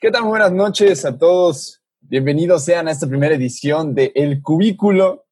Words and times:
¿Qué? 0.00 0.10
Muy 0.20 0.28
buenas 0.28 0.52
noches 0.52 1.04
a 1.04 1.16
todos. 1.16 1.82
Bienvenidos 2.00 2.64
sean 2.64 2.88
a 2.88 2.90
esta 2.90 3.06
primera 3.06 3.34
edición 3.34 3.94
de 3.94 4.12
El 4.14 4.42
Cubículo, 4.42 5.24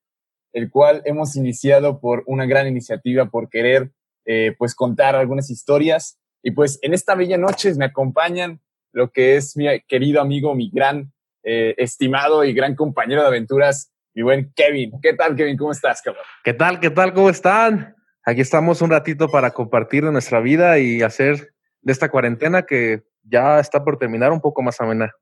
el 0.53 0.71
cual 0.71 1.03
hemos 1.05 1.37
iniciado 1.37 2.01
por 2.01 2.23
una 2.27 2.47
gran 2.47 2.67
iniciativa, 2.67 3.27
por 3.27 3.51
querer 3.51 3.93
eh, 4.25 4.55
pues 4.57 4.75
contar 4.75 5.15
algunas 5.15 5.51
historias. 5.51 6.19
Y 6.43 6.53
pues 6.53 6.79
en 6.83 6.95
esta 6.95 7.15
bella 7.15 7.37
noche 7.37 7.75
me 7.75 7.85
acompañan 7.85 8.61
lo 8.93 9.11
que 9.11 9.37
es 9.37 9.57
mi 9.57 9.67
querido 9.83 10.23
amigo, 10.23 10.55
mi 10.55 10.71
gran 10.71 11.13
eh, 11.43 11.75
estimado 11.77 12.45
y 12.45 12.55
gran 12.55 12.75
compañero 12.75 13.23
de 13.23 13.29
aventuras, 13.29 13.93
mi 14.15 14.23
buen 14.23 14.53
Kevin. 14.55 14.93
¿Qué 15.03 15.13
tal, 15.13 15.37
Kevin? 15.37 15.57
¿Cómo 15.59 15.73
estás, 15.73 16.01
cabrón? 16.01 16.25
¿Qué 16.45 16.55
tal? 16.55 16.81
¿Qué 16.81 16.91
tal? 16.91 17.13
¿Cómo 17.13 17.29
están? 17.29 17.95
Aquí 18.25 18.41
estamos 18.41 18.81
un 18.81 18.91
ratito 18.91 19.29
para 19.29 19.51
compartir 19.51 20.05
nuestra 20.05 20.41
vida 20.41 20.79
y 20.79 21.03
hacer 21.03 21.53
de 21.83 21.93
esta 21.93 22.11
cuarentena 22.11 22.63
que 22.63 23.03
ya 23.25 23.59
está 23.61 23.85
por 23.85 23.99
terminar 23.99 24.33
un 24.33 24.41
poco 24.41 24.63
más 24.63 24.81
amena. 24.81 25.13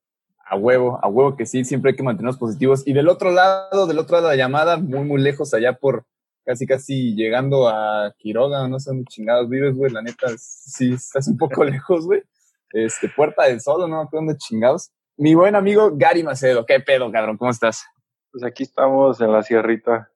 A 0.44 0.56
huevo, 0.56 0.98
a 1.02 1.08
huevo 1.08 1.36
que 1.36 1.46
sí, 1.46 1.64
siempre 1.64 1.90
hay 1.90 1.96
que 1.96 2.02
mantenernos 2.02 2.38
positivos. 2.38 2.86
Y 2.86 2.92
del 2.92 3.08
otro 3.08 3.30
lado, 3.30 3.86
del 3.86 3.98
otro 3.98 4.16
lado 4.16 4.28
de 4.28 4.36
la 4.36 4.42
llamada, 4.42 4.76
muy, 4.76 5.04
muy 5.04 5.20
lejos, 5.20 5.54
allá 5.54 5.74
por 5.74 6.04
casi, 6.44 6.66
casi 6.66 7.14
llegando 7.14 7.68
a 7.68 8.12
Quiroga, 8.18 8.66
no 8.66 8.80
sé 8.80 8.90
dónde 8.90 9.04
chingados 9.04 9.48
vives, 9.48 9.74
güey, 9.74 9.92
la 9.92 10.02
neta, 10.02 10.26
sí, 10.36 10.94
estás 10.94 11.28
un 11.28 11.36
poco 11.36 11.64
lejos, 11.64 12.06
güey. 12.06 12.22
Este, 12.72 13.08
Puerta 13.08 13.44
del 13.44 13.60
Sol, 13.60 13.88
no 13.88 14.02
sé 14.04 14.08
dónde 14.12 14.36
chingados. 14.36 14.90
Mi 15.16 15.34
buen 15.34 15.54
amigo 15.54 15.90
Gary 15.94 16.22
Macedo, 16.22 16.64
¿qué 16.66 16.80
pedo, 16.80 17.10
cabrón? 17.12 17.36
¿Cómo 17.36 17.50
estás? 17.50 17.84
Pues 18.32 18.44
aquí 18.44 18.62
estamos 18.62 19.20
en 19.20 19.32
la 19.32 19.42
sierrita. 19.42 20.10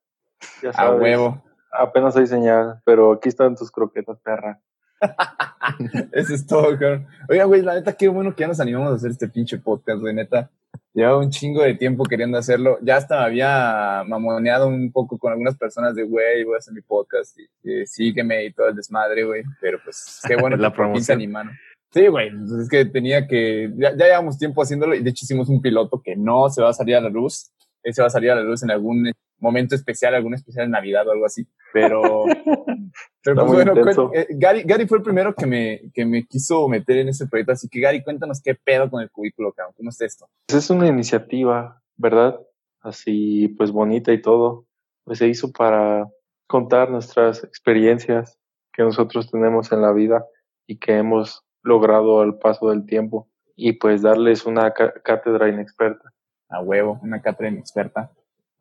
Ya 0.63 0.73
sabes, 0.73 0.93
a 0.93 0.97
huevo. 0.97 1.43
Apenas 1.71 2.17
hay 2.17 2.27
señal, 2.27 2.81
pero 2.85 3.13
aquí 3.13 3.29
están 3.29 3.57
tus 3.57 3.71
croquetas, 3.71 4.19
perra. 4.21 4.61
Eso 6.13 6.35
es 6.35 6.47
todo, 6.47 6.79
cabrón. 6.79 7.07
Oiga, 7.29 7.45
güey, 7.45 7.63
la 7.63 7.75
neta, 7.75 7.93
qué 7.93 8.09
bueno 8.09 8.35
que 8.35 8.43
ya 8.43 8.49
nos 8.49 8.61
animamos 8.61 8.93
a 8.93 8.97
hacer 8.97 9.11
este 9.11 9.29
pinche 9.29 9.59
podcast, 9.59 10.01
güey, 10.01 10.15
neta. 10.15 10.51
Llevaba 10.93 11.19
un 11.19 11.31
chingo 11.31 11.63
de 11.63 11.75
tiempo 11.75 12.05
queriendo 12.05 12.39
hacerlo. 12.39 12.79
Ya 12.83 12.97
hasta 12.97 13.19
me 13.19 13.25
había 13.25 14.05
mamoneado 14.07 14.69
un 14.69 14.93
poco 14.93 15.19
con 15.19 15.33
algunas 15.33 15.57
personas 15.57 15.95
de, 15.95 16.05
güey, 16.05 16.45
voy 16.45 16.55
a 16.55 16.59
hacer 16.59 16.75
mi 16.75 16.83
podcast 16.83 17.37
y, 17.63 17.87
sígueme 17.87 18.45
y 18.45 18.53
todo 18.53 18.69
el 18.69 18.77
desmadre, 18.77 19.25
güey. 19.25 19.43
Pero 19.61 19.79
pues, 19.85 20.21
qué 20.27 20.37
bueno 20.37 20.57
la 20.57 20.73
que 20.73 21.01
se 21.01 21.13
animaron. 21.13 21.53
Sí, 21.93 22.09
güey, 22.09 22.29
entonces 22.29 22.65
es 22.65 22.69
que 22.69 22.85
tenía 22.87 23.27
que, 23.29 23.73
ya, 23.77 23.97
ya 23.97 24.07
llevamos 24.07 24.37
tiempo 24.37 24.61
haciéndolo 24.63 24.97
y 24.97 25.03
de 25.03 25.11
hecho 25.11 25.25
hicimos 25.25 25.49
un 25.49 25.63
piloto 25.63 26.03
que 26.03 26.17
no 26.17 26.51
se 26.51 26.61
va 26.61 26.71
a 26.71 26.73
salir 26.73 26.97
a 26.97 27.01
la 27.01 27.09
luz. 27.09 27.53
Ese 27.85 28.01
va 28.01 28.09
a 28.09 28.11
salir 28.11 28.33
a 28.33 28.35
la 28.35 28.43
luz 28.43 28.63
en 28.65 28.73
algún 28.73 29.13
momento 29.39 29.75
especial, 29.75 30.15
algún 30.15 30.35
especial 30.35 30.67
de 30.67 30.73
Navidad 30.73 31.07
o 31.09 31.13
algo 31.13 31.27
así. 31.27 31.47
Pero, 31.73 32.25
pero 33.23 33.47
pues, 33.47 33.65
bueno, 33.75 34.13
eh, 34.13 34.27
Gary, 34.31 34.63
Gary 34.65 34.87
fue 34.87 34.99
el 34.99 35.05
primero 35.05 35.35
que 35.35 35.47
me, 35.47 35.83
que 35.93 36.05
me 36.05 36.25
quiso 36.27 36.69
meter 36.69 36.99
en 36.99 37.09
ese 37.09 37.27
proyecto. 37.27 37.53
Así 37.53 37.69
que 37.69 37.81
Gary, 37.81 38.03
cuéntanos 38.03 38.41
qué 38.43 38.55
pedo 38.55 38.91
con 38.91 39.03
el 39.03 39.11
cubículo, 39.11 39.53
cabrón. 39.53 39.75
¿Cómo 39.77 39.91
es 39.91 40.01
esto? 40.01 40.29
Pues 40.47 40.65
es 40.65 40.71
una 40.71 40.87
iniciativa, 40.87 41.83
¿verdad? 41.97 42.41
Así, 42.81 43.49
pues 43.57 43.71
bonita 43.71 44.13
y 44.13 44.21
todo. 44.21 44.67
Pues 45.05 45.19
se 45.19 45.29
hizo 45.29 45.53
para 45.53 46.09
contar 46.47 46.91
nuestras 46.91 47.45
experiencias 47.45 48.39
que 48.73 48.83
nosotros 48.83 49.31
tenemos 49.31 49.73
en 49.73 49.83
la 49.83 49.93
vida 49.93 50.27
y 50.67 50.79
que 50.79 50.97
hemos 50.97 51.45
logrado 51.63 52.21
al 52.21 52.39
paso 52.39 52.71
del 52.71 52.87
tiempo 52.87 53.29
y 53.57 53.73
pues 53.73 54.03
darles 54.03 54.47
una 54.47 54.73
cátedra 54.73 55.49
inexperta. 55.49 56.13
A 56.49 56.61
huevo, 56.61 57.01
una 57.03 57.23
cátedra 57.23 57.51
inexperta. 57.51 58.11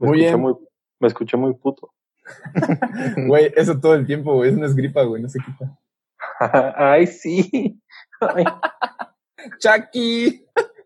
Muy 0.03 0.19
bien. 0.19 0.39
Muy, 0.39 0.55
me 0.99 1.07
escuché 1.07 1.37
muy 1.37 1.53
puto. 1.53 1.93
Güey, 3.27 3.51
eso 3.55 3.79
todo 3.79 3.95
el 3.95 4.05
tiempo, 4.05 4.33
güey. 4.35 4.49
Es 4.51 4.55
una 4.55 4.67
gripa, 4.69 5.03
güey. 5.03 5.21
No 5.21 5.29
se 5.29 5.39
quita. 5.39 5.77
Ay, 6.77 7.07
sí. 7.07 7.81
Chucky. 9.59 10.45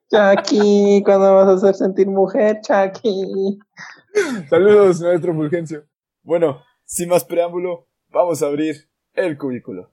Chucky, 0.09 1.03
¿cuándo 1.03 1.35
vas 1.35 1.47
a 1.49 1.53
hacer 1.53 1.75
sentir 1.75 2.07
mujer, 2.07 2.61
Chucky? 2.61 3.59
Saludos, 4.49 5.01
maestro 5.01 5.33
Fulgencio. 5.33 5.85
Bueno, 6.23 6.61
sin 6.85 7.09
más 7.09 7.25
preámbulo, 7.25 7.87
vamos 8.09 8.41
a 8.41 8.47
abrir 8.47 8.89
el 9.13 9.37
cubículo. 9.37 9.91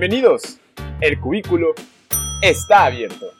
Bienvenidos. 0.00 0.60
El 1.00 1.18
cubículo 1.18 1.74
está 2.40 2.84
abierto. 2.84 3.32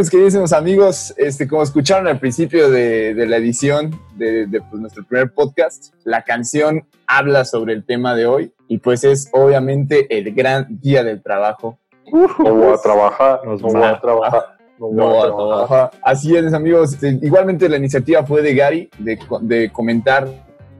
Mis 0.00 0.08
queridísimos 0.08 0.54
amigos, 0.54 1.12
este, 1.18 1.46
como 1.46 1.62
escucharon 1.62 2.08
al 2.08 2.18
principio 2.18 2.70
de, 2.70 3.12
la 3.28 3.36
edición 3.36 3.90
de, 4.16 4.48
pues, 4.70 4.80
nuestro 4.80 5.04
primer 5.04 5.30
podcast, 5.30 5.92
la 6.04 6.22
canción 6.22 6.86
habla 7.06 7.44
sobre 7.44 7.74
el 7.74 7.84
tema 7.84 8.14
de 8.14 8.24
hoy 8.24 8.50
y 8.66 8.78
pues 8.78 9.04
es 9.04 9.28
obviamente 9.32 10.06
el 10.16 10.34
gran 10.34 10.80
día 10.80 11.04
del 11.04 11.22
trabajo. 11.22 11.78
no 12.10 12.54
voy 12.54 12.72
a 12.72 12.78
trabajar, 12.78 13.40
no 13.44 13.58
voy 13.58 13.82
a 13.82 14.00
trabajar. 14.00 14.56
No 14.78 15.22
a 15.22 15.26
trabajar. 15.26 15.90
Así 16.02 16.34
es, 16.34 16.54
amigos. 16.54 16.94
Este, 16.94 17.18
igualmente 17.20 17.68
la 17.68 17.76
iniciativa 17.76 18.24
fue 18.24 18.40
de 18.40 18.54
Gary 18.54 18.88
de, 18.98 19.18
de 19.42 19.70
comentar. 19.70 20.28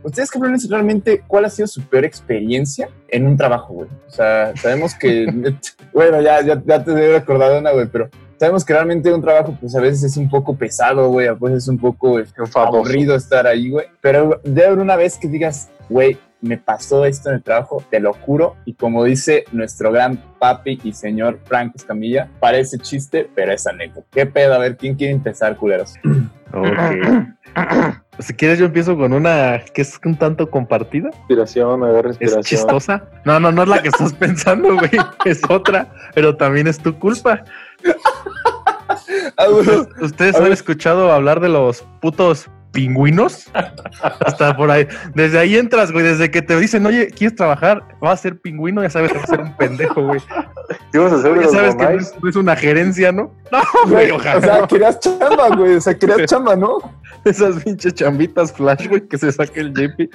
¿Ustedes 0.02 0.30
creen 0.30 0.56
realmente 0.70 1.22
cuál 1.26 1.44
ha 1.44 1.50
sido 1.50 1.68
su 1.68 1.82
peor 1.82 2.06
experiencia 2.06 2.88
en 3.08 3.26
un 3.26 3.36
trabajo, 3.36 3.74
güey? 3.74 3.88
O 4.06 4.10
sea, 4.10 4.56
sabemos 4.56 4.94
que, 4.94 5.26
bueno, 5.92 6.22
ya, 6.22 6.40
ya, 6.40 6.62
ya 6.64 6.82
te 6.82 6.92
he 6.92 7.12
recordado 7.18 7.58
una, 7.58 7.72
güey, 7.72 7.86
pero 7.86 8.08
sabemos 8.40 8.64
que 8.64 8.72
realmente 8.72 9.12
un 9.12 9.20
trabajo, 9.20 9.54
pues 9.60 9.76
a 9.76 9.80
veces 9.82 10.02
es 10.02 10.16
un 10.16 10.30
poco 10.30 10.56
pesado, 10.56 11.10
güey, 11.10 11.26
a 11.26 11.34
veces 11.34 11.64
es 11.64 11.68
un 11.68 11.76
poco 11.76 12.18
este, 12.18 12.40
aburrido 12.54 13.14
estar 13.14 13.46
ahí, 13.46 13.68
güey. 13.68 13.88
Pero 14.00 14.40
debe 14.42 14.68
haber 14.68 14.78
una 14.78 14.96
vez 14.96 15.18
que 15.18 15.28
digas, 15.28 15.68
güey, 15.90 16.16
me 16.40 16.56
pasó 16.56 17.04
esto 17.04 17.28
en 17.28 17.34
el 17.34 17.42
trabajo, 17.42 17.84
te 17.90 18.00
lo 18.00 18.14
juro. 18.14 18.56
Y 18.64 18.72
como 18.72 19.04
dice 19.04 19.44
nuestro 19.52 19.92
gran 19.92 20.16
papi 20.38 20.80
y 20.82 20.94
señor 20.94 21.38
Frank 21.44 21.72
Escamilla, 21.74 22.30
parece 22.40 22.78
chiste, 22.78 23.28
pero 23.34 23.52
es 23.52 23.66
anécdota. 23.66 24.06
¿Qué 24.10 24.24
pedo? 24.24 24.54
A 24.54 24.58
ver, 24.58 24.78
¿quién 24.78 24.94
quiere 24.94 25.12
empezar, 25.12 25.56
culeros? 25.56 25.94
Ok. 26.52 26.66
si 28.18 28.34
quieres, 28.34 28.58
yo 28.58 28.66
empiezo 28.66 28.96
con 28.96 29.12
una 29.12 29.60
que 29.72 29.82
es 29.82 30.00
un 30.04 30.16
tanto 30.16 30.50
compartida. 30.50 31.10
Respiración, 31.10 31.84
a 31.84 31.92
ver, 31.92 32.06
respiración. 32.06 32.40
¿Es 32.40 32.46
chistosa? 32.46 33.04
No, 33.24 33.38
no, 33.38 33.52
no 33.52 33.62
es 33.62 33.68
la 33.68 33.82
que 33.82 33.88
estás 33.88 34.12
pensando, 34.18 34.74
güey. 34.74 34.90
Es 35.24 35.42
otra, 35.48 35.92
pero 36.14 36.36
también 36.36 36.66
es 36.66 36.78
tu 36.78 36.98
culpa. 36.98 37.44
¿Ustedes 40.00 40.36
han 40.36 40.52
escuchado 40.52 41.12
hablar 41.12 41.40
de 41.40 41.48
los 41.48 41.82
putos 42.00 42.48
pingüinos. 42.72 43.46
Hasta 44.24 44.56
por 44.56 44.70
ahí. 44.70 44.86
Desde 45.14 45.38
ahí 45.38 45.56
entras, 45.56 45.92
güey. 45.92 46.04
Desde 46.04 46.30
que 46.30 46.42
te 46.42 46.58
dicen, 46.58 46.86
oye, 46.86 47.08
¿quieres 47.08 47.36
trabajar? 47.36 47.82
Va 48.02 48.12
a 48.12 48.16
ser 48.16 48.40
pingüino, 48.40 48.82
ya 48.82 48.90
sabes 48.90 49.12
que 49.12 49.18
vas 49.18 49.24
a 49.24 49.36
ser 49.36 49.40
un 49.40 49.56
pendejo, 49.56 50.02
güey. 50.06 50.20
Ibas 50.92 51.12
a 51.12 51.34
Ya 51.34 51.48
sabes 51.48 51.74
que 51.76 51.82
no 51.84 51.90
es, 51.90 52.14
no 52.22 52.28
es 52.28 52.36
una 52.36 52.56
gerencia, 52.56 53.12
¿no? 53.12 53.34
No, 53.50 53.60
Güey, 53.86 54.10
ojalá. 54.12 54.36
o 54.38 54.40
sea, 54.40 54.58
no. 54.60 54.68
querías 54.68 55.00
chamba, 55.00 55.48
güey. 55.56 55.74
O 55.76 55.80
sea, 55.80 55.98
querías 55.98 56.24
chamba, 56.26 56.56
¿no? 56.56 56.78
Esas 57.24 57.62
pinches 57.64 57.94
chambitas 57.94 58.52
flash, 58.52 58.86
güey, 58.88 59.06
que 59.08 59.18
se 59.18 59.32
saque 59.32 59.60
el 59.60 59.72
JP. 59.72 60.08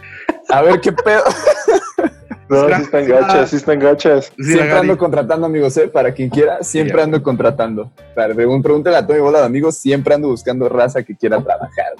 A 0.50 0.62
ver 0.62 0.80
qué 0.82 0.92
pedo. 0.92 1.24
No, 2.48 2.68
sí 2.68 2.82
están 2.82 3.08
gachas, 3.08 3.50
sí 3.50 3.56
están 3.56 3.80
gachas. 3.80 4.32
Sí, 4.38 4.44
siempre 4.44 4.72
ando 4.72 4.98
contratando 4.98 5.48
amigos, 5.48 5.76
¿eh? 5.78 5.88
Para 5.88 6.14
quien 6.14 6.30
quiera, 6.30 6.62
siempre 6.62 7.02
ando 7.02 7.22
contratando. 7.24 7.92
Para 8.14 8.34
pregúntale 8.36 8.98
a 8.98 9.06
Tommy 9.06 9.20
Bola 9.20 9.40
de 9.40 9.46
amigos, 9.46 9.78
siempre 9.78 10.14
ando 10.14 10.30
buscando 10.30 10.70
raza 10.70 11.04
que 11.04 11.16
quiera 11.16 11.42
trabajar. 11.42 11.94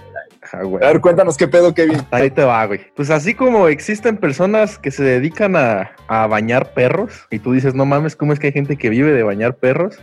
Ah, 0.52 0.64
güey. 0.64 0.84
A 0.84 0.88
ver, 0.88 1.02
cuéntanos 1.02 1.38
qué 1.38 1.48
pedo, 1.48 1.74
Kevin. 1.74 2.02
Ahí 2.12 2.30
te 2.30 2.44
va, 2.44 2.64
güey. 2.66 2.82
Pues 2.96 3.10
así 3.10 3.34
como 3.34 3.68
existen 3.68 4.18
personas 4.18 4.78
que 4.78 4.92
se 4.92 5.04
dedican 5.04 5.56
a, 5.56 5.92
a 6.08 6.28
bañar 6.28 6.74
perros, 6.74 7.26
y 7.32 7.40
tú 7.40 7.54
dices, 7.54 7.74
no 7.74 7.86
mames, 7.86 8.16
¿cómo 8.16 8.32
es 8.32 8.40
que 8.40 8.48
hay 8.48 8.54
gente 8.54 8.78
que 8.78 8.90
vive 8.90 9.12
de 9.12 9.24
bañar 9.24 9.56
perros? 9.56 9.98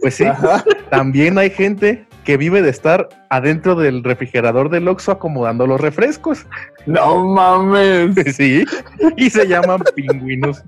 Pues 0.00 0.14
sí, 0.14 0.24
Ajá. 0.24 0.64
también 0.90 1.36
hay 1.38 1.50
gente 1.50 2.06
que 2.24 2.36
vive 2.36 2.62
de 2.62 2.70
estar 2.70 3.08
adentro 3.30 3.74
del 3.74 4.04
refrigerador 4.04 4.70
del 4.70 4.88
Oxxo 4.88 5.12
acomodando 5.12 5.66
los 5.66 5.80
refrescos. 5.80 6.46
No 6.86 7.24
mames. 7.26 8.16
Sí, 8.32 8.64
y 9.16 9.30
se 9.30 9.46
llaman 9.46 9.82
pingüinos. 9.94 10.62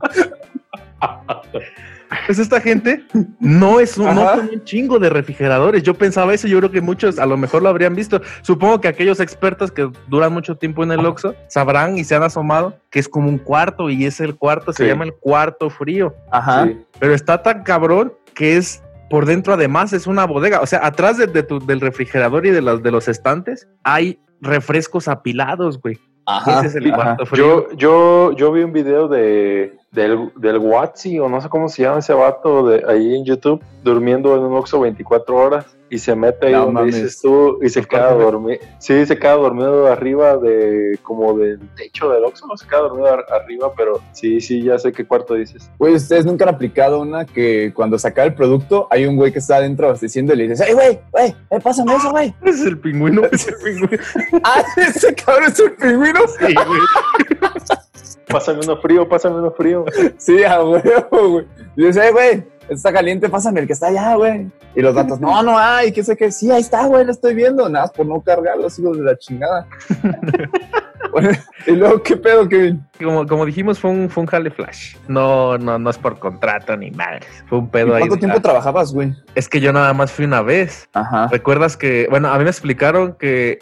Pues 2.26 2.38
esta 2.38 2.60
gente 2.60 3.04
no 3.40 3.80
es 3.80 3.98
un, 3.98 4.06
no 4.14 4.22
Ajá. 4.22 4.36
son 4.36 4.50
un 4.52 4.64
chingo 4.64 4.98
de 4.98 5.10
refrigeradores. 5.10 5.82
Yo 5.82 5.94
pensaba 5.94 6.32
eso, 6.34 6.46
yo 6.46 6.58
creo 6.58 6.70
que 6.70 6.80
muchos 6.80 7.18
a 7.18 7.26
lo 7.26 7.36
mejor 7.36 7.62
lo 7.62 7.68
habrían 7.68 7.94
visto. 7.94 8.20
Supongo 8.42 8.80
que 8.80 8.88
aquellos 8.88 9.20
expertos 9.20 9.72
que 9.72 9.90
duran 10.08 10.32
mucho 10.32 10.56
tiempo 10.56 10.84
en 10.84 10.92
el 10.92 11.04
Oxxo 11.04 11.34
sabrán 11.48 11.98
y 11.98 12.04
se 12.04 12.14
han 12.14 12.22
asomado 12.22 12.78
que 12.90 12.98
es 12.98 13.08
como 13.08 13.28
un 13.28 13.38
cuarto 13.38 13.90
y 13.90 14.04
es 14.04 14.20
el 14.20 14.36
cuarto, 14.36 14.72
se 14.72 14.86
llama 14.86 15.04
el 15.04 15.14
cuarto 15.14 15.70
frío. 15.70 16.14
Ajá. 16.30 16.66
Sí. 16.66 16.78
Pero 16.98 17.14
está 17.14 17.42
tan 17.42 17.62
cabrón 17.62 18.12
que 18.34 18.56
es 18.56 18.82
por 19.14 19.26
dentro 19.26 19.54
además 19.54 19.92
es 19.92 20.08
una 20.08 20.26
bodega. 20.26 20.60
O 20.60 20.66
sea, 20.66 20.84
atrás 20.84 21.18
de, 21.18 21.28
de 21.28 21.44
tu- 21.44 21.64
del 21.64 21.80
refrigerador 21.80 22.46
y 22.46 22.50
de 22.50 22.60
los, 22.60 22.82
de 22.82 22.90
los 22.90 23.06
estantes 23.06 23.68
hay 23.84 24.18
refrescos 24.40 25.06
apilados, 25.06 25.80
güey. 25.80 26.00
Ajá. 26.26 26.58
Ese 26.58 26.66
es 26.66 26.74
el 26.74 26.92
ajá. 26.92 27.16
frío. 27.24 27.68
Yo, 27.70 27.76
yo, 27.76 28.32
yo 28.32 28.50
vi 28.50 28.62
un 28.64 28.72
video 28.72 29.06
de 29.06 29.76
del, 29.92 30.32
del 30.34 30.58
Watsi, 30.58 31.20
o 31.20 31.28
no 31.28 31.40
sé 31.40 31.48
cómo 31.48 31.68
se 31.68 31.82
llama 31.84 32.00
ese 32.00 32.12
vato 32.12 32.66
de 32.66 32.82
ahí 32.88 33.14
en 33.14 33.24
YouTube, 33.24 33.62
durmiendo 33.84 34.34
en 34.34 34.40
un 34.42 34.56
Oxxo 34.56 34.80
24 34.80 35.36
horas 35.36 35.76
y 35.94 35.98
se 35.98 36.16
mete 36.16 36.46
ahí 36.48 36.52
No 36.52 36.66
donde 36.66 36.80
mames. 36.80 36.94
dices 36.96 37.20
tú 37.20 37.58
y 37.62 37.68
se 37.68 37.84
queda 37.84 38.12
dormido. 38.14 38.58
Sí, 38.78 39.06
se 39.06 39.18
queda 39.18 39.32
dormido 39.34 39.86
arriba 39.86 40.36
de 40.36 40.98
como 41.02 41.36
del 41.38 41.60
techo 41.76 42.10
del 42.10 42.24
Oxxo, 42.24 42.46
no 42.46 42.56
se 42.56 42.66
queda 42.66 42.80
dormido 42.80 43.06
ar- 43.12 43.26
arriba, 43.30 43.72
pero 43.76 44.00
sí, 44.12 44.40
sí, 44.40 44.62
ya 44.62 44.78
sé 44.78 44.92
qué 44.92 45.04
cuarto 45.06 45.34
dices. 45.34 45.70
Güey, 45.78 45.94
ustedes 45.94 46.26
nunca 46.26 46.44
han 46.44 46.54
aplicado 46.54 47.00
una 47.00 47.24
que 47.24 47.72
cuando 47.74 47.98
se 47.98 48.08
acaba 48.08 48.26
el 48.26 48.34
producto 48.34 48.88
hay 48.90 49.06
un 49.06 49.16
güey 49.16 49.32
que 49.32 49.38
está 49.38 49.56
adentro 49.56 49.86
abasteciendo 49.86 50.32
y 50.32 50.36
le 50.36 50.48
dices, 50.48 50.66
¡Ey, 50.66 50.74
güey! 50.74 50.98
¡Güey! 51.12 51.34
eh, 51.50 51.60
¡Pásame 51.62 51.94
eso, 51.94 52.10
güey! 52.10 52.34
Ese 52.42 52.50
es 52.62 52.66
el 52.66 52.78
pingüino. 52.78 53.22
Es 53.30 53.46
el 53.48 53.54
pingüino. 53.56 54.02
¡Ah, 54.42 54.64
ese 54.76 55.14
cabrón 55.14 55.44
es 55.52 55.60
un 55.60 55.70
pingüino! 55.76 56.20
Sí, 56.40 56.54
güey. 56.66 56.80
Pásame 58.26 58.60
uno 58.64 58.76
frío, 58.78 59.08
pásame 59.08 59.36
uno 59.36 59.50
frío. 59.50 59.84
Sí, 60.16 60.44
a 60.44 60.62
huevo, 60.62 61.28
güey. 61.30 61.46
Y 61.76 61.86
dices, 61.86 62.04
¡Ey, 62.04 62.12
güey! 62.12 62.44
Está 62.68 62.92
caliente, 62.92 63.28
pásame 63.28 63.60
el 63.60 63.66
que 63.66 63.74
está 63.74 63.88
allá, 63.88 64.14
güey. 64.14 64.50
Y 64.74 64.80
los 64.80 64.94
datos, 64.94 65.20
no, 65.20 65.42
no 65.42 65.58
hay, 65.58 65.92
qué 65.92 66.02
sé 66.02 66.16
qué. 66.16 66.32
Sí, 66.32 66.50
ahí 66.50 66.62
está, 66.62 66.86
güey, 66.86 67.04
lo 67.04 67.12
estoy 67.12 67.34
viendo. 67.34 67.68
Nada 67.68 67.84
más 67.84 67.92
por 67.92 68.06
no 68.06 68.20
cargarlos, 68.22 68.78
hijos 68.78 68.98
de 68.98 69.04
la 69.04 69.16
chingada. 69.16 69.66
Bueno, 71.14 71.30
y 71.68 71.72
luego, 71.72 72.02
¿qué 72.02 72.16
pedo, 72.16 72.48
Kevin? 72.48 72.84
Como, 73.00 73.24
como 73.24 73.46
dijimos, 73.46 73.78
fue 73.78 73.90
un, 73.90 74.10
fue 74.10 74.22
un 74.22 74.26
jale 74.26 74.50
flash. 74.50 74.96
No, 75.06 75.56
no, 75.58 75.78
no 75.78 75.90
es 75.90 75.96
por 75.96 76.18
contrato 76.18 76.76
ni 76.76 76.90
madre. 76.90 77.20
Fue 77.46 77.58
un 77.58 77.68
pedo 77.68 77.94
ahí. 77.94 78.00
¿Cuánto 78.00 78.16
tiempo 78.16 78.38
ah, 78.38 78.42
trabajabas, 78.42 78.92
güey? 78.92 79.14
es 79.36 79.48
que 79.48 79.60
yo 79.60 79.72
nada 79.72 79.92
más 79.92 80.10
fui 80.10 80.24
una 80.24 80.42
vez. 80.42 80.88
Ajá. 80.92 81.28
¿Recuerdas 81.30 81.76
que, 81.76 82.08
bueno, 82.10 82.32
a 82.32 82.38
mí 82.38 82.42
me 82.42 82.50
explicaron 82.50 83.14
que 83.14 83.60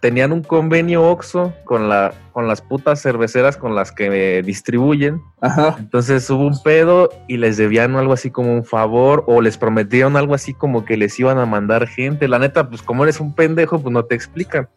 tenían 0.00 0.32
un 0.32 0.42
convenio 0.42 1.02
Oxxo 1.02 1.52
con 1.64 1.90
la 1.90 2.14
con 2.34 2.48
las 2.48 2.60
putas 2.60 3.00
cerveceras 3.00 3.56
con 3.56 3.76
las 3.76 3.92
que 3.92 4.10
me 4.10 4.42
distribuyen. 4.42 5.22
Ajá. 5.40 5.76
Entonces 5.78 6.28
hubo 6.28 6.44
un 6.44 6.60
pedo 6.62 7.08
y 7.28 7.36
les 7.36 7.56
debían 7.56 7.94
algo 7.94 8.12
así 8.12 8.30
como 8.30 8.52
un 8.52 8.64
favor 8.64 9.22
o 9.28 9.40
les 9.40 9.56
prometieron 9.56 10.16
algo 10.16 10.34
así 10.34 10.52
como 10.52 10.84
que 10.84 10.96
les 10.96 11.18
iban 11.20 11.38
a 11.38 11.46
mandar 11.46 11.86
gente. 11.86 12.26
La 12.26 12.40
neta, 12.40 12.68
pues 12.68 12.82
como 12.82 13.04
eres 13.04 13.20
un 13.20 13.34
pendejo, 13.34 13.78
pues 13.78 13.92
no 13.92 14.04
te 14.04 14.16
explican. 14.16 14.68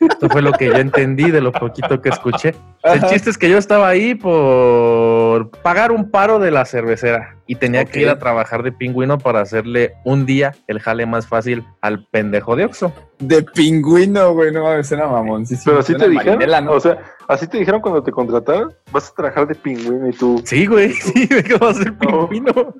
Esto 0.00 0.28
fue 0.30 0.40
lo 0.40 0.52
que 0.52 0.66
yo 0.66 0.76
entendí 0.76 1.32
de 1.32 1.40
lo 1.40 1.50
poquito 1.50 2.00
que 2.00 2.10
escuché. 2.10 2.54
El 2.84 3.02
chiste 3.06 3.28
es 3.28 3.36
que 3.36 3.50
yo 3.50 3.58
estaba 3.58 3.88
ahí 3.88 4.14
por 4.14 5.50
pagar 5.62 5.90
un 5.90 6.10
paro 6.10 6.38
de 6.38 6.50
la 6.50 6.64
cervecera 6.64 7.36
y 7.46 7.56
tenía 7.56 7.84
que 7.84 8.02
ir 8.02 8.08
a 8.08 8.18
trabajar 8.18 8.62
de 8.62 8.70
pingüino 8.70 9.18
para 9.18 9.40
hacerle 9.40 9.94
un 10.04 10.24
día 10.24 10.54
el 10.68 10.78
jale 10.78 11.04
más 11.04 11.26
fácil 11.26 11.64
al 11.80 12.06
pendejo 12.06 12.54
de 12.54 12.66
Oxxo. 12.66 12.92
De 13.18 13.42
pingüino, 13.42 14.32
güey, 14.34 14.52
no 14.52 14.62
mames, 14.62 14.92
era 14.92 15.08
mamón. 15.08 15.44
Sí, 15.46 15.56
sí, 15.56 15.62
Pero 15.64 15.82
suena 15.82 16.04
te 16.04 16.10
dijeron, 16.10 16.68
o 16.68 16.78
sea, 16.80 16.98
así 17.28 17.46
te 17.46 17.58
dijeron 17.58 17.80
cuando 17.80 18.02
te 18.02 18.10
contrataron, 18.12 18.72
vas 18.92 19.10
a 19.10 19.14
trabajar 19.14 19.46
de 19.46 19.54
pingüino 19.54 20.08
y 20.08 20.12
tú, 20.12 20.40
Sí, 20.44 20.66
güey, 20.66 20.92
sí, 20.92 21.26
¿qué 21.28 21.56
va 21.56 21.70
a 21.70 21.74
ser 21.74 21.92
No. 21.92 22.28
pingüino? 22.28 22.74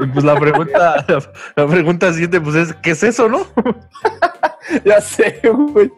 Y 0.00 0.06
pues 0.06 0.24
la 0.24 0.38
pregunta, 0.38 1.04
la, 1.08 1.22
la 1.56 1.66
pregunta 1.66 2.12
siguiente, 2.12 2.40
pues 2.40 2.56
es, 2.56 2.72
¿qué 2.82 2.90
es 2.90 3.02
eso, 3.02 3.28
no? 3.28 3.40
Ya 4.84 5.00
sé, 5.00 5.40
güey. 5.72 5.90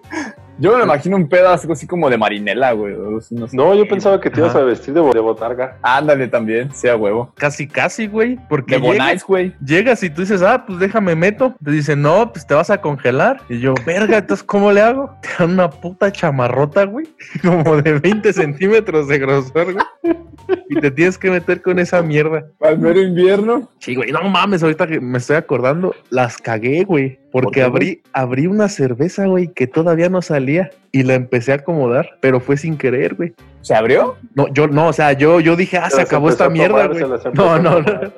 Yo 0.60 0.72
me 0.72 0.78
lo 0.78 0.84
imagino 0.84 1.16
un 1.16 1.28
pedazo 1.28 1.72
así 1.72 1.86
como 1.86 2.10
de 2.10 2.18
marinela, 2.18 2.72
güey. 2.72 2.94
no 2.96 3.20
sé. 3.20 3.56
no, 3.56 3.74
yo 3.74 3.88
pensaba 3.88 4.20
que 4.20 4.30
te 4.30 4.40
ibas 4.40 4.50
Ajá. 4.54 4.60
a 4.60 4.64
vestir 4.64 4.92
de, 4.94 5.00
de 5.00 5.20
botarga. 5.20 5.78
Ándale 5.82 6.28
también, 6.28 6.70
sea 6.74 6.96
huevo. 6.96 7.32
Casi, 7.36 7.66
casi, 7.66 8.06
güey, 8.06 8.38
porque 8.48 8.74
De 8.76 8.80
llega- 8.82 8.92
Bonais, 8.92 9.24
güey. 9.24 9.54
llegas 9.64 10.02
y 10.02 10.10
tú 10.10 10.20
dices, 10.20 10.42
ah, 10.42 10.64
pues 10.66 10.78
déjame 10.78 11.14
meto. 11.16 11.54
Te 11.64 11.70
dicen, 11.70 12.02
no, 12.02 12.30
pues 12.32 12.46
te 12.46 12.54
vas 12.54 12.70
a 12.70 12.80
congelar. 12.80 13.40
Y 13.48 13.58
yo, 13.60 13.74
verga, 13.86 14.18
entonces, 14.18 14.44
¿cómo 14.44 14.70
le 14.72 14.82
hago? 14.82 15.10
Te 15.22 15.28
dan 15.38 15.52
una 15.52 15.70
puta 15.70 16.12
chamarrota, 16.12 16.84
güey, 16.84 17.06
como 17.42 17.80
de 17.80 17.98
20 17.98 18.32
centímetros 18.32 19.08
de 19.08 19.18
grosor, 19.18 19.72
güey. 19.72 20.16
Y 20.68 20.80
te 20.80 20.90
tienes 20.90 21.16
que 21.16 21.30
meter 21.30 21.62
con 21.62 21.78
esa 21.78 22.02
mierda. 22.02 22.44
Al 22.60 22.78
mero 22.78 23.00
invierno. 23.00 23.68
Sí, 23.78 23.94
güey, 23.94 24.10
no 24.10 24.22
mames, 24.24 24.62
ahorita 24.62 24.86
que 24.86 25.00
me 25.00 25.18
estoy 25.18 25.36
acordando, 25.36 25.94
las 26.10 26.38
cagué, 26.38 26.82
güey. 26.84 27.18
¿Por 27.30 27.44
Porque 27.44 27.62
abrí, 27.62 28.02
abrí 28.12 28.46
una 28.46 28.68
cerveza, 28.68 29.26
güey, 29.26 29.48
que 29.48 29.66
todavía 29.66 30.08
no 30.08 30.20
salía 30.20 30.70
y 30.90 31.04
la 31.04 31.14
empecé 31.14 31.52
a 31.52 31.56
acomodar, 31.56 32.18
pero 32.20 32.40
fue 32.40 32.56
sin 32.56 32.76
querer, 32.76 33.14
güey. 33.14 33.32
¿Se 33.60 33.74
abrió? 33.74 34.16
No, 34.34 34.48
yo 34.52 34.66
no, 34.66 34.88
o 34.88 34.92
sea, 34.92 35.12
yo, 35.12 35.38
yo 35.38 35.54
dije, 35.54 35.76
ah, 35.76 35.90
se 35.90 36.00
acabó 36.00 36.30
esta 36.30 36.46
a 36.46 36.48
mierda, 36.48 36.88
güey. 36.88 37.04
No, 37.34 37.58
no, 37.58 37.82
no. 37.82 38.12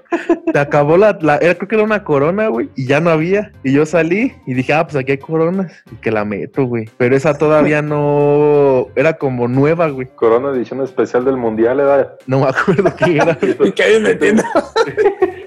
Se 0.53 0.59
acabó 0.59 0.97
la, 0.97 1.19
la- 1.21 1.37
era, 1.39 1.55
creo 1.57 1.69
que 1.69 1.75
era 1.75 1.85
una 1.85 2.05
corona, 2.05 2.47
güey, 2.49 2.71
y 2.77 2.87
ya 2.87 3.01
no 3.01 3.11
había. 3.11 3.51
Y 3.65 3.73
yo 3.73 3.85
salí 3.85 4.33
y 4.47 4.55
dije, 4.55 4.73
ah, 4.73 4.85
pues 4.87 4.97
aquí 4.97 5.13
hay 5.13 5.19
coronas. 5.19 5.73
Y 5.91 5.97
que 5.97 6.11
la 6.11 6.25
meto, 6.25 6.65
güey. 6.65 6.89
Pero 6.97 7.15
esa 7.17 7.37
todavía 7.37 7.83
no, 7.83 8.87
era 8.95 9.15
como 9.15 9.49
nueva, 9.49 9.89
güey. 9.89 10.07
Corona 10.15 10.51
edición 10.57 10.81
especial 10.81 11.25
del 11.25 11.37
mundial, 11.37 11.79
¿verdad? 11.79 12.13
No 12.27 12.41
me 12.41 12.47
acuerdo 12.47 12.95
qué 12.97 13.17
era. 13.17 13.37
Y 13.65 13.73
Kevin 13.73 14.05
metiendo. 14.05 14.45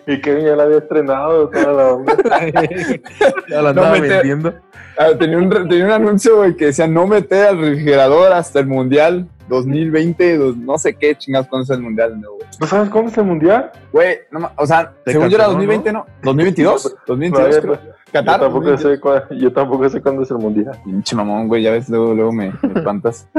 Y 0.07 0.21
que 0.21 0.43
ya 0.43 0.55
la 0.55 0.63
había 0.63 0.77
estrenado 0.77 1.49
toda 1.49 1.73
la 1.73 1.93
onda. 1.93 2.15
ya 3.49 3.61
la 3.61 3.69
andaba 3.69 3.91
me 3.91 4.01
te- 4.01 4.07
vendiendo. 4.09 4.53
Ah, 4.97 5.09
tenía, 5.17 5.37
un, 5.37 5.49
tenía 5.49 5.85
un 5.85 5.91
anuncio, 5.91 6.37
güey, 6.37 6.55
que 6.55 6.65
decía 6.67 6.87
no 6.87 7.05
meter 7.07 7.47
al 7.47 7.59
refrigerador 7.59 8.31
hasta 8.31 8.59
el 8.59 8.67
mundial 8.67 9.27
2020, 9.49 10.37
dos- 10.37 10.57
no 10.57 10.77
sé 10.77 10.93
qué 10.95 11.15
chingados 11.15 11.47
cuándo 11.47 11.63
es 11.63 11.69
el 11.71 11.81
mundial, 11.83 12.19
no, 12.21 12.33
güey. 12.33 12.47
¿No 12.59 12.67
sabes 12.67 12.89
cuándo 12.89 13.11
es 13.11 13.17
el 13.17 13.25
mundial? 13.25 13.71
Güey, 13.91 14.19
no 14.31 14.51
o 14.55 14.65
sea, 14.65 14.93
Se 15.05 15.11
según 15.11 15.29
yo 15.29 15.35
era 15.37 15.45
canceló, 15.45 15.71
2020, 15.73 15.91
¿no? 15.91 16.05
¿2022? 16.23 16.95
¿2022? 17.07 17.63
No, 17.65 17.77
yo, 18.07 18.11
Qatar. 18.13 18.39
tampoco 18.39 18.65
2022. 18.71 18.81
sé 18.81 19.01
cuá- 19.01 19.37
yo 19.39 19.51
tampoco 19.53 19.89
sé 19.89 20.01
cuándo 20.01 20.21
es 20.23 20.31
el 20.31 20.37
mundial. 20.37 20.79
Pinche 20.85 21.15
mamón, 21.15 21.47
güey, 21.47 21.63
ya 21.63 21.71
ves, 21.71 21.89
luego, 21.89 22.13
luego 22.13 22.31
me, 22.31 22.51
me 22.61 22.73
espantas. 22.75 23.27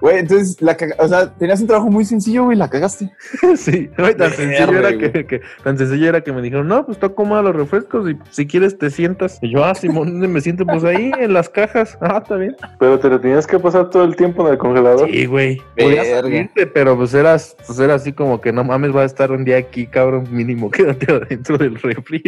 Güey, 0.00 0.18
entonces, 0.18 0.60
la 0.62 0.76
caga- 0.76 0.96
o 0.98 1.06
sea, 1.06 1.30
tenías 1.34 1.60
un 1.60 1.66
trabajo 1.68 1.90
muy 1.90 2.04
sencillo, 2.04 2.44
güey, 2.44 2.56
la 2.56 2.68
cagaste. 2.68 3.12
Sí, 3.56 3.88
güey, 3.96 4.16
tan 4.16 4.32
sencillo 4.32 4.78
era 4.78 4.96
que, 4.98 5.24
que- 5.26 5.40
tan 5.62 5.78
sencillo 5.78 6.08
era 6.08 6.22
que 6.22 6.32
me 6.32 6.42
dijeron, 6.42 6.66
no, 6.66 6.84
pues 6.86 6.98
tú 6.98 7.06
acomoda 7.06 7.42
los 7.42 7.54
refrescos 7.54 8.10
y 8.10 8.16
si 8.30 8.46
quieres 8.46 8.78
te 8.78 8.90
sientas. 8.90 9.38
Y 9.42 9.50
yo, 9.52 9.64
ah, 9.64 9.74
Simón, 9.74 10.08
¿dónde 10.12 10.26
me 10.28 10.40
siento? 10.40 10.64
Pues 10.66 10.82
ahí, 10.82 11.12
en 11.20 11.32
las 11.34 11.48
cajas. 11.48 11.96
Ah, 12.00 12.18
está 12.22 12.34
bien. 12.36 12.56
Pero 12.80 12.98
te 12.98 13.10
lo 13.10 13.20
tenías 13.20 13.46
que 13.46 13.58
pasar 13.60 13.90
todo 13.90 14.02
el 14.04 14.16
tiempo 14.16 14.44
en 14.46 14.52
el 14.54 14.58
congelador. 14.58 15.08
Sí, 15.08 15.26
güey. 15.26 15.60
Salirte, 15.76 16.66
pero 16.66 16.96
pues 16.96 17.14
eras, 17.14 17.56
pues 17.66 17.78
era 17.78 17.94
así 17.94 18.12
como 18.12 18.40
que 18.40 18.52
no 18.52 18.64
mames, 18.64 18.96
va 18.96 19.02
a 19.02 19.06
estar 19.06 19.30
un 19.30 19.44
día 19.44 19.58
aquí, 19.58 19.86
cabrón, 19.86 20.24
mínimo, 20.30 20.70
quédate 20.70 21.12
adentro 21.12 21.58
del 21.58 21.76
refri. 21.76 22.22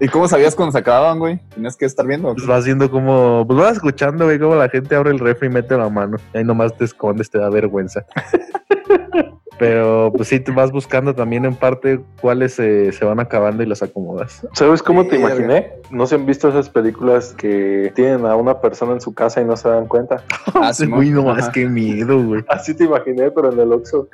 ¿Y 0.00 0.08
cómo 0.08 0.28
sabías 0.28 0.54
cuando 0.54 0.72
se 0.72 0.78
acababan, 1.06 1.18
güey? 1.18 1.40
¿Tenías 1.54 1.76
que 1.76 1.84
estar 1.84 2.06
viendo? 2.06 2.34
Pues 2.34 2.46
vas 2.46 2.64
viendo 2.64 2.90
como, 2.90 3.44
pues 3.46 3.58
vas 3.58 3.72
escuchando, 3.74 4.24
güey, 4.24 4.38
cómo 4.38 4.54
la 4.54 4.68
gente 4.68 4.94
abre 4.94 5.10
el 5.10 5.18
refri 5.18 5.48
y 5.48 5.50
mete 5.50 5.76
la 5.76 5.88
mano. 5.88 6.18
Y 6.34 6.38
ahí 6.38 6.44
nomás 6.44 6.76
te 6.76 6.84
escondes, 6.84 7.30
te 7.30 7.38
da 7.38 7.48
vergüenza. 7.50 8.04
Pero 9.58 10.12
pues 10.14 10.28
sí, 10.28 10.38
te 10.38 10.52
vas 10.52 10.70
buscando 10.70 11.14
también 11.14 11.46
en 11.46 11.54
parte 11.54 12.00
cuáles 12.20 12.52
se, 12.52 12.92
se 12.92 13.04
van 13.06 13.20
acabando 13.20 13.62
y 13.62 13.66
las 13.66 13.82
acomodas. 13.82 14.46
¿Sabes 14.52 14.82
cómo 14.82 15.06
te 15.06 15.16
imaginé? 15.16 15.72
¿No 15.90 16.06
se 16.06 16.16
han 16.16 16.26
visto 16.26 16.48
esas 16.50 16.68
películas 16.68 17.32
que 17.32 17.90
tienen 17.94 18.26
a 18.26 18.36
una 18.36 18.60
persona 18.60 18.92
en 18.92 19.00
su 19.00 19.14
casa 19.14 19.40
y 19.40 19.46
no 19.46 19.56
se 19.56 19.68
dan 19.68 19.86
cuenta? 19.86 20.22
Ah, 20.58 20.72
güey, 20.88 21.10
no 21.10 21.22
más, 21.22 21.50
qué 21.50 21.66
miedo, 21.66 22.22
güey. 22.22 22.42
Así 22.48 22.72
te 22.72 22.84
imaginé, 22.84 23.30
pero 23.30 23.52
en 23.52 23.60
el 23.60 23.72
Oxxo. 23.72 24.08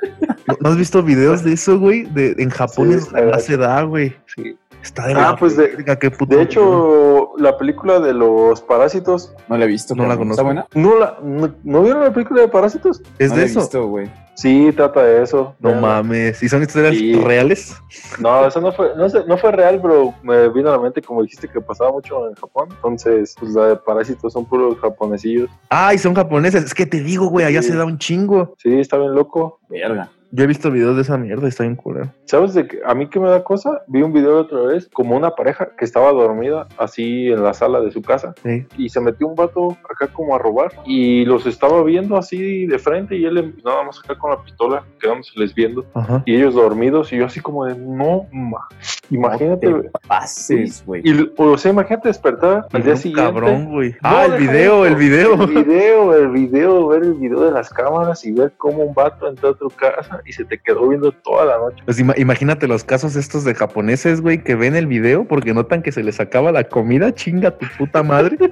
¿No, 0.45 0.57
no 0.59 0.69
has 0.69 0.77
visto 0.77 1.01
videos 1.01 1.43
de 1.43 1.53
eso, 1.53 1.79
güey? 1.79 2.03
De, 2.03 2.35
en 2.37 2.49
Japón 2.49 2.89
Sí, 2.89 2.95
es 2.95 3.11
la 3.11 3.21
clase 3.21 3.55
da, 3.55 3.81
güey. 3.83 4.13
Sí. 4.35 4.57
Está 4.83 5.07
de 5.07 5.13
Ah, 5.15 5.35
pues 5.39 5.55
de- 5.57 5.67
verga, 5.69 5.97
qué 5.97 6.11
puto 6.11 6.35
De 6.35 6.41
hecho, 6.43 7.31
la 7.37 7.57
película 7.57 7.99
de 7.99 8.13
los 8.13 8.61
parásitos, 8.61 9.33
No 9.47 9.57
la 9.57 9.63
he 9.65 9.67
visto. 9.67 9.95
No 9.95 10.05
la 10.05 10.17
conozco. 10.17 10.33
¿Está 10.33 10.43
buena? 10.43 10.67
¿no, 10.75 10.99
la, 10.99 11.17
no, 11.23 11.53
¿no 11.63 11.81
vieron 11.83 12.03
la 12.03 12.11
película 12.13 12.41
de 12.41 12.47
parásitos? 12.49 13.01
es 13.17 13.29
no 13.29 13.35
de 13.35 13.41
la 13.41 13.47
he 13.47 13.49
eso. 13.49 13.59
visto, 13.61 13.87
güey. 13.87 14.11
Sí, 14.35 14.71
trata 14.75 15.03
de 15.03 15.21
eso. 15.23 15.55
No 15.59 15.75
mames. 15.75 16.41
¿Y 16.41 16.49
son 16.49 16.63
historias 16.63 16.95
Sí. 16.95 17.13
reales? 17.13 17.75
No, 18.19 18.45
eso 18.47 18.59
no 18.59 18.71
fue, 18.71 18.89
no, 18.97 19.07
sé, 19.07 19.23
no 19.27 19.37
fue 19.37 19.51
real, 19.51 19.79
pero 19.81 20.13
me 20.23 20.49
vino 20.49 20.69
a 20.69 20.73
la 20.77 20.79
mente 20.79 21.01
como 21.03 21.21
dijiste 21.21 21.47
que 21.47 21.61
pasaba 21.61 21.91
mucho 21.91 22.27
en 22.27 22.33
Japón. 22.35 22.69
Entonces, 22.71 23.35
pues 23.39 23.53
la 23.53 23.67
de 23.67 23.75
parásitos 23.77 24.33
son 24.33 24.45
puros 24.45 24.77
japonesillos. 24.79 25.49
Ay, 25.69 25.97
son 25.99 26.13
japoneses. 26.15 26.63
Es 26.65 26.73
que 26.73 26.85
te 26.87 26.99
digo, 26.99 27.27
güey, 27.27 27.45
allá 27.45 27.61
Sí. 27.61 27.69
se 27.69 27.77
da 27.77 27.85
un 27.85 27.99
chingo. 27.99 28.55
Sí, 28.57 28.79
está 28.79 28.97
bien 28.97 29.13
loco. 29.13 29.59
Verga. 29.69 30.09
Yo 30.35 30.45
he 30.45 30.47
visto 30.47 30.71
videos 30.71 30.95
de 30.95 31.03
esa 31.03 31.15
mierda 31.15 31.45
y 31.45 31.49
está 31.49 31.61
bien 31.61 31.75
culero. 31.75 32.09
¿Sabes 32.25 32.55
de 32.55 32.65
qué? 32.67 32.79
A 32.87 32.95
mí 32.95 33.07
que 33.07 33.19
me 33.19 33.29
da 33.29 33.43
cosa, 33.43 33.83
vi 33.85 34.01
un 34.01 34.11
video 34.13 34.39
otra 34.39 34.61
vez 34.61 34.89
como 34.91 35.15
una 35.15 35.29
pareja 35.35 35.69
que 35.77 35.85
estaba 35.85 36.11
dormida 36.11 36.67
así 36.79 37.27
en 37.27 37.43
la 37.43 37.53
sala 37.53 37.81
de 37.81 37.91
su 37.91 38.01
casa 38.01 38.33
Sí. 38.41 38.65
y 38.75 38.89
se 38.89 38.99
metió 38.99 39.27
un 39.27 39.35
vato 39.35 39.77
acá 39.87 40.07
como 40.11 40.33
a 40.35 40.39
robar 40.39 40.71
y 40.87 41.23
los 41.25 41.45
estaba 41.45 41.83
viendo 41.83 42.17
así 42.17 42.65
de 42.65 42.79
frente 42.79 43.15
y 43.15 43.25
él 43.25 43.53
nada 43.63 43.83
más 43.83 43.99
acá 44.03 44.17
con 44.17 44.31
la 44.31 44.41
pistola 44.41 44.83
quedándoseles 44.99 45.53
viendo 45.53 45.85
Ajá. 45.93 46.23
y 46.25 46.35
ellos 46.35 46.55
dormidos 46.55 47.13
y 47.13 47.17
yo 47.17 47.27
así 47.27 47.39
como 47.39 47.65
de 47.65 47.75
no 47.77 48.25
ma. 48.31 48.67
Imagínate. 49.11 49.69
No 49.69 49.81
te 49.81 49.91
pases, 50.07 50.83
güey. 50.83 51.03
Y, 51.05 51.31
o 51.37 51.57
sea, 51.59 51.71
imagínate 51.71 52.07
despertar 52.07 52.65
al 52.71 52.79
Y 52.79 52.83
día 52.83 52.93
un 52.93 52.97
siguiente. 52.97 53.31
Cabrón, 53.33 53.71
güey. 53.71 53.91
No, 53.91 53.97
Ah, 54.01 54.25
el 54.25 54.37
video, 54.47 54.85
el 54.87 54.95
video. 54.95 55.33
El 55.43 55.47
video, 55.63 56.15
el 56.15 56.27
video, 56.29 56.87
ver 56.87 57.03
el 57.03 57.13
video 57.13 57.41
de 57.41 57.51
las 57.51 57.69
cámaras 57.69 58.25
y 58.25 58.31
ver 58.31 58.53
cómo 58.57 58.77
un 58.83 58.93
vato 58.95 59.27
entró 59.27 59.49
a 59.49 59.53
tu 59.55 59.67
casa 59.69 60.21
y 60.25 60.33
se 60.33 60.45
te 60.45 60.57
quedó 60.59 60.87
viendo 60.89 61.11
toda 61.11 61.45
la 61.45 61.57
noche. 61.57 61.81
Pues 61.85 61.99
ima- 61.99 62.13
imagínate 62.17 62.67
los 62.67 62.83
casos 62.83 63.15
estos 63.15 63.43
de 63.43 63.53
japoneses, 63.55 64.21
güey, 64.21 64.43
que 64.43 64.55
ven 64.55 64.75
el 64.75 64.87
video 64.87 65.25
porque 65.27 65.53
notan 65.53 65.81
que 65.81 65.91
se 65.91 66.03
les 66.03 66.19
acaba 66.19 66.51
la 66.51 66.63
comida, 66.65 67.13
chinga 67.13 67.51
tu 67.57 67.65
puta 67.77 68.03
madre. 68.03 68.37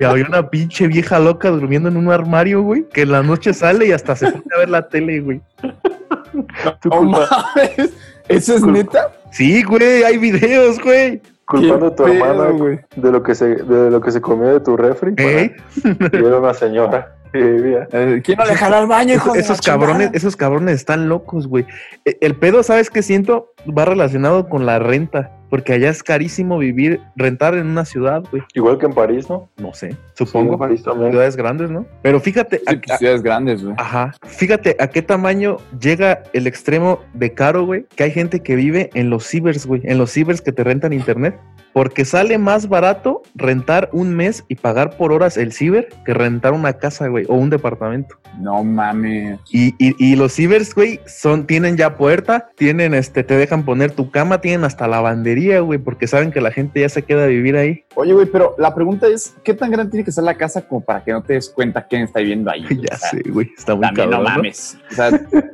Y 0.00 0.04
había 0.04 0.24
una 0.26 0.48
pinche 0.50 0.88
vieja 0.88 1.18
loca 1.20 1.50
durmiendo 1.50 1.88
en 1.88 1.96
un 1.98 2.10
armario, 2.10 2.62
güey, 2.62 2.84
que 2.92 3.02
en 3.02 3.12
la 3.12 3.22
noche 3.22 3.52
sale 3.52 3.86
y 3.86 3.92
hasta 3.92 4.16
se 4.16 4.26
pone 4.32 4.42
a 4.56 4.58
ver 4.58 4.70
la 4.70 4.88
tele, 4.88 5.20
güey. 5.20 5.40
Tu 6.80 6.88
No. 6.88 7.20
¿Eso 8.28 8.54
es 8.54 8.60
Culpa. 8.62 8.78
neta? 8.78 9.12
Sí, 9.30 9.62
güey, 9.62 10.02
hay 10.02 10.16
videos, 10.18 10.80
güey. 10.80 11.20
Culpando 11.46 11.86
a 11.86 11.94
tu 11.94 12.04
pedo, 12.04 12.14
hermana 12.14 12.84
de 12.96 13.12
lo 13.12 13.22
que 13.22 13.34
se 13.34 13.56
de 13.56 13.90
lo 13.90 14.00
que 14.00 14.10
se 14.10 14.20
comió 14.20 14.48
de 14.48 14.60
tu 14.60 14.76
refri. 14.76 15.14
¿Eh? 15.16 15.54
Y 15.84 16.16
era 16.16 16.38
una 16.38 16.54
señora. 16.54 17.16
Eh, 17.36 18.22
¿Quién 18.22 18.38
no 18.38 18.44
le 18.44 18.54
jaló 18.54 18.76
al 18.76 18.86
baño, 18.86 19.14
hijo 19.14 19.32
de 19.32 19.40
esos 19.40 19.60
cabrones, 19.60 20.10
esos 20.12 20.36
cabrones 20.36 20.76
están 20.76 21.08
locos, 21.08 21.48
güey. 21.48 21.66
E- 22.04 22.16
El 22.20 22.36
pedo, 22.36 22.62
¿sabes 22.62 22.90
qué 22.90 23.02
siento? 23.02 23.52
Va 23.76 23.84
relacionado 23.84 24.48
con 24.48 24.66
la 24.66 24.78
renta. 24.78 25.32
Porque 25.54 25.72
allá 25.72 25.88
es 25.88 26.02
carísimo 26.02 26.58
vivir, 26.58 27.00
rentar 27.14 27.54
en 27.54 27.68
una 27.68 27.84
ciudad, 27.84 28.24
güey. 28.32 28.42
Igual 28.54 28.76
que 28.76 28.86
en 28.86 28.92
París, 28.92 29.30
¿no? 29.30 29.48
No 29.56 29.72
sé, 29.72 29.92
Sí, 29.92 29.96
supongo. 30.26 30.54
en 30.54 30.58
París 30.58 30.82
también. 30.82 31.12
ciudades 31.12 31.36
grandes, 31.36 31.70
¿no? 31.70 31.86
Pero 32.02 32.18
fíjate, 32.18 32.58
Sí, 32.58 32.64
a- 32.66 32.80
pues, 32.84 32.98
ciudades 32.98 33.22
grandes, 33.22 33.62
güey. 33.62 33.76
Ajá. 33.78 34.12
Fíjate 34.24 34.74
a 34.80 34.88
qué 34.88 35.00
tamaño 35.00 35.58
llega 35.80 36.24
el 36.32 36.48
extremo 36.48 36.98
de 37.12 37.32
caro, 37.34 37.64
güey. 37.66 37.86
Que 37.94 38.02
hay 38.02 38.10
gente 38.10 38.40
que 38.40 38.56
vive 38.56 38.90
en 38.94 39.10
los 39.10 39.28
cibers, 39.28 39.64
güey. 39.64 39.80
En 39.84 39.96
los 39.96 40.10
cibers 40.10 40.40
que 40.40 40.50
te 40.50 40.64
rentan 40.64 40.92
internet. 40.92 41.38
Porque 41.74 42.06
sale 42.06 42.38
más 42.38 42.68
barato 42.70 43.20
rentar 43.34 43.90
un 43.92 44.14
mes 44.14 44.44
y 44.48 44.54
pagar 44.54 44.96
por 44.96 45.12
horas 45.12 45.36
el 45.36 45.52
ciber 45.52 45.88
que 46.06 46.14
rentar 46.14 46.52
una 46.54 46.72
casa, 46.74 47.08
güey, 47.08 47.26
o 47.28 47.34
un 47.34 47.50
departamento. 47.50 48.16
No 48.40 48.64
mames. 48.64 49.38
Y, 49.52 49.74
y, 49.78 49.94
y 49.98 50.16
los 50.16 50.32
cibers, 50.32 50.74
güey, 50.74 51.00
son, 51.06 51.46
tienen 51.46 51.76
ya 51.76 51.96
puerta, 51.96 52.48
tienen, 52.56 52.94
este, 52.94 53.22
te 53.24 53.36
dejan 53.36 53.64
poner 53.64 53.90
tu 53.92 54.10
cama, 54.10 54.40
tienen 54.40 54.64
hasta 54.64 54.88
lavandería, 54.88 55.60
güey, 55.60 55.78
porque 55.78 56.06
saben 56.06 56.32
que 56.32 56.40
la 56.40 56.50
gente 56.50 56.80
ya 56.80 56.88
se 56.88 57.02
queda 57.02 57.24
a 57.24 57.26
vivir 57.26 57.56
ahí. 57.56 57.84
Oye, 57.96 58.12
güey, 58.12 58.26
pero 58.26 58.54
la 58.58 58.74
pregunta 58.74 59.06
es, 59.08 59.34
¿qué 59.44 59.52
tan 59.54 59.70
grande 59.70 59.90
tiene 59.90 60.04
que 60.04 60.12
ser 60.12 60.24
la 60.24 60.34
casa 60.36 60.62
como 60.66 60.80
para 60.80 61.04
que 61.04 61.12
no 61.12 61.22
te 61.22 61.34
des 61.34 61.48
cuenta 61.50 61.86
quién 61.86 62.02
está 62.02 62.20
viviendo 62.20 62.50
ahí? 62.50 62.62
ya 62.70 62.94
O 62.94 62.98
sea, 62.98 63.10
sé, 63.10 63.22
güey, 63.30 63.50
está 63.56 63.74
muy 63.74 63.82
También 63.86 64.10
cabrón. 64.10 64.24
no 64.24 64.30
¿no? 64.30 64.36
mames. 64.36 64.78
O 64.90 64.94
sea, 64.94 65.10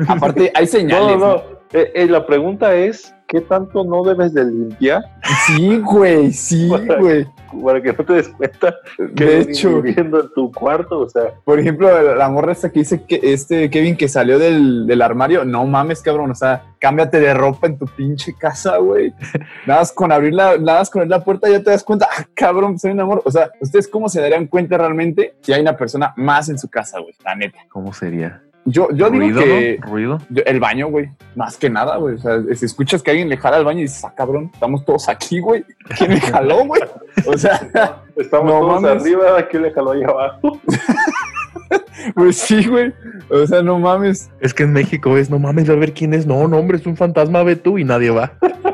aparte 0.08 0.52
hay 0.54 0.64
No, 0.66 0.70
señales. 0.70 1.18
no, 1.18 1.18
no. 1.18 1.59
Eh, 1.72 1.92
eh, 1.94 2.06
la 2.06 2.26
pregunta 2.26 2.74
es, 2.74 3.14
¿qué 3.28 3.40
tanto 3.40 3.84
no 3.84 4.02
debes 4.02 4.34
de 4.34 4.44
limpiar 4.44 5.04
Sí, 5.46 5.78
güey, 5.78 6.32
sí, 6.32 6.68
güey. 6.98 7.24
para 7.64 7.80
que 7.80 7.92
no 7.92 8.04
te 8.04 8.12
des 8.14 8.28
cuenta 8.28 8.74
que 9.14 9.24
De 9.24 9.40
hecho, 9.42 9.80
viviendo 9.80 10.20
en 10.20 10.32
tu 10.34 10.50
cuarto? 10.50 10.98
O 10.98 11.08
sea, 11.08 11.32
por 11.44 11.60
ejemplo, 11.60 11.88
la, 11.88 12.16
la 12.16 12.28
morra 12.28 12.50
esta 12.50 12.70
que 12.72 12.80
dice 12.80 13.04
que 13.04 13.20
este 13.22 13.70
Kevin 13.70 13.96
que 13.96 14.08
salió 14.08 14.40
del, 14.40 14.84
del 14.88 15.00
armario, 15.00 15.44
no 15.44 15.64
mames, 15.64 16.02
cabrón, 16.02 16.32
o 16.32 16.34
sea, 16.34 16.64
cámbiate 16.80 17.20
de 17.20 17.32
ropa 17.34 17.68
en 17.68 17.78
tu 17.78 17.86
pinche 17.86 18.34
casa, 18.34 18.78
güey. 18.78 19.14
Nada 19.64 19.80
más 19.80 19.92
con 19.92 20.10
abrir 20.10 20.34
la, 20.34 20.58
nada 20.58 20.80
más 20.80 20.90
con 20.90 21.02
abrir 21.02 21.10
la 21.10 21.22
puerta 21.22 21.48
ya 21.48 21.62
te 21.62 21.70
das 21.70 21.84
cuenta, 21.84 22.08
ah, 22.10 22.24
cabrón, 22.34 22.80
soy 22.80 22.90
un 22.90 23.00
amor. 23.00 23.22
O 23.24 23.30
sea, 23.30 23.48
¿ustedes 23.60 23.86
cómo 23.86 24.08
se 24.08 24.20
darían 24.20 24.48
cuenta 24.48 24.76
realmente 24.76 25.36
si 25.40 25.52
hay 25.52 25.60
una 25.60 25.76
persona 25.76 26.12
más 26.16 26.48
en 26.48 26.58
su 26.58 26.68
casa, 26.68 26.98
güey? 26.98 27.14
La 27.24 27.36
neta. 27.36 27.58
¿Cómo 27.68 27.92
sería? 27.92 28.42
Yo, 28.66 28.88
yo 28.92 29.08
digo 29.10 29.24
¿Ruido, 29.24 29.40
que 29.40 29.78
no? 29.80 29.86
¿Ruido? 29.90 30.18
yo- 30.28 30.42
el 30.44 30.60
baño, 30.60 30.88
güey, 30.88 31.10
más 31.34 31.56
que 31.56 31.70
nada, 31.70 31.96
güey. 31.96 32.16
O 32.16 32.18
sea, 32.18 32.40
si 32.54 32.66
escuchas 32.66 33.02
que 33.02 33.10
alguien 33.10 33.28
le 33.28 33.36
jala 33.38 33.56
al 33.56 33.64
baño 33.64 33.80
y 33.80 33.82
dices, 33.82 34.04
ah, 34.04 34.12
cabrón, 34.14 34.50
estamos 34.52 34.84
todos 34.84 35.08
aquí, 35.08 35.40
güey. 35.40 35.64
¿Quién 35.96 36.10
me 36.10 36.20
jaló, 36.20 36.64
güey? 36.66 36.82
O 37.26 37.36
sea, 37.38 37.58
estamos 38.16 38.52
No 38.52 38.60
todos 38.60 38.82
mames. 38.82 39.02
arriba, 39.02 39.38
aquí 39.38 39.58
le 39.58 39.70
jaló 39.72 39.92
ahí 39.92 40.02
abajo. 40.04 40.60
pues 42.14 42.36
sí, 42.36 42.66
güey. 42.66 42.92
O 43.30 43.46
sea, 43.46 43.62
no 43.62 43.78
mames. 43.78 44.30
Es 44.40 44.52
que 44.54 44.64
en 44.64 44.72
México 44.72 45.16
es, 45.16 45.30
no 45.30 45.38
mames, 45.38 45.68
a 45.70 45.74
ver 45.74 45.92
quién 45.94 46.12
es. 46.14 46.26
No, 46.26 46.46
no, 46.46 46.58
hombre, 46.58 46.76
es 46.76 46.86
un 46.86 46.96
fantasma, 46.96 47.42
ve 47.42 47.56
tú 47.56 47.78
y 47.78 47.84
nadie 47.84 48.10
va. 48.10 48.32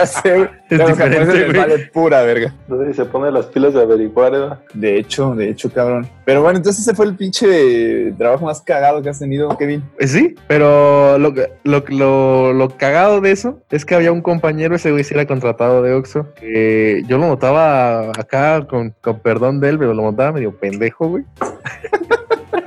Ya 0.00 0.06
sé, 0.06 0.30
güey. 0.36 0.48
Es 0.70 0.78
Ya 0.78 0.78
los 0.78 0.88
diferente, 0.88 1.18
japoneses 1.18 1.34
les 1.34 1.46
güey. 1.46 1.58
vale 1.58 1.90
pura 1.92 2.22
verga. 2.22 2.54
Entonces 2.68 2.96
se 2.96 3.04
pone 3.04 3.30
las 3.30 3.46
pilas 3.46 3.74
de 3.74 3.82
averiguar, 3.82 4.32
¿verdad? 4.32 4.60
De 4.74 4.98
hecho, 4.98 5.34
de 5.34 5.48
hecho, 5.50 5.70
cabrón. 5.70 6.08
Pero 6.24 6.42
bueno, 6.42 6.58
entonces 6.58 6.86
ese 6.86 6.94
fue 6.96 7.06
el 7.06 7.16
pinche 7.16 8.12
trabajo 8.18 8.44
más 8.44 8.60
cagado 8.62 9.02
que 9.02 9.08
has 9.08 9.18
tenido, 9.18 9.56
Kevin. 9.58 9.82
Eh, 9.98 10.06
Sí, 10.06 10.34
pero 10.48 11.18
lo, 11.18 11.34
que- 11.34 11.48
lo, 11.64 11.82
lo, 11.88 12.52
lo 12.52 12.68
cagado 12.76 13.20
de 13.20 13.32
eso 13.32 13.60
es 13.70 13.84
que 13.84 13.94
había 13.94 14.12
un 14.12 14.22
compañero, 14.22 14.74
ese 14.76 14.90
güey 14.92 15.04
sí 15.04 15.14
era 15.14 15.26
contratado 15.26 15.82
de 15.82 15.92
Oxxo, 15.94 16.26
que 16.34 17.02
yo 17.06 17.18
lo 17.18 17.26
notaba 17.28 18.10
acá, 18.10 18.66
con, 18.68 18.94
con 19.00 19.18
perdón 19.20 19.60
de 19.60 19.70
él, 19.70 19.78
pero 19.78 19.94
lo 19.94 20.02
notaba 20.02 20.32
medio 20.32 20.52
pendejo, 20.56 21.08
güey. 21.08 21.24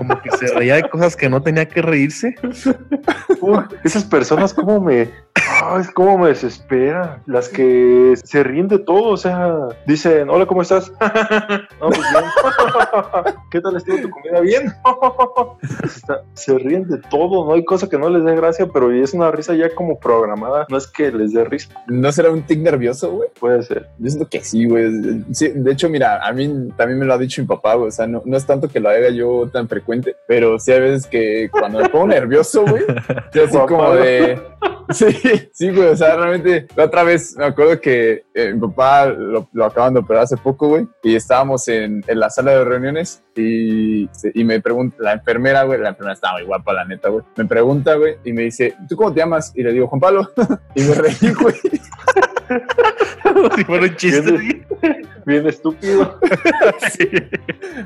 Como 0.07 0.21
que 0.21 0.31
se 0.31 0.53
reía 0.53 0.75
de 0.75 0.89
cosas 0.89 1.15
que 1.15 1.29
no 1.29 1.41
tenía 1.41 1.67
que 1.67 1.81
reírse. 1.81 2.35
Esas 3.83 4.03
personas 4.03 4.53
como 4.53 4.79
me... 4.79 5.09
Ay, 5.61 5.83
cómo 5.93 6.17
me 6.17 6.29
desesperan. 6.29 7.21
Las 7.25 7.49
que 7.49 8.13
se 8.23 8.43
ríen 8.43 8.67
de 8.67 8.79
todo, 8.79 9.09
o 9.09 9.17
sea, 9.17 9.69
dicen, 9.85 10.29
hola, 10.29 10.45
¿cómo 10.45 10.61
estás? 10.61 10.91
no, 11.81 11.89
pues 11.89 11.99
bien. 11.99 12.23
¿Qué 13.51 13.61
tal 13.61 13.75
estuvo 13.75 13.97
tu 13.97 14.09
comida? 14.09 14.41
Bien. 14.41 14.73
Se 16.33 16.57
ríen 16.57 16.87
de 16.87 16.97
todo, 16.97 17.45
no 17.45 17.53
hay 17.53 17.63
cosa 17.63 17.87
que 17.87 17.97
no 17.97 18.09
les 18.09 18.23
dé 18.23 18.35
gracia, 18.35 18.67
pero 18.71 18.91
es 18.91 19.13
una 19.13 19.31
risa 19.31 19.53
ya 19.53 19.73
como 19.73 19.99
programada. 19.99 20.65
No 20.69 20.77
es 20.77 20.87
que 20.87 21.11
les 21.11 21.33
dé 21.33 21.43
risa, 21.45 21.69
¿No 21.87 22.11
será 22.11 22.31
un 22.31 22.43
tic 22.43 22.59
nervioso, 22.59 23.11
güey? 23.11 23.29
puede 23.39 23.63
ser. 23.63 23.89
Yo 23.99 24.09
siento 24.09 24.29
que 24.29 24.43
sí, 24.43 24.65
güey. 24.65 25.23
Sí, 25.31 25.49
de 25.49 25.71
hecho, 25.71 25.89
mira, 25.89 26.25
a 26.25 26.31
mí 26.33 26.69
también 26.77 26.99
me 26.99 27.05
lo 27.05 27.13
ha 27.13 27.17
dicho 27.17 27.41
mi 27.41 27.47
papá, 27.47 27.75
güey. 27.75 27.89
O 27.89 27.91
sea, 27.91 28.07
no, 28.07 28.21
no 28.25 28.37
es 28.37 28.45
tanto 28.45 28.67
que 28.67 28.79
lo 28.79 28.89
haga 28.89 29.09
yo 29.09 29.49
tan 29.51 29.67
frecuente, 29.67 29.92
pero 30.27 30.59
sí 30.59 30.71
hay 30.71 30.79
veces 30.81 31.07
que 31.07 31.49
cuando 31.51 31.79
me 31.79 31.89
pongo 31.89 32.07
nervioso, 32.07 32.65
güey, 32.65 32.83
yo 33.33 33.45
así 33.45 33.57
como 33.67 33.93
de... 33.95 34.39
Sí, 34.89 35.07
sí, 35.53 35.71
güey. 35.71 35.89
O 35.89 35.95
sea, 35.95 36.15
realmente, 36.15 36.67
la 36.75 36.85
otra 36.85 37.03
vez 37.03 37.35
me 37.37 37.45
acuerdo 37.45 37.79
que 37.79 38.25
eh, 38.33 38.53
mi 38.53 38.59
papá 38.59 39.07
lo, 39.07 39.47
lo 39.53 39.65
acaban 39.65 39.93
de 39.93 40.01
operar 40.01 40.23
hace 40.23 40.37
poco, 40.37 40.67
güey, 40.67 40.87
y 41.03 41.15
estábamos 41.15 41.67
en, 41.67 42.03
en 42.07 42.19
la 42.19 42.29
sala 42.29 42.51
de 42.51 42.65
reuniones 42.65 43.23
y, 43.35 44.09
y 44.33 44.43
me 44.43 44.61
pregunta, 44.61 44.97
la 44.99 45.13
enfermera, 45.13 45.63
güey, 45.63 45.79
la 45.79 45.89
enfermera 45.89 46.13
estaba 46.13 46.33
muy 46.33 46.43
guapa, 46.43 46.73
la 46.73 46.85
neta, 46.85 47.09
güey. 47.09 47.23
Me 47.35 47.45
pregunta, 47.45 47.95
güey, 47.95 48.17
y 48.23 48.33
me 48.33 48.43
dice, 48.43 48.75
¿tú 48.87 48.95
cómo 48.95 49.13
te 49.13 49.21
llamas? 49.21 49.51
Y 49.55 49.63
le 49.63 49.71
digo, 49.71 49.87
Juan 49.87 50.01
Pablo. 50.01 50.29
y 50.75 50.83
me 50.83 50.95
reí, 50.95 51.33
güey. 51.33 51.55
Como 53.23 53.49
si 53.55 53.63
fuera 53.63 53.85
un 53.85 53.95
chiste. 53.95 54.31
Bien, 54.31 54.65
bien 55.25 55.47
estúpido. 55.47 56.19
Sí. 56.91 57.09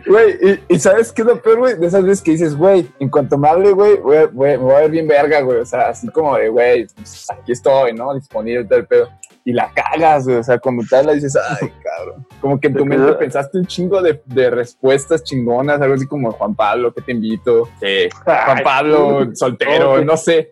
Güey, 0.08 0.38
y, 0.42 0.76
y 0.76 0.80
¿sabes 0.80 1.12
qué 1.12 1.22
es 1.22 1.28
lo 1.28 1.42
peor, 1.42 1.60
güey? 1.60 1.78
De 1.78 1.88
esas 1.88 2.04
veces 2.04 2.22
que 2.22 2.32
dices, 2.32 2.56
güey, 2.56 2.88
en 3.00 3.10
cuanto 3.10 3.38
me 3.38 3.48
hable, 3.48 3.72
güey, 3.72 4.00
me 4.34 4.58
voy 4.58 4.74
a 4.76 4.80
ver 4.82 4.92
bien 4.92 5.08
verga, 5.08 5.42
güey. 5.42 5.60
O 5.60 5.66
sea, 5.66 5.90
así 5.90 6.08
como 6.10 6.36
de, 6.36 6.50
güey, 6.50 6.88
pues, 6.96 7.28
aquí 7.30 7.52
estoy, 7.52 7.94
¿no? 7.94 8.14
Disponible 8.14 8.62
y 8.62 8.68
todo 8.68 8.80
el 8.80 8.88
pedo. 8.88 9.10
y 9.46 9.54
la 9.54 9.72
cagas, 9.74 10.26
güey. 10.26 10.38
O 10.38 10.44
sea, 10.44 10.60
cuando 10.60 10.84
te 10.90 11.04
la 11.04 11.14
dices, 11.14 11.38
ay, 11.38 11.72
cabrón. 11.84 12.26
Como 12.42 12.60
que 12.60 12.68
en 12.68 12.74
tu 12.74 12.84
Te 12.84 12.90
mente 12.90 13.14
pensaste 13.14 13.58
un 13.58 13.66
chingo 13.66 14.02
de, 14.02 14.22
de 14.26 14.50
respuestas 14.50 15.24
chingonas, 15.24 15.80
algo 15.80 15.96
así 15.96 16.08
como 16.08 16.32
Juan 16.32 16.56
Pablo, 16.56 16.94
que 16.94 17.02
te 17.02 17.12
invito. 17.12 17.68
Sí. 17.80 18.10
Juan 18.24 18.58
Ay, 18.58 18.64
Pablo, 18.64 19.30
soltero, 19.36 20.04
no 20.04 20.18
sé. 20.18 20.52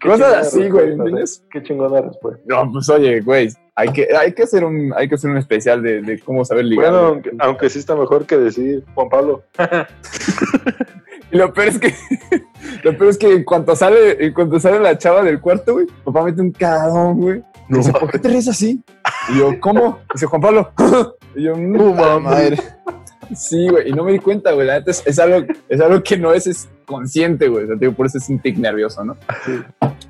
Qué 0.00 0.08
Cosas 0.08 0.46
así, 0.46 0.68
güey, 0.68 0.92
¿entiendes? 0.92 1.44
Qué 1.50 1.62
chingona 1.62 2.00
respuesta. 2.00 2.42
No, 2.46 2.70
pues 2.72 2.88
oye, 2.88 3.20
güey, 3.20 3.48
hay 3.74 3.88
que, 3.92 4.08
hay 4.16 4.32
que 4.32 4.42
hacer 4.44 4.64
un, 4.64 4.92
hay 4.96 5.08
que 5.08 5.14
hacer 5.16 5.30
un 5.30 5.36
especial 5.36 5.82
de, 5.82 6.02
de 6.02 6.18
cómo 6.20 6.44
saber 6.44 6.64
ligar. 6.64 6.90
Bueno, 6.92 7.06
aunque, 7.08 7.30
aunque 7.38 7.70
sí 7.70 7.78
está 7.78 7.94
mejor 7.96 8.26
que 8.26 8.36
decir 8.36 8.84
Juan 8.94 9.08
Pablo. 9.08 9.42
Y 11.30 11.36
lo 11.36 11.52
peor 11.52 11.68
es 11.68 11.78
que, 11.78 11.94
lo 12.84 12.96
peor 12.96 13.10
es 13.10 13.18
que 13.18 13.30
en 13.30 13.44
cuanto 13.44 13.76
sale, 13.76 14.24
en 14.24 14.32
cuanto 14.32 14.58
sale 14.58 14.80
la 14.80 14.96
chava 14.96 15.22
del 15.22 15.40
cuarto, 15.40 15.74
güey, 15.74 15.86
papá 16.04 16.24
mete 16.24 16.40
un 16.40 16.52
cagadón, 16.52 17.20
güey. 17.20 17.44
No 17.68 17.76
dice, 17.78 17.92
¿por 17.92 18.10
qué 18.10 18.18
te 18.18 18.28
ríes 18.28 18.48
así? 18.48 18.82
Y 19.28 19.38
yo, 19.38 19.60
¿cómo? 19.60 19.98
Dice 20.14 20.24
Juan 20.26 20.40
Pablo. 20.40 20.72
Y 21.36 21.42
yo, 21.44 21.54
No 21.54 21.90
"Puta 21.92 22.18
mames. 22.18 22.22
madre. 22.24 22.56
Sí, 23.36 23.68
güey, 23.68 23.90
y 23.90 23.92
no 23.92 24.02
me 24.02 24.12
di 24.12 24.18
cuenta, 24.18 24.52
güey. 24.52 24.66
La 24.66 24.78
neta 24.78 24.90
es, 24.90 25.06
es 25.06 25.18
algo, 25.18 25.46
es 25.68 25.78
algo 25.80 26.02
que 26.02 26.16
no 26.16 26.32
es, 26.32 26.46
es 26.46 26.66
consciente, 26.88 27.46
güey. 27.48 27.64
O 27.64 27.66
sea, 27.68 27.76
digo, 27.76 27.92
por 27.92 28.06
eso 28.06 28.18
es 28.18 28.28
un 28.28 28.40
tic 28.40 28.56
nervioso, 28.58 29.04
¿no? 29.04 29.16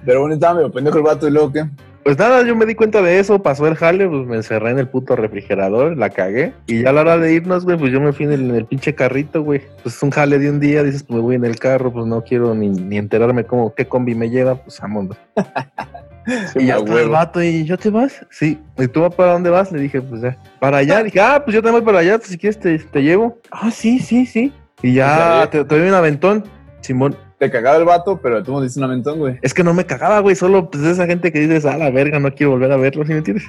Pero 0.07 0.21
bueno, 0.21 0.35
estaba 0.35 0.55
medio 0.55 0.71
pendejo 0.73 0.97
el 0.99 1.05
vato 1.05 1.29
y 1.29 1.31
luego, 1.31 1.53
¿qué? 1.53 1.65
Pues 2.05 2.17
nada, 2.17 2.43
yo 2.43 2.57
me 2.57 2.65
di 2.65 2.75
cuenta 2.75 3.03
de 3.03 3.19
eso, 3.19 3.43
pasó 3.43 3.67
el 3.67 3.75
jale, 3.75 4.09
pues 4.09 4.27
me 4.27 4.37
encerré 4.37 4.71
en 4.71 4.79
el 4.79 4.89
puto 4.89 5.15
refrigerador, 5.15 5.95
la 5.99 6.09
cagué. 6.09 6.55
Y 6.67 6.83
ya 6.83 6.89
a 6.91 6.93
la 6.95 7.03
hora 7.03 7.19
de 7.19 7.35
irnos, 7.35 7.67
güey, 7.67 7.77
pues 7.77 7.93
yo 7.93 8.01
me 8.01 8.15
fui 8.15 8.25
en 8.25 8.33
el, 8.33 8.41
en 8.49 8.55
el 8.55 8.65
pinche 8.65 8.95
carrito, 8.95 9.43
güey. 9.43 9.61
Pues 9.83 9.97
es 9.97 10.03
un 10.03 10.11
jale 10.11 10.39
de 10.39 10.49
un 10.49 10.59
día, 10.59 10.83
dices, 10.83 11.03
pues 11.03 11.17
me 11.17 11.23
voy 11.23 11.35
en 11.35 11.45
el 11.45 11.59
carro, 11.59 11.93
pues 11.93 12.07
no 12.07 12.23
quiero 12.25 12.55
ni, 12.55 12.69
ni 12.71 12.97
enterarme 12.97 13.45
cómo, 13.45 13.75
qué 13.75 13.87
combi 13.87 14.15
me 14.15 14.31
lleva, 14.31 14.55
pues 14.55 14.81
vámonos. 14.81 15.19
Sí, 16.53 16.61
Y 16.61 16.67
ya 16.67 16.77
está 16.79 17.01
el 17.03 17.09
vato, 17.11 17.43
y 17.43 17.65
¿yo 17.65 17.77
te 17.77 17.91
vas? 17.91 18.25
Sí. 18.31 18.59
¿Y 18.79 18.87
tú 18.89 19.11
para 19.11 19.33
dónde 19.33 19.51
vas? 19.51 19.71
Le 19.71 19.79
dije, 19.81 20.01
pues 20.01 20.23
ya. 20.23 20.39
Para 20.61 20.79
allá. 20.79 21.03
dije, 21.03 21.21
ah, 21.21 21.43
pues 21.45 21.55
yo 21.55 21.63
también 21.63 21.83
voy 21.85 21.93
para 21.93 21.99
allá, 21.99 22.17
pues 22.17 22.31
si 22.31 22.39
quieres 22.39 22.59
te, 22.59 22.79
te 22.79 23.03
llevo. 23.03 23.39
Ah, 23.51 23.71
sí, 23.71 23.99
sí, 23.99 24.25
sí. 24.25 24.51
Y 24.83 24.95
ya 24.95 25.43
Ok. 25.45 25.51
te, 25.51 25.65
te 25.65 25.79
doy 25.79 25.89
un 25.89 25.95
aventón. 25.95 26.45
Simón, 26.81 27.17
Te 27.39 27.51
cagaba 27.51 27.77
el 27.77 27.85
vato, 27.85 28.19
pero 28.23 28.43
tú 28.43 28.55
me 28.55 28.63
dices 28.63 28.77
un 28.79 28.85
amentón, 28.85 29.19
güey. 29.19 29.39
es 29.43 29.53
que 29.53 29.63
no 29.65 29.75
me 29.75 29.85
cagaba, 29.85 30.21
güey, 30.21 30.37
solo 30.37 30.71
pues 30.71 30.85
esa 30.85 31.07
gente 31.07 31.33
que 31.33 31.41
dices, 31.41 31.67
a 31.67 31.77
la 31.77 31.91
verga, 31.91 32.19
no 32.19 32.33
quiero 32.35 32.53
volver 32.53 32.73
a 32.73 32.77
verlo, 32.77 33.05
¿sí 33.05 33.13
me 33.13 33.19
entiendes? 33.19 33.47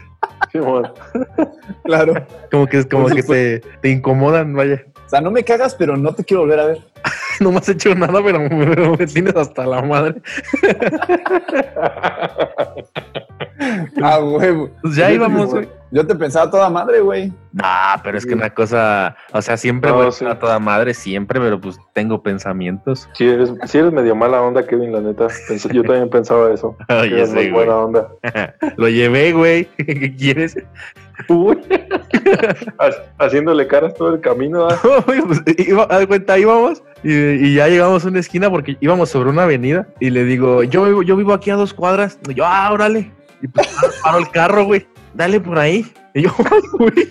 Bueno. 0.53 0.93
Claro. 1.83 2.13
Como 2.51 2.67
que, 2.67 2.83
como 2.88 3.03
Por 3.03 3.15
que 3.15 3.24
te, 3.24 3.62
te 3.81 3.89
incomodan, 3.89 4.53
vaya. 4.53 4.83
O 5.05 5.09
sea, 5.09 5.21
no 5.21 5.31
me 5.31 5.43
cagas, 5.43 5.74
pero 5.74 5.98
no 5.98 6.13
te 6.13 6.24
quiero 6.24 6.41
volver 6.41 6.59
a 6.59 6.65
ver. 6.65 6.79
No 7.39 7.51
me 7.51 7.59
has 7.59 7.69
hecho 7.69 7.95
nada, 7.95 8.21
pero 8.21 8.38
me, 8.38 8.50
pero 8.50 8.98
me 8.98 9.07
tienes 9.07 9.33
hasta 9.36 9.65
la 9.65 9.81
madre. 9.81 10.21
Ah, 14.01 14.19
huevo. 14.19 14.69
Pues 14.81 14.95
ya 14.95 15.12
íbamos, 15.12 15.51
güey. 15.51 15.67
Yo 15.91 16.05
te 16.05 16.13
pensaba 16.15 16.51
toda 16.51 16.69
madre, 16.69 17.00
güey. 17.01 17.34
Nah, 17.51 17.98
pero 18.03 18.17
es 18.17 18.25
que 18.25 18.36
una 18.36 18.51
cosa, 18.51 19.15
o 19.34 19.41
sea, 19.41 19.58
siempre 19.58 19.89
No, 19.89 19.98
voy 19.98 20.12
sí. 20.12 20.24
a 20.25 20.38
toda 20.38 20.60
madre, 20.60 20.93
siempre, 20.93 21.39
pero 21.39 21.60
pues 21.60 21.79
tengo 21.93 22.22
pensamientos. 22.22 23.10
Si 23.13 23.27
eres, 23.27 23.51
si 23.65 23.79
eres 23.79 23.91
medio 23.91 24.15
mala 24.15 24.39
onda, 24.41 24.65
Kevin, 24.67 24.91
la 24.91 25.01
neta. 25.01 25.27
Yo 25.74 25.81
también 25.84 26.10
pensaba 26.12 26.53
eso. 26.53 26.77
que 26.88 26.93
Oye, 26.93 27.15
eres 27.15 27.34
muy 27.34 27.43
sí, 27.46 27.50
buena 27.50 27.75
onda. 27.77 28.08
Lo 28.77 28.88
llevé, 28.88 29.31
güey. 29.34 29.65
¿Qué 29.77 30.15
quieres? 30.15 30.58
Uy. 31.27 31.58
Ha- 32.77 33.25
Haciéndole 33.25 33.65
caras 33.67 33.93
todo 33.96 34.13
el 34.13 34.22
camino. 34.22 34.67
¿ah? 34.69 34.77
Pues, 35.05 35.24
iba, 35.58 35.88
cuenta, 36.08 36.38
íbamos 36.38 36.84
y, 37.03 37.12
y 37.13 37.55
ya 37.55 37.67
llegamos 37.67 38.05
a 38.05 38.10
una 38.10 38.19
esquina 38.19 38.50
porque 38.50 38.77
íbamos 38.79 39.10
sobre 39.10 39.29
una 39.31 39.43
avenida 39.43 39.88
y 40.00 40.12
le 40.12 40.24
digo, 40.24 40.63
yo, 40.63 40.86
vivo- 40.86 41.01
yo 41.03 41.15
vivo 41.15 41.34
aquí 41.34 41.50
a 41.50 41.55
dos 41.55 41.74
cuadras. 41.74 42.19
Y 42.29 42.36
yo, 42.36 42.46
ah, 42.46 42.69
órale. 42.72 43.12
Y 43.41 43.48
pues 43.48 43.67
paro 44.03 44.19
el 44.19 44.29
carro, 44.29 44.65
güey. 44.65 44.86
Dale 45.13 45.39
por 45.39 45.58
ahí. 45.60 45.86
Y 46.16 46.24
yo, 46.24 46.32
"Ay, 46.39 46.62
güey. 46.74 47.08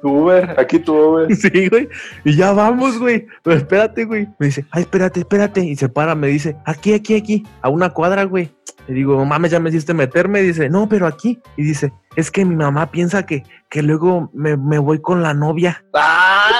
Tu 0.00 0.08
Uber, 0.08 0.54
aquí 0.58 0.78
tu 0.78 0.94
Uber. 0.94 1.34
Sí, 1.34 1.68
güey. 1.68 1.88
Y 2.24 2.36
ya 2.36 2.52
vamos, 2.52 2.98
güey. 2.98 3.26
Pero 3.42 3.56
espérate, 3.56 4.04
güey. 4.04 4.28
Me 4.38 4.46
dice, 4.46 4.64
ay, 4.70 4.82
espérate, 4.82 5.20
espérate. 5.20 5.60
Y 5.64 5.74
se 5.76 5.88
para, 5.88 6.14
me 6.14 6.28
dice, 6.28 6.56
aquí, 6.64 6.92
aquí, 6.94 7.16
aquí, 7.16 7.46
a 7.62 7.70
una 7.70 7.90
cuadra, 7.90 8.22
güey. 8.24 8.54
Le 8.86 8.94
digo, 8.94 9.16
"No 9.16 9.24
mames, 9.24 9.50
ya 9.50 9.60
me 9.60 9.70
hiciste 9.70 9.94
meterme. 9.94 10.42
dice, 10.42 10.68
no, 10.68 10.88
pero 10.88 11.06
aquí. 11.06 11.40
Y 11.56 11.62
dice, 11.64 11.92
es 12.16 12.30
que 12.30 12.44
mi 12.44 12.54
mamá 12.54 12.90
piensa 12.90 13.24
que, 13.24 13.42
que 13.70 13.82
luego 13.82 14.30
me, 14.34 14.56
me 14.58 14.78
voy 14.78 15.00
con 15.00 15.22
la 15.22 15.32
novia. 15.34 15.82
¡Ah, 15.94 16.50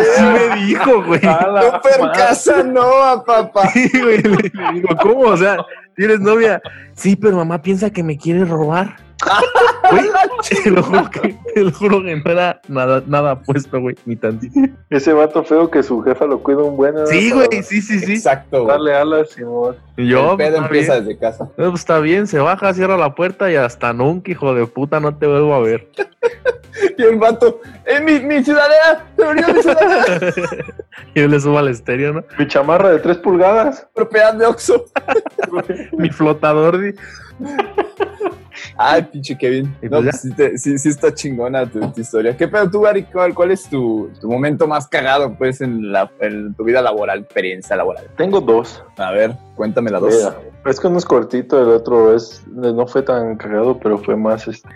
Así 0.00 0.22
me 0.22 0.66
dijo, 0.66 1.04
güey. 1.04 1.20
A 1.24 1.46
la 1.46 1.62
Super 1.62 2.00
madre. 2.00 2.18
Casanova, 2.18 3.24
papá. 3.24 3.68
Sí, 3.70 3.88
güey. 4.02 4.18
Le, 4.20 4.50
le 4.52 4.72
digo, 4.74 4.88
¿cómo? 5.00 5.20
O 5.28 5.36
sea, 5.36 5.56
¿tienes 6.00 6.20
novia? 6.20 6.62
Sí, 6.94 7.14
pero 7.14 7.36
mamá 7.36 7.60
piensa 7.60 7.90
que 7.90 8.02
me 8.02 8.16
quiere 8.16 8.46
robar. 8.46 8.96
Güey, 9.90 10.04
te 10.62 10.70
lo 10.70 10.82
juro 10.82 11.10
que, 11.10 11.36
te 11.52 11.62
lo 11.62 11.72
juro 11.72 12.02
que 12.02 12.16
no 12.16 12.30
era 12.30 12.58
nada, 12.68 13.02
nada 13.06 13.38
puesto, 13.42 13.78
güey, 13.78 13.94
ni 14.06 14.16
tantito. 14.16 14.58
Ese 14.88 15.12
vato 15.12 15.44
feo 15.44 15.70
que 15.70 15.82
su 15.82 16.00
jefa 16.00 16.24
lo 16.24 16.42
cuida 16.42 16.62
un 16.62 16.78
buen. 16.78 16.94
¿no? 16.94 17.06
Sí, 17.06 17.30
Para 17.30 17.46
güey, 17.46 17.62
sí, 17.62 17.82
sí, 17.82 18.00
sí. 18.00 18.12
Exacto. 18.12 18.64
Darle 18.64 18.94
alas, 18.94 19.28
Simón. 19.28 19.76
Y 19.98 20.08
yo, 20.08 20.32
el 20.32 20.36
pedo 20.38 20.56
pues, 20.56 20.62
empieza 20.62 20.92
está 20.92 20.94
bien. 20.94 21.04
desde 21.04 21.18
casa. 21.18 21.44
No, 21.58 21.70
pues 21.70 21.80
está 21.80 21.98
bien, 21.98 22.26
se 22.26 22.38
baja, 22.38 22.72
cierra 22.72 22.96
la 22.96 23.14
puerta 23.14 23.52
y 23.52 23.56
hasta 23.56 23.92
nunca, 23.92 24.30
hijo 24.30 24.54
de 24.54 24.64
puta, 24.66 25.00
no 25.00 25.14
te 25.14 25.26
vuelvo 25.26 25.52
a 25.52 25.60
ver. 25.60 25.86
Y 26.98 27.02
el 27.02 27.16
vato, 27.16 27.60
¡eh, 27.86 28.00
mi, 28.00 28.20
mi 28.20 28.42
ciudadela! 28.44 29.06
¡Se 29.16 29.24
murió 29.24 29.54
mi 29.54 29.62
ciudadela! 29.62 30.04
Y 31.14 31.20
yo 31.20 31.28
le 31.28 31.40
subo 31.40 31.58
al 31.58 31.68
estéreo, 31.68 32.12
¿no? 32.12 32.24
Mi 32.38 32.46
chamarra 32.46 32.90
de 32.90 32.98
3 32.98 33.18
pulgadas. 33.18 33.86
Propiedad 33.94 34.34
de 34.34 34.46
Oxxo. 34.46 34.84
Mi 35.92 36.10
flotador, 36.10 36.78
di. 36.78 36.94
Ay, 38.76 39.02
pinche 39.02 39.36
Kevin. 39.36 39.74
No, 39.82 40.02
pues 40.02 40.04
pues 40.04 40.20
sí, 40.20 40.32
te- 40.32 40.58
sí, 40.58 40.78
sí 40.78 40.88
está 40.90 41.12
chingona 41.14 41.66
tu, 41.66 41.80
tu 41.92 42.00
historia. 42.00 42.36
¿Qué 42.36 42.48
pedo 42.48 42.70
tú, 42.70 42.80
Gary? 42.82 43.04
¿Cuál, 43.04 43.34
cuál 43.34 43.50
es 43.50 43.68
tu, 43.68 44.10
tu 44.20 44.28
momento 44.28 44.66
más 44.66 44.88
cagado, 44.88 45.34
pues, 45.36 45.60
en, 45.60 45.90
la, 45.92 46.10
en 46.20 46.54
tu 46.54 46.64
vida 46.64 46.82
laboral, 46.82 47.20
experiencia 47.20 47.76
laboral? 47.76 48.04
Tengo 48.16 48.40
dos. 48.40 48.82
A 48.98 49.10
ver, 49.12 49.36
cuéntame 49.56 49.90
la 49.90 49.98
dos. 50.00 50.14
Mira, 50.14 50.36
es 50.66 50.78
que 50.80 50.86
uno 50.86 50.98
es 50.98 51.04
cortito, 51.04 51.60
el 51.62 51.68
otro 51.68 52.14
es 52.14 52.42
no 52.46 52.86
fue 52.86 53.02
tan 53.02 53.36
cagado, 53.36 53.78
pero 53.78 53.98
fue 53.98 54.16
más 54.16 54.46
este, 54.48 54.68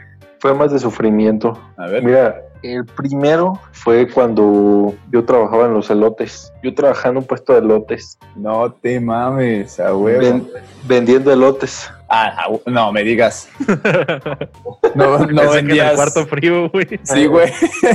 fue 0.45 0.53
más 0.53 0.71
de 0.71 0.79
sufrimiento. 0.79 1.59
A 1.79 1.87
ver. 1.87 2.03
Mira, 2.05 2.43
el 2.63 2.85
primero 2.85 3.59
fue 3.73 4.07
cuando 4.07 4.93
yo 5.11 5.25
trabajaba 5.25 5.65
en 5.65 5.73
los 5.73 5.89
elotes. 5.89 6.53
Yo 6.63 6.75
trabajaba 6.75 7.13
en 7.13 7.17
un 7.17 7.25
puesto 7.25 7.55
de 7.55 7.61
elotes, 7.61 8.19
No 8.37 8.71
te 8.71 9.01
mames, 9.01 9.81
a 9.81 9.97
huevo. 9.97 10.21
ven- 10.21 10.47
vendiendo 10.87 11.33
elotes. 11.33 11.91
Ah, 12.11 12.47
no 12.67 12.93
me 12.93 13.03
digas. 13.05 13.49
No, 14.95 15.19
no 15.19 15.27
Pensé 15.27 15.59
el 15.61 15.65
vendías. 15.67 15.95
cuarto 15.95 16.27
frío, 16.27 16.69
güey. 16.69 16.87
Sí, 17.05 17.25
güey. 17.27 17.51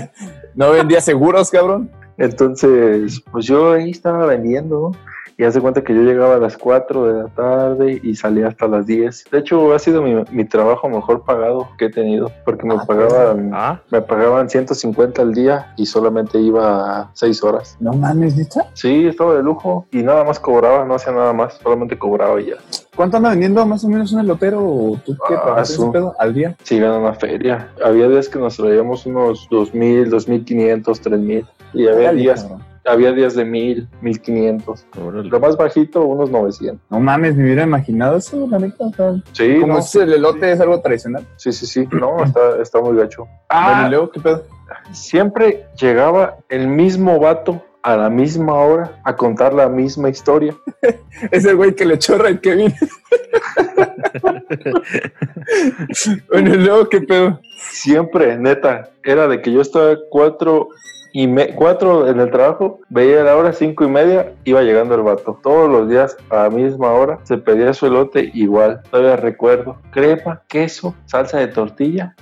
No 0.55 0.71
vendías 0.71 1.05
seguros, 1.05 1.51
cabrón. 1.51 1.91
Entonces, 2.17 3.21
pues 3.31 3.45
yo 3.45 3.73
ahí 3.73 3.91
estaba 3.91 4.25
vendiendo. 4.25 4.91
Y 5.39 5.45
hace 5.45 5.61
cuenta 5.61 5.81
que 5.85 5.95
yo 5.95 6.01
llegaba 6.01 6.35
a 6.35 6.37
las 6.37 6.57
4 6.57 7.05
de 7.07 7.23
la 7.23 7.29
tarde 7.29 7.97
y 8.03 8.13
salía 8.13 8.49
hasta 8.49 8.67
las 8.67 8.85
10. 8.85 9.23
De 9.31 9.39
hecho, 9.39 9.73
ha 9.73 9.79
sido 9.79 10.01
mi, 10.01 10.21
mi 10.31 10.43
trabajo 10.43 10.89
mejor 10.89 11.23
pagado 11.23 11.69
que 11.77 11.85
he 11.85 11.89
tenido, 11.89 12.29
porque 12.43 12.67
me 12.67 12.73
Ah, 12.75 12.83
pagaban 12.85 13.51
Ah, 13.53 13.81
me 13.89 14.01
pagaban 14.01 14.49
150 14.49 15.21
al 15.21 15.33
día 15.33 15.73
y 15.77 15.85
solamente 15.85 16.39
iba 16.41 17.09
6 17.13 17.41
horas. 17.41 17.77
No 17.79 17.93
mames, 17.93 18.35
¿neta? 18.35 18.65
Sí, 18.73 19.07
estaba 19.07 19.33
de 19.35 19.41
lujo 19.41 19.85
y 19.91 20.03
nada 20.03 20.25
más 20.25 20.41
cobraba, 20.41 20.83
no 20.83 20.95
hacía 20.95 21.13
nada 21.13 21.31
más, 21.31 21.53
solamente 21.63 21.97
cobraba 21.97 22.41
y 22.41 22.47
ya. 22.47 22.55
¿Cuánto 22.93 23.15
anda 23.15 23.29
vendiendo 23.29 23.65
más 23.65 23.81
o 23.85 23.87
menos 23.87 24.11
un 24.11 24.19
elotero? 24.19 24.59
¿O 24.61 24.99
¿Tú 25.05 25.15
qué 25.25 25.35
Ah, 25.41 25.63
su- 25.63 25.83
ese 25.83 25.91
pedo 25.93 26.13
al 26.19 26.33
día? 26.33 26.57
Sí, 26.63 26.79
ganan 26.81 26.99
una 26.99 27.13
feria. 27.13 27.69
Había 27.81 28.09
días 28.09 28.27
que 28.27 28.39
nos 28.39 28.57
traíamos 28.57 29.05
unos 29.05 29.47
2000, 29.49 30.09
2500, 30.09 30.99
3000 30.99 31.47
y 31.73 31.87
había 31.87 32.11
días, 32.11 32.41
cabrón. 32.43 32.68
Había 32.85 33.11
días 33.11 33.35
de 33.35 33.45
1000, 33.45 33.87
1500. 34.01 34.85
órale. 35.03 35.29
Lo 35.29 35.39
más 35.39 35.57
bajito, 35.57 36.01
unos 36.03 36.29
900. 36.31 36.79
No 36.89 36.99
mames, 36.99 37.35
me 37.35 37.43
hubiera 37.43 37.63
imaginado 37.63 38.17
eso, 38.17 38.47
la 38.49 38.59
neta. 38.59 38.85
O 38.85 38.93
sea, 38.93 39.13
Sí, 39.33 39.57
como 39.61 39.73
no, 39.73 39.79
es 39.79 39.95
el 39.95 40.13
elote 40.13 40.51
es 40.51 40.59
algo 40.59 40.79
tradicional. 40.81 41.25
sí, 41.35 41.51
sí, 41.51 41.65
sí. 41.65 41.87
No, 41.91 42.23
está, 42.23 42.61
está 42.61 42.81
muy 42.81 42.97
gacho. 42.97 43.27
Ah, 43.49 43.85
y 43.87 43.91
luego, 43.91 44.11
¿qué 44.11 44.19
pedo? 44.19 44.43
siempre 44.91 45.65
llegaba 45.79 46.37
el 46.47 46.67
mismo 46.67 47.19
vato 47.19 47.63
a 47.81 47.95
la 47.97 48.09
misma 48.09 48.53
hora 48.55 48.99
a 49.03 49.15
contar 49.15 49.53
la 49.53 49.67
misma 49.69 50.09
historia. 50.09 50.55
Es 51.31 51.43
el 51.45 51.55
güey 51.55 51.73
que 51.75 51.85
le 51.85 51.97
chorra 51.97 52.29
el 52.29 52.39
Kevin. 52.39 52.73
bueno, 56.31 56.55
luego, 56.55 56.89
¿qué 56.89 57.01
pedo? 57.01 57.39
Siempre, 57.57 58.37
neta, 58.37 58.89
era 59.03 59.27
de 59.27 59.41
que 59.41 59.51
yo 59.51 59.61
estaba 59.61 59.97
cuatro 60.09 60.69
y 61.13 61.27
me- 61.27 61.53
cuatro 61.55 62.07
en 62.07 62.19
el 62.19 62.29
trabajo, 62.31 62.79
veía 62.89 63.23
la 63.23 63.35
hora 63.35 63.53
cinco 63.53 63.83
y 63.83 63.87
media, 63.89 64.31
iba 64.43 64.61
llegando 64.61 64.95
el 64.95 65.01
vato. 65.01 65.39
Todos 65.41 65.69
los 65.69 65.89
días 65.89 66.15
a 66.29 66.43
la 66.43 66.49
misma 66.49 66.91
hora 66.91 67.19
se 67.23 67.37
pedía 67.37 67.73
su 67.73 67.87
elote 67.87 68.29
igual. 68.33 68.81
Todavía 68.91 69.15
recuerdo. 69.15 69.77
Crema, 69.91 70.41
queso, 70.47 70.95
salsa 71.05 71.39
de 71.39 71.47
tortilla 71.47 72.15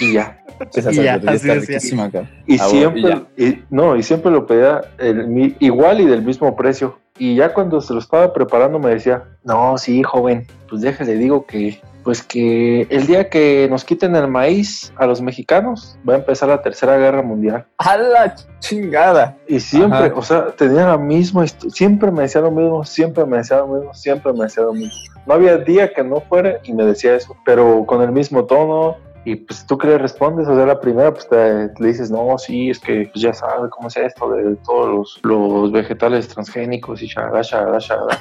y 0.00 0.12
ya. 0.14 0.36
Esa 0.74 0.90
Y 0.90 0.94
salsa 0.94 1.02
ya, 1.02 1.14
está 1.34 1.54
riquísima. 1.54 2.10
Y 2.46 2.58
Ah, 2.60 2.66
bueno, 2.66 2.68
siempre, 2.68 3.00
y 3.00 3.04
ya. 3.04 3.22
y- 3.36 3.64
no, 3.70 3.96
y 3.96 4.02
siempre 4.02 4.30
lo 4.30 4.46
pedía 4.46 4.82
el 4.98 5.54
igual 5.60 6.00
y 6.00 6.06
del 6.06 6.22
mismo 6.22 6.54
precio. 6.56 6.98
Y 7.18 7.34
ya 7.36 7.52
cuando 7.52 7.80
se 7.82 7.92
lo 7.92 7.98
estaba 8.00 8.32
preparando 8.32 8.78
me 8.78 8.90
decía, 8.90 9.22
no, 9.44 9.76
sí, 9.76 10.02
joven, 10.02 10.46
pues 10.70 10.80
déjale, 10.80 11.14
digo 11.14 11.44
que, 11.44 11.78
pues 12.02 12.22
que 12.22 12.82
el 12.90 13.06
día 13.06 13.28
que 13.28 13.66
nos 13.70 13.84
quiten 13.84 14.14
el 14.16 14.28
maíz 14.28 14.92
a 14.96 15.06
los 15.06 15.20
mexicanos 15.20 15.98
va 16.08 16.14
a 16.14 16.16
empezar 16.16 16.48
la 16.48 16.62
tercera 16.62 16.96
guerra 16.96 17.22
mundial. 17.22 17.66
A 17.78 17.96
la 17.96 18.34
chingada. 18.60 19.36
Y 19.46 19.60
siempre, 19.60 19.98
Ajá. 20.06 20.12
o 20.16 20.22
sea, 20.22 20.46
tenía 20.52 20.86
la 20.86 20.98
misma, 20.98 21.44
histo- 21.44 21.70
siempre 21.70 22.10
me 22.10 22.22
decía 22.22 22.40
lo 22.40 22.50
mismo, 22.50 22.84
siempre 22.84 23.24
me 23.26 23.38
decía 23.38 23.58
lo 23.58 23.66
mismo, 23.68 23.94
siempre 23.94 24.32
me 24.32 24.44
decía 24.44 24.62
lo 24.64 24.72
mismo. 24.72 24.92
No 25.26 25.34
había 25.34 25.58
día 25.58 25.92
que 25.92 26.02
no 26.02 26.20
fuera 26.22 26.58
y 26.62 26.72
me 26.72 26.84
decía 26.84 27.14
eso, 27.14 27.36
pero 27.44 27.84
con 27.86 28.02
el 28.02 28.12
mismo 28.12 28.44
tono. 28.44 28.96
Y 29.22 29.36
pues 29.36 29.66
tú 29.66 29.76
que 29.76 29.86
le 29.86 29.98
respondes, 29.98 30.48
o 30.48 30.56
sea, 30.56 30.64
la 30.64 30.80
primera, 30.80 31.12
pues 31.12 31.28
te, 31.28 31.36
le 31.78 31.88
dices, 31.88 32.10
no, 32.10 32.38
sí, 32.38 32.70
es 32.70 32.78
que 32.80 33.10
pues, 33.12 33.22
ya 33.22 33.34
sabes 33.34 33.70
cómo 33.70 33.88
es 33.88 33.96
esto 33.98 34.30
de 34.32 34.56
todos 34.64 34.88
los, 34.88 35.20
los 35.22 35.72
vegetales 35.72 36.26
transgénicos 36.28 37.02
y 37.02 37.06
shalala, 37.06 37.42
shalala, 37.42 37.78
shalala. 37.78 38.18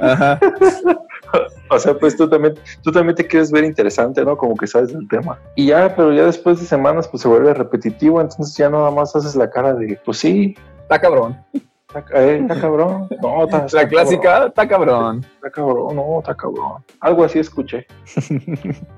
Ajá. 0.00 0.40
O 1.72 1.78
sea, 1.78 1.94
pues 1.94 2.16
tú 2.16 2.28
también, 2.28 2.54
tú 2.82 2.90
también 2.90 3.14
te 3.14 3.24
quieres 3.24 3.52
ver 3.52 3.62
interesante, 3.62 4.24
¿no? 4.24 4.36
Como 4.36 4.56
que 4.56 4.66
sabes 4.66 4.92
del 4.92 5.06
tema. 5.06 5.38
Y 5.54 5.66
ya, 5.66 5.94
pero 5.94 6.12
ya 6.12 6.24
después 6.26 6.58
de 6.58 6.66
semanas, 6.66 7.06
pues 7.06 7.22
se 7.22 7.28
vuelve 7.28 7.54
repetitivo, 7.54 8.20
entonces 8.20 8.56
ya 8.56 8.68
nada 8.68 8.90
más 8.90 9.14
haces 9.14 9.36
la 9.36 9.48
cara 9.48 9.72
de, 9.74 9.96
pues 10.04 10.18
sí, 10.18 10.56
Está 10.90 11.00
cabrón. 11.00 11.38
está, 11.54 12.04
eh, 12.20 12.38
está 12.42 12.60
cabrón. 12.60 13.08
No, 13.22 13.44
está, 13.44 13.66
está 13.66 13.82
La 13.82 13.88
clásica, 13.88 14.46
está 14.46 14.66
cabrón. 14.66 15.24
Está 15.40 15.50
cabrón, 15.50 15.96
no, 15.96 16.18
está 16.18 16.34
cabrón. 16.34 16.84
Algo 17.00 17.24
así 17.24 17.38
escuché. 17.38 17.86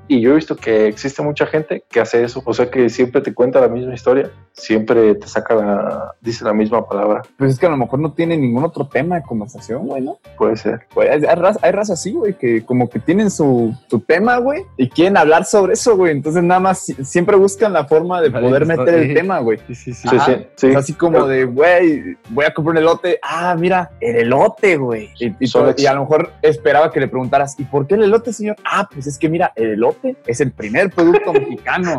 Y 0.08 0.20
yo 0.20 0.32
he 0.32 0.34
visto 0.34 0.56
que 0.56 0.88
existe 0.88 1.22
mucha 1.22 1.46
gente 1.46 1.84
que 1.88 2.00
hace 2.00 2.22
eso, 2.24 2.42
o 2.44 2.52
sea, 2.52 2.70
que 2.70 2.90
siempre 2.90 3.20
te 3.20 3.32
cuenta 3.32 3.60
la 3.60 3.68
misma 3.68 3.94
historia, 3.94 4.30
siempre 4.52 5.14
te 5.14 5.26
saca 5.26 5.54
la, 5.54 6.14
dice 6.20 6.44
la 6.44 6.52
misma 6.52 6.86
palabra, 6.86 7.22
Pues 7.38 7.52
es 7.52 7.58
que 7.58 7.66
a 7.66 7.70
lo 7.70 7.76
mejor 7.76 8.00
no 8.00 8.12
tiene 8.12 8.36
ningún 8.36 8.64
otro 8.64 8.86
tema 8.88 9.16
de 9.16 9.22
conversación, 9.22 9.86
güey, 9.86 10.02
¿no? 10.02 10.18
puede 10.36 10.56
ser. 10.56 10.86
Güey, 10.94 11.08
hay, 11.08 11.24
hay 11.24 11.34
raza, 11.36 11.60
hay 11.62 11.72
raza 11.72 11.92
así, 11.94 12.12
güey, 12.12 12.34
que 12.34 12.64
como 12.64 12.90
que 12.90 12.98
tienen 12.98 13.30
su, 13.30 13.74
su 13.88 14.00
tema, 14.00 14.38
güey, 14.38 14.64
y 14.76 14.88
quieren 14.88 15.16
hablar 15.16 15.44
sobre 15.44 15.74
eso, 15.74 15.96
güey. 15.96 16.12
Entonces 16.12 16.42
nada 16.42 16.60
más 16.60 16.80
si- 16.80 17.04
siempre 17.04 17.36
buscan 17.36 17.72
la 17.72 17.84
forma 17.86 18.20
de 18.20 18.28
Vale, 18.28 18.48
poder 18.48 18.66
meter 18.66 18.94
el 18.94 19.14
tema, 19.14 19.38
güey. 19.38 19.58
Sí, 19.68 19.74
sí, 19.74 19.94
sí. 19.94 20.08
Sí, 20.08 20.16
Ajá. 20.16 20.26
sí, 20.26 20.46
sí. 20.56 20.66
Es 20.68 20.76
Así 20.76 20.92
como 20.94 21.26
de, 21.26 21.44
güey, 21.44 22.16
voy 22.30 22.44
a 22.44 22.52
comprar 22.52 22.72
un 22.72 22.78
elote. 22.78 23.18
Ah, 23.22 23.54
mira, 23.58 23.92
el 24.00 24.16
elote, 24.16 24.76
güey. 24.76 25.10
Y 25.18 25.86
a 25.86 25.94
lo 25.94 26.00
mejor 26.00 26.31
esperaba 26.40 26.90
que 26.90 27.00
le 27.00 27.08
preguntaras, 27.08 27.58
¿y 27.58 27.64
por 27.64 27.86
qué 27.86 27.94
el 27.94 28.04
elote, 28.04 28.32
señor? 28.32 28.56
Ah, 28.64 28.88
pues 28.92 29.06
es 29.06 29.18
que 29.18 29.28
mira, 29.28 29.52
el 29.56 29.70
elote 29.72 30.16
es 30.26 30.40
el 30.40 30.52
primer 30.52 30.90
producto 30.90 31.32
mexicano. 31.32 31.98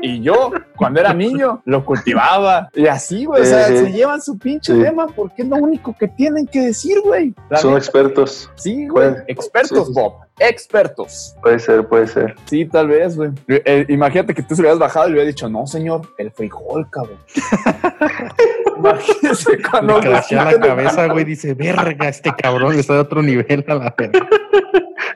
Y 0.00 0.20
yo, 0.20 0.52
cuando 0.76 1.00
era 1.00 1.12
niño, 1.14 1.60
lo 1.64 1.84
cultivaba. 1.84 2.68
Y 2.74 2.86
así, 2.86 3.24
güey. 3.24 3.42
O 3.42 3.44
sea, 3.44 3.66
se 3.66 3.92
llevan 3.92 4.20
su 4.22 4.38
pinche 4.38 4.74
Sí. 4.74 4.80
tema 4.82 5.06
porque 5.08 5.42
es 5.42 5.48
lo 5.48 5.56
único 5.56 5.94
que 5.98 6.08
tienen 6.08 6.46
que 6.46 6.60
decir, 6.60 6.98
güey. 7.04 7.34
Son 7.60 7.70
neta. 7.72 7.78
expertos, 7.78 8.50
Sí, 8.54 8.86
güey. 8.88 9.10
Puede- 9.10 9.24
Expertos, 9.28 9.88
sí. 9.88 9.92
Bob. 9.94 10.14
Expertos. 10.48 11.36
puede 11.40 11.58
ser, 11.58 11.86
puede 11.86 12.06
ser. 12.06 12.34
Sí, 12.46 12.64
tal 12.64 12.88
vez, 12.88 13.16
güey. 13.16 13.30
Eh, 13.48 13.86
imagínate 13.88 14.34
que 14.34 14.42
tú 14.42 14.56
se 14.56 14.62
lo 14.62 14.66
hubieras 14.68 14.78
bajado 14.78 15.06
y 15.06 15.10
le 15.10 15.14
hubieras 15.14 15.34
dicho, 15.34 15.48
no, 15.48 15.66
señor, 15.66 16.02
el 16.18 16.32
frijol, 16.32 16.88
cabrón. 16.90 17.18
Imagínese 18.76 19.58
cuando 19.70 20.00
Le 20.00 20.10
la 20.10 20.60
cabeza, 20.60 21.06
güey. 21.06 21.24
Dice, 21.24 21.54
verga, 21.54 22.08
este 22.08 22.32
cabrón 22.36 22.78
está 22.78 22.94
de 22.94 23.00
otro 23.00 23.22
nivel 23.22 23.64
a 23.68 23.74
la 23.74 23.94
verga. 23.96 24.28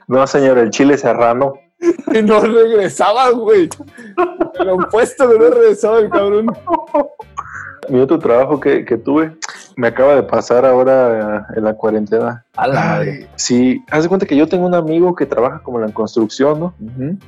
No, 0.09 0.25
señor, 0.27 0.59
el 0.59 0.71
chile 0.71 0.97
serrano. 0.97 1.55
Y 2.12 2.23
no 2.23 2.39
regresaba, 2.41 3.31
güey. 3.31 3.69
Lo 4.65 4.79
puesto 4.89 5.29
que 5.29 5.39
no 5.39 5.51
regresaba 5.51 5.99
el 5.99 6.11
cabrón. 6.11 6.47
Mi 7.89 8.01
otro 8.01 8.19
trabajo 8.19 8.61
que, 8.61 8.85
que 8.85 8.97
tuve 8.97 9.37
me 9.77 9.89
acaba 9.89 10.15
de 10.15 10.23
pasar 10.23 10.65
ahora 10.65 11.39
eh, 11.53 11.59
en 11.59 11.65
la 11.65 11.75
cuarentena. 11.75 12.46
A 12.57 12.66
la 12.69 12.75
madre. 12.75 13.29
Sí, 13.37 13.83
haz 13.90 14.03
de 14.03 14.09
cuenta 14.09 14.27
que 14.27 14.37
yo 14.37 14.49
tengo 14.49 14.66
un 14.66 14.75
amigo 14.75 15.14
que 15.14 15.27
trabaja 15.27 15.61
como 15.61 15.79
en 15.79 15.87
la 15.87 15.92
construcción, 15.92 16.59
¿no? 16.61 16.75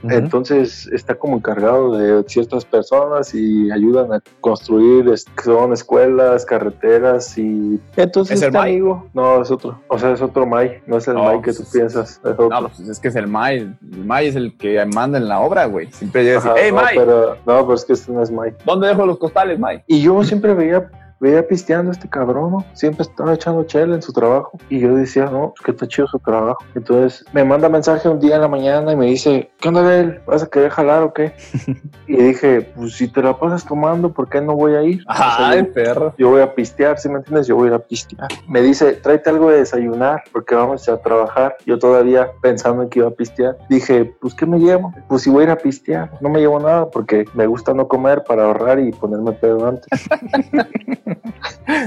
Entonces 0.09 0.87
está 0.93 1.15
como 1.15 1.37
encargado 1.37 1.97
de 1.97 2.25
ciertas 2.29 2.65
personas 2.65 3.35
y 3.35 3.71
ayudan 3.71 4.13
a 4.13 4.23
construir, 4.41 5.13
son 5.45 5.73
escuelas, 5.73 6.45
carreteras 6.45 7.37
y... 7.37 7.81
Entonces 7.97 8.37
¿Es 8.37 8.43
el 8.43 8.49
este 8.49 8.59
May? 8.59 8.73
amigo, 8.73 9.07
no, 9.13 9.43
es 9.43 9.51
otro, 9.51 9.81
o 9.89 9.99
sea, 9.99 10.13
es 10.13 10.23
otro 10.23 10.47
May, 10.47 10.81
no 10.87 10.97
es 10.97 11.09
el 11.09 11.15
No, 11.15 11.25
May 11.25 11.41
que 11.43 11.53
tú 11.53 11.59
pues, 11.59 11.71
piensas, 11.71 12.21
es 12.25 12.31
otro. 12.31 12.49
No, 12.49 12.69
pues 12.69 12.89
es 12.89 12.99
que 12.99 13.09
es 13.09 13.17
el 13.17 13.27
May. 13.27 13.59
El 13.59 14.05
May 14.05 14.29
es 14.29 14.37
el 14.37 14.57
que 14.57 14.85
manda 14.87 15.19
en 15.19 15.29
la 15.29 15.41
obra, 15.41 15.67
güey. 15.67 15.91
Siempre 15.93 16.25
llega 16.25 16.39
así, 16.39 16.49
Ajá, 16.49 16.57
hey, 16.59 16.71
no, 16.71 16.77
May, 16.77 16.97
pero, 16.97 17.37
no, 17.47 17.63
pero 17.63 17.75
es 17.75 17.85
que 17.85 17.93
este 17.93 18.13
no 18.13 18.23
es 18.23 18.31
May. 18.31 18.53
¿dónde 18.65 18.89
dejo 18.89 19.05
los 19.07 19.19
costales, 19.19 19.59
May? 19.59 19.83
Y 19.87 20.01
yo 20.01 20.23
siempre 20.25 20.55
veía, 20.55 20.91
veía 21.21 21.47
pisteando 21.47 21.91
a 21.91 21.95
este 21.95 22.09
cabrón, 22.09 22.53
¿no? 22.53 22.65
Siempre 22.75 23.03
estaba 23.03 23.35
echando 23.35 23.65
chela 23.65 23.95
en 23.95 24.03
su 24.03 24.13
trabajo. 24.13 24.59
Y 24.69 24.81
yo 24.81 24.95
decía, 24.95 25.27
no, 25.27 25.53
pues 25.57 25.65
que 25.65 25.71
está 25.73 25.87
chido 25.87 26.09
su 26.09 26.19
trabajo. 26.19 26.59
Entonces 26.75 27.25
me 27.33 27.45
manda 27.45 27.69
mensaje 27.69 28.09
un 28.09 28.21
día 28.21 28.37
en 28.37 28.43
la 28.43 28.49
mañana 28.49 28.93
y 28.93 28.97
me 28.97 29.07
dice, 29.07 29.51
¿qué 29.61 29.69
onda, 29.69 29.81
Abel? 29.81 30.21
¿Vas 30.27 30.43
a 30.43 30.47
querer 30.47 30.71
jalar 30.71 31.03
o 31.03 31.13
qué? 31.13 31.33
y 32.07 32.17
dije, 32.17 32.73
pues 32.77 32.95
si 32.95 33.09
te 33.09 33.23
la 33.23 33.39
pasas 33.39 33.65
tomando, 33.65 34.13
¿por 34.13 34.29
qué 34.29 34.41
no 34.41 34.55
voy 34.55 34.75
a 34.75 34.83
ir? 34.83 35.03
O 35.09 35.15
sea, 35.15 35.49
Ay, 35.49 35.63
perro. 35.65 36.15
yo 36.19 36.31
voy 36.31 36.41
a 36.41 36.55
pistear, 36.55 36.99
¿sí 36.99 37.09
me 37.09 37.17
entiendes? 37.17 37.47
Yo 37.47 37.57
voy 37.57 37.67
a 37.67 37.69
ir 37.69 37.75
a 37.75 37.79
pistear. 37.79 38.29
Me 38.49 38.63
dice, 38.63 38.93
tráete 38.93 39.31
algo 39.31 39.51
de 39.51 39.59
desayunar 39.59 40.23
porque 40.33 40.55
vamos 40.55 40.89
a 40.89 40.97
trabajar. 40.99 41.57
Yo 41.67 41.79
todavía 41.79 42.29
pensando 42.43 42.83
en 42.83 42.89
que 42.89 43.01
iba 43.01 43.09
a 43.09 43.13
pistear. 43.13 43.57
Dije, 43.69 44.15
pues 44.21 44.35
¿qué 44.35 44.47
me 44.47 44.59
llevo? 44.59 44.93
Pues 45.09 45.23
si 45.23 45.31
voy 45.31 45.43
a 45.43 45.45
ir 45.45 45.51
a 45.51 45.57
pistear. 45.57 46.11
No 46.21 46.29
me 46.29 46.41
llevo 46.41 46.59
nada 46.61 46.89
porque 46.91 47.25
me 47.35 47.47
gusta 47.47 47.75
no 47.75 47.89
comer 47.89 48.25
para 48.25 48.45
ahorrar 48.45 48.79
y 48.79 48.93
ponerme 48.93 49.33
pedo 49.33 49.67
antes. 49.67 49.89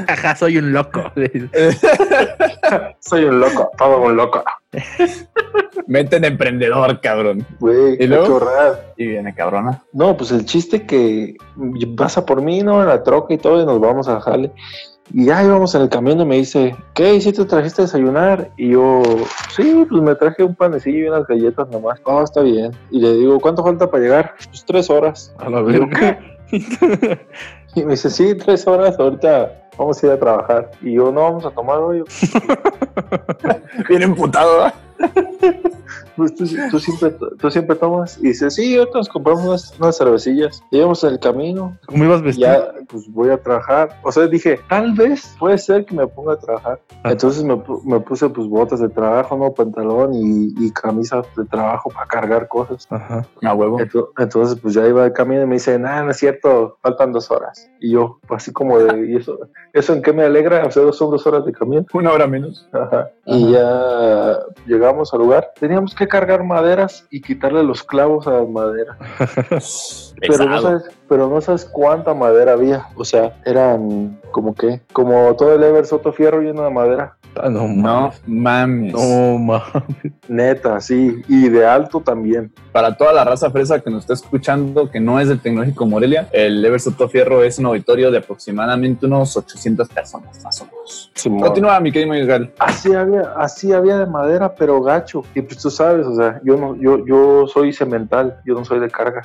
Ajá, 0.07 0.35
soy 0.35 0.57
un 0.57 0.73
loco. 0.73 1.03
Soy 2.99 3.25
un 3.25 3.39
loco, 3.39 3.69
todo 3.77 4.01
un 4.03 4.15
loco. 4.15 4.43
Mente 5.87 6.15
en 6.15 6.25
emprendedor, 6.25 7.01
cabrón. 7.01 7.45
Güey, 7.59 7.95
¿Y 7.95 7.97
qué 7.97 8.07
luego? 8.07 8.27
chorrada. 8.27 8.93
Y 8.95 9.07
viene 9.07 9.33
cabrona. 9.35 9.83
No, 9.91 10.15
pues 10.15 10.31
el 10.31 10.45
chiste 10.45 10.85
que 10.85 11.35
pasa 11.97 12.25
por 12.25 12.41
mí, 12.41 12.61
¿no? 12.61 12.81
En 12.81 12.87
la 12.87 13.03
troca 13.03 13.33
y 13.33 13.37
todo, 13.37 13.61
y 13.61 13.65
nos 13.65 13.79
vamos 13.79 14.07
a 14.07 14.21
jale. 14.21 14.51
Y 15.13 15.25
ya 15.25 15.43
íbamos 15.43 15.75
en 15.75 15.81
el 15.81 15.89
camión 15.89 16.21
y 16.21 16.25
me 16.25 16.37
dice, 16.37 16.73
¿qué? 16.93 17.19
¿Sí 17.19 17.33
te 17.33 17.43
trajiste 17.43 17.81
a 17.81 17.85
desayunar? 17.85 18.51
Y 18.55 18.69
yo, 18.69 19.01
sí, 19.53 19.85
pues 19.89 20.01
me 20.01 20.15
traje 20.15 20.43
un 20.43 20.55
panecillo 20.55 20.99
y 20.99 21.07
unas 21.09 21.27
galletas 21.27 21.67
nomás. 21.69 21.99
Oh, 22.05 22.23
está 22.23 22.41
bien. 22.41 22.71
Y 22.91 23.01
le 23.01 23.13
digo, 23.15 23.39
¿cuánto 23.41 23.63
falta 23.63 23.91
para 23.91 24.03
llegar? 24.03 24.35
Pues 24.49 24.63
tres 24.65 24.89
horas. 24.89 25.35
A 25.39 25.49
la 25.49 25.61
verga. 25.61 26.19
Y 27.75 27.83
me 27.83 27.91
dice, 27.91 28.09
sí, 28.09 28.35
tres 28.35 28.67
horas, 28.67 28.99
ahorita 28.99 29.69
vamos 29.77 30.03
a 30.03 30.05
ir 30.05 30.11
a 30.11 30.19
trabajar. 30.19 30.71
Y 30.81 30.93
yo, 30.93 31.11
no, 31.11 31.21
vamos 31.21 31.45
a 31.45 31.51
tomar 31.51 31.79
hoy. 31.79 32.03
Viene 33.89 34.05
emputado, 34.05 34.57
¿verdad? 34.57 34.73
Pues 36.21 36.35
tú, 36.35 36.45
tú 36.69 36.79
siempre, 36.79 37.15
tú 37.39 37.49
siempre 37.51 37.75
tomas. 37.75 38.17
Y 38.19 38.27
dice, 38.29 38.49
sí, 38.51 38.77
ahorita 38.77 38.99
nos 38.99 39.09
compramos 39.09 39.43
unas, 39.45 39.79
unas 39.79 39.97
cervecillas. 39.97 40.63
Llegamos 40.69 41.03
en 41.03 41.11
el 41.11 41.19
camino, 41.19 41.77
¿Cómo 41.87 42.03
ibas 42.05 42.21
vestido? 42.21 42.47
ya 42.47 42.73
pues 42.87 43.11
voy 43.11 43.29
a 43.29 43.41
trabajar. 43.41 43.97
O 44.03 44.11
sea, 44.11 44.27
dije, 44.27 44.59
tal 44.69 44.93
vez 44.93 45.35
puede 45.39 45.57
ser 45.57 45.85
que 45.85 45.95
me 45.95 46.05
ponga 46.07 46.33
a 46.33 46.37
trabajar. 46.39 46.79
Ajá. 46.99 47.11
Entonces 47.11 47.43
me, 47.43 47.61
me 47.85 47.99
puse 48.01 48.29
pues 48.29 48.47
botas 48.47 48.79
de 48.79 48.89
trabajo, 48.89 49.35
no 49.37 49.51
pantalón 49.53 50.13
y, 50.13 50.53
y 50.59 50.71
camisa 50.71 51.21
de 51.35 51.45
trabajo 51.45 51.89
para 51.89 52.05
cargar 52.07 52.47
cosas. 52.47 52.87
Ajá. 52.89 53.25
A 53.43 53.53
huevo. 53.53 53.79
Ento- 53.79 54.09
Entonces 54.17 54.59
pues 54.61 54.73
ya 54.73 54.85
iba 54.87 55.03
de 55.03 55.13
camino 55.13 55.41
y 55.43 55.45
me 55.47 55.53
dice, 55.55 55.79
nada, 55.79 56.03
no 56.03 56.11
es 56.11 56.17
cierto, 56.17 56.77
faltan 56.81 57.11
dos 57.11 57.31
horas. 57.31 57.69
Y 57.79 57.91
yo, 57.91 58.19
pues, 58.27 58.43
así 58.43 58.51
como 58.53 58.77
de, 58.77 59.07
¿y 59.09 59.15
eso, 59.15 59.39
eso 59.73 59.93
en 59.93 60.01
qué 60.01 60.13
me 60.13 60.23
alegra? 60.23 60.65
O 60.65 60.71
sea, 60.71 60.91
son 60.91 61.09
dos 61.11 61.25
horas 61.25 61.45
de 61.45 61.51
camino. 61.51 61.85
Una 61.93 62.11
hora 62.11 62.27
menos. 62.27 62.67
Ajá. 62.71 63.09
Y 63.25 63.51
ya 63.53 64.37
llegamos 64.67 65.13
al 65.13 65.19
lugar. 65.21 65.51
Teníamos 65.59 65.95
que 65.95 66.07
cargar 66.11 66.43
maderas 66.43 67.07
y 67.09 67.21
quitarle 67.21 67.63
los 67.63 67.83
clavos 67.83 68.27
a 68.27 68.31
las 68.31 68.49
maderas. 68.49 70.13
Pero 70.19 70.45
no, 70.45 70.61
sabes, 70.61 70.83
pero 71.09 71.27
no 71.27 71.41
sabes 71.41 71.65
cuánta 71.65 72.13
madera 72.13 72.51
había. 72.51 72.85
O 72.95 73.03
sea, 73.03 73.35
eran 73.43 74.21
como 74.29 74.53
que, 74.53 74.79
como 74.93 75.35
todo 75.35 75.55
el 75.55 75.63
Ever 75.63 75.87
Soto 75.87 76.13
Fierro 76.13 76.41
lleno 76.41 76.61
de 76.61 76.69
madera. 76.69 77.17
Ah, 77.35 77.49
no, 77.49 77.67
No 77.67 78.11
mames. 78.27 78.93
No 78.93 79.37
mames. 79.37 80.13
Neta, 80.27 80.79
sí. 80.79 81.21
Y 81.27 81.49
de 81.49 81.65
alto 81.65 82.01
también. 82.01 82.51
Para 82.71 82.95
toda 82.95 83.13
la 83.13 83.23
raza 83.23 83.49
fresa 83.49 83.79
que 83.79 83.89
nos 83.89 84.01
está 84.01 84.13
escuchando, 84.13 84.89
que 84.89 84.99
no 84.99 85.19
es 85.19 85.27
del 85.27 85.39
Tecnológico 85.39 85.85
Morelia, 85.85 86.29
el 86.31 86.63
Ever 86.63 86.79
Soto 86.79 87.09
Fierro 87.09 87.43
es 87.43 87.59
un 87.59 87.65
auditorio 87.65 88.11
de 88.11 88.19
aproximadamente 88.19 89.05
unos 89.05 89.35
800 89.35 89.89
personas, 89.89 90.43
más 90.43 90.61
o 90.61 90.65
menos. 90.65 91.11
Continúa, 91.41 91.79
mi 91.79 91.91
querido 91.91 92.11
Miguel. 92.13 92.51
Así 92.59 92.93
había, 92.93 93.33
así 93.37 93.73
había 93.73 93.97
de 93.97 94.05
madera, 94.05 94.55
pero 94.55 94.81
gacho. 94.81 95.23
Y 95.35 95.41
pues 95.41 95.57
tú 95.57 95.69
sabes, 95.69 96.05
o 96.05 96.15
sea, 96.15 96.41
yo 96.43 96.57
no, 96.57 96.75
yo, 96.75 97.05
yo 97.05 97.47
soy 97.47 97.73
cemental, 97.73 98.39
yo 98.45 98.53
no 98.53 98.65
soy 98.65 98.79
de 98.79 98.89
carga. 98.89 99.21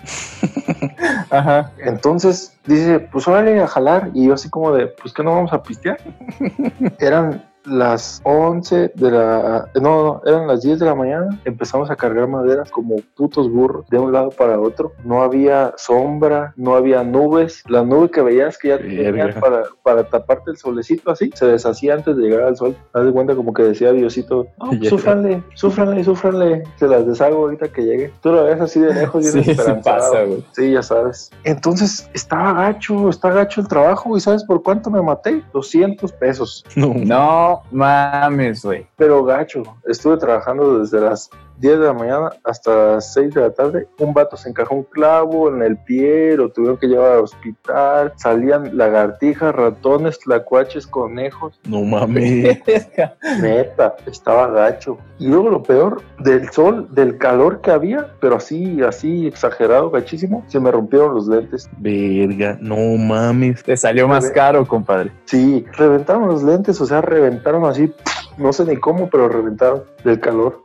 Ajá. 1.30 1.72
Entonces 1.78 2.56
dice, 2.66 3.00
pues 3.00 3.26
órale 3.28 3.60
a 3.60 3.66
jalar. 3.66 4.10
Y 4.14 4.26
yo 4.26 4.34
así 4.34 4.50
como 4.50 4.72
de, 4.72 4.88
pues 4.88 5.12
que 5.12 5.22
no 5.22 5.34
vamos 5.34 5.52
a 5.52 5.62
pistear. 5.62 5.98
Eran 6.98 7.44
las 7.66 8.20
11 8.24 8.92
de 8.94 9.10
la... 9.10 9.68
No, 9.74 9.80
no, 9.80 10.22
eran 10.24 10.46
las 10.46 10.62
10 10.62 10.78
de 10.78 10.86
la 10.86 10.94
mañana. 10.94 11.38
Empezamos 11.44 11.90
a 11.90 11.96
cargar 11.96 12.28
maderas 12.28 12.70
como 12.70 12.96
putos 13.16 13.50
burros 13.50 13.86
de 13.88 13.98
un 13.98 14.12
lado 14.12 14.30
para 14.30 14.60
otro. 14.60 14.92
No 15.04 15.22
había 15.22 15.74
sombra, 15.76 16.52
no 16.56 16.74
había 16.76 17.02
nubes. 17.02 17.62
La 17.68 17.82
nube 17.82 18.10
que 18.10 18.22
veías 18.22 18.56
que 18.58 18.68
ya 18.68 18.78
tenías 18.78 19.34
para, 19.36 19.62
para 19.82 20.08
taparte 20.08 20.50
el 20.50 20.56
solecito 20.56 21.10
así, 21.10 21.30
se 21.34 21.46
deshacía 21.46 21.94
antes 21.94 22.16
de 22.16 22.22
llegar 22.22 22.44
al 22.44 22.56
sol. 22.56 22.76
Haz 22.92 23.04
de 23.04 23.12
cuenta 23.12 23.34
como 23.34 23.52
que 23.52 23.62
decía 23.64 23.92
Diosito, 23.92 24.46
no, 24.58 24.72
Ya. 24.74 24.90
súfranle, 24.90 25.42
súfranle, 25.54 26.04
súfranle. 26.04 26.62
Se 26.76 26.86
las 26.86 27.06
deshago 27.06 27.36
ahorita 27.38 27.68
que 27.68 27.82
llegue. 27.84 28.12
Tú 28.22 28.30
lo 28.32 28.44
ves 28.44 28.60
así 28.60 28.80
de 28.80 28.94
lejos 28.94 29.24
y 29.24 29.28
Sí, 29.36 29.42
sí 29.42 29.50
esperanzado. 29.50 29.82
pasa, 30.00 30.22
güey. 30.24 30.44
Sí, 30.52 30.70
ya 30.72 30.82
sabes. 30.82 31.30
Entonces 31.44 32.08
estaba 32.14 32.52
gacho, 32.52 33.08
está 33.08 33.30
gacho 33.30 33.60
el 33.60 33.68
trabajo. 33.68 34.16
¿Y 34.16 34.20
sabes 34.20 34.44
por 34.44 34.62
cuánto 34.62 34.90
me 34.90 35.02
maté? 35.02 35.42
200 35.52 36.12
pesos. 36.12 36.64
No. 36.74 36.94
No 36.94 37.55
mames, 37.70 38.64
güey. 38.64 38.86
Pero 38.96 39.24
gacho, 39.24 39.62
estuve 39.86 40.16
trabajando 40.16 40.78
desde 40.78 41.00
las 41.00 41.30
10 41.58 41.78
de 41.78 41.86
la 41.86 41.92
mañana 41.92 42.30
hasta 42.44 42.94
las 42.94 43.12
6 43.14 43.34
de 43.34 43.40
la 43.40 43.50
tarde. 43.50 43.88
Un 43.98 44.12
vato 44.12 44.36
se 44.36 44.48
encajó 44.48 44.74
un 44.74 44.84
clavo 44.84 45.48
en 45.48 45.62
el 45.62 45.76
pie, 45.76 46.36
lo 46.36 46.50
tuvieron 46.50 46.76
que 46.76 46.86
llevar 46.86 47.12
al 47.12 47.20
hospital. 47.20 48.12
Salían 48.16 48.76
lagartijas, 48.76 49.54
ratones, 49.54 50.18
tlacuaches, 50.20 50.86
conejos. 50.86 51.58
No 51.68 51.82
mames. 51.82 52.58
Neta, 53.42 53.96
estaba 54.06 54.48
gacho. 54.48 54.98
Y 55.18 55.28
luego 55.28 55.50
lo 55.50 55.62
peor, 55.62 56.02
del 56.18 56.50
sol, 56.50 56.88
del 56.90 57.16
calor 57.18 57.60
que 57.62 57.70
había, 57.70 58.12
pero 58.20 58.36
así, 58.36 58.82
así 58.82 59.26
exagerado, 59.26 59.90
gachísimo, 59.90 60.44
se 60.48 60.60
me 60.60 60.70
rompieron 60.70 61.14
los 61.14 61.26
lentes. 61.26 61.70
Verga, 61.78 62.58
no 62.60 62.76
mames. 62.98 63.62
Te 63.62 63.76
salió 63.76 64.06
más 64.06 64.30
caro, 64.30 64.66
compadre. 64.66 65.12
Sí, 65.24 65.64
reventaron 65.72 66.28
los 66.28 66.42
lentes, 66.42 66.80
o 66.80 66.86
sea, 66.86 67.00
reventaron 67.00 67.64
así, 67.64 67.92
no 68.36 68.52
sé 68.52 68.64
ni 68.64 68.76
cómo, 68.76 69.08
pero 69.08 69.28
reventaron 69.28 69.84
del 70.04 70.20
calor. 70.20 70.62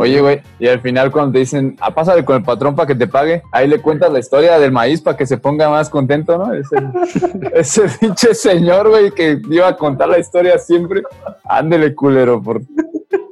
Oye, 0.00 0.20
güey, 0.20 0.40
y 0.58 0.66
al 0.66 0.80
final 0.80 1.10
cuando 1.10 1.32
te 1.32 1.40
dicen, 1.40 1.76
ah, 1.80 1.92
pásale 1.92 2.24
con 2.24 2.36
el 2.36 2.42
patrón 2.42 2.74
para 2.74 2.86
que 2.86 2.94
te 2.94 3.06
pague, 3.06 3.42
ahí 3.52 3.68
le 3.68 3.82
cuentas 3.82 4.10
la 4.10 4.18
historia 4.18 4.58
del 4.58 4.72
maíz 4.72 5.02
para 5.02 5.16
que 5.16 5.26
se 5.26 5.36
ponga 5.36 5.68
más 5.68 5.90
contento, 5.90 6.38
¿no? 6.38 6.54
Ese, 6.54 6.76
ese 7.52 7.82
pinche 8.00 8.34
señor, 8.34 8.88
güey, 8.88 9.10
que 9.10 9.40
iba 9.50 9.68
a 9.68 9.76
contar 9.76 10.08
la 10.08 10.18
historia 10.18 10.58
siempre. 10.58 11.02
Ándele, 11.44 11.94
culero, 11.94 12.42
por, 12.42 12.62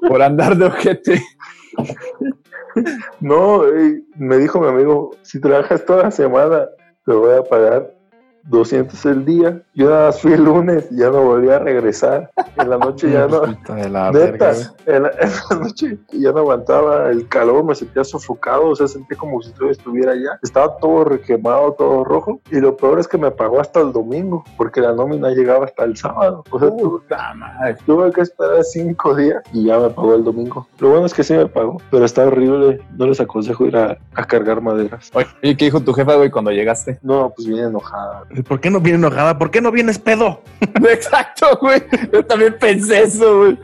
por 0.07 0.22
andar 0.22 0.57
de 0.57 0.66
ojete. 0.66 1.22
No, 3.20 3.66
eh, 3.66 4.03
me 4.16 4.37
dijo 4.37 4.61
mi 4.61 4.68
amigo, 4.68 5.12
si 5.22 5.40
trabajas 5.40 5.85
toda 5.87 6.05
la 6.05 6.11
semana, 6.11 6.66
te 7.07 7.12
voy 7.12 7.35
a 7.35 7.42
pagar 7.42 7.95
200 8.46 9.04
el 9.06 9.24
día. 9.24 9.61
Yo 9.74 9.90
nada 9.90 10.06
más 10.06 10.20
fui 10.20 10.32
el 10.32 10.44
lunes, 10.44 10.88
ya 10.90 11.11
no 11.11 11.22
volví 11.22 11.50
a 11.50 11.59
regresar. 11.59 12.30
En 12.56 12.70
la 12.70 12.78
noche 12.78 13.11
ya 13.12 13.26
no... 13.26 13.42
La 13.46 14.11
Neta, 14.11 14.11
verga, 14.12 14.52
güey. 14.52 14.96
en 14.96 15.02
la, 15.02 15.11
en 15.20 15.30
la 15.50 15.56
noche 15.59 15.98
ya 16.12 16.32
no 16.32 16.38
aguantaba 16.38 17.11
el 17.11 17.28
calor, 17.28 17.64
me 17.64 17.74
sentía 17.74 18.04
sofocado, 18.04 18.68
o 18.68 18.76
sea, 18.76 18.87
sentí 18.88 19.14
como 19.14 19.40
si 19.42 19.50
todavía 19.52 19.72
estuviera 19.72 20.12
allá. 20.12 20.38
Estaba 20.42 20.76
todo 20.78 21.04
requemado, 21.04 21.72
todo 21.72 22.04
rojo, 22.04 22.40
y 22.50 22.61
lo 22.61 22.76
peor 22.76 22.98
es 23.00 23.09
que 23.09 23.18
me 23.18 23.30
pagó 23.30 23.61
hasta 23.61 23.80
el 23.80 23.92
domingo, 23.92 24.44
porque 24.56 24.80
la 24.80 24.92
nómina 24.92 25.30
llegaba 25.30 25.64
hasta 25.66 25.85
el 25.85 25.96
sábado. 25.96 26.44
O 26.50 26.59
sea, 26.59 26.68
tuve, 26.70 27.00
Puta 27.00 27.35
madre. 27.35 27.76
tuve 27.87 28.11
que 28.12 28.20
esperar 28.22 28.62
cinco 28.64 29.14
días 29.14 29.42
y 29.52 29.66
ya 29.66 29.78
me 29.78 29.90
pagó 29.90 30.14
el 30.14 30.24
domingo. 30.24 30.66
Lo 30.78 30.90
bueno 30.90 31.06
es 31.06 31.14
que 31.14 31.22
sí 31.24 31.35
me 31.35 31.46
pagó, 31.46 31.78
pero 31.90 32.04
está 32.04 32.26
horrible. 32.26 32.80
No 32.96 33.06
les 33.06 33.20
aconsejo 33.20 33.66
ir 33.66 33.76
a, 33.76 33.98
a 34.14 34.24
cargar 34.24 34.61
maderas. 34.61 35.11
Oye, 35.14 35.26
¿y 35.42 35.56
qué 35.56 35.66
dijo 35.66 35.80
tu 35.80 35.92
jefa, 35.92 36.14
güey, 36.16 36.30
cuando 36.30 36.50
llegaste? 36.50 36.98
No, 37.02 37.32
pues 37.35 37.46
viene 37.48 37.64
enojada. 37.68 38.24
¿Por 38.42 38.61
qué 38.61 38.70
no 38.70 38.81
viene 38.81 38.99
enojada? 38.99 39.38
¿Por 39.38 39.51
qué 39.51 39.61
no 39.61 39.70
vienes 39.70 39.99
pedo? 39.99 40.42
Exacto, 40.90 41.59
güey. 41.61 41.83
Yo 42.12 42.25
también 42.25 42.57
pensé 42.59 43.03
eso, 43.03 43.38
güey. 43.38 43.59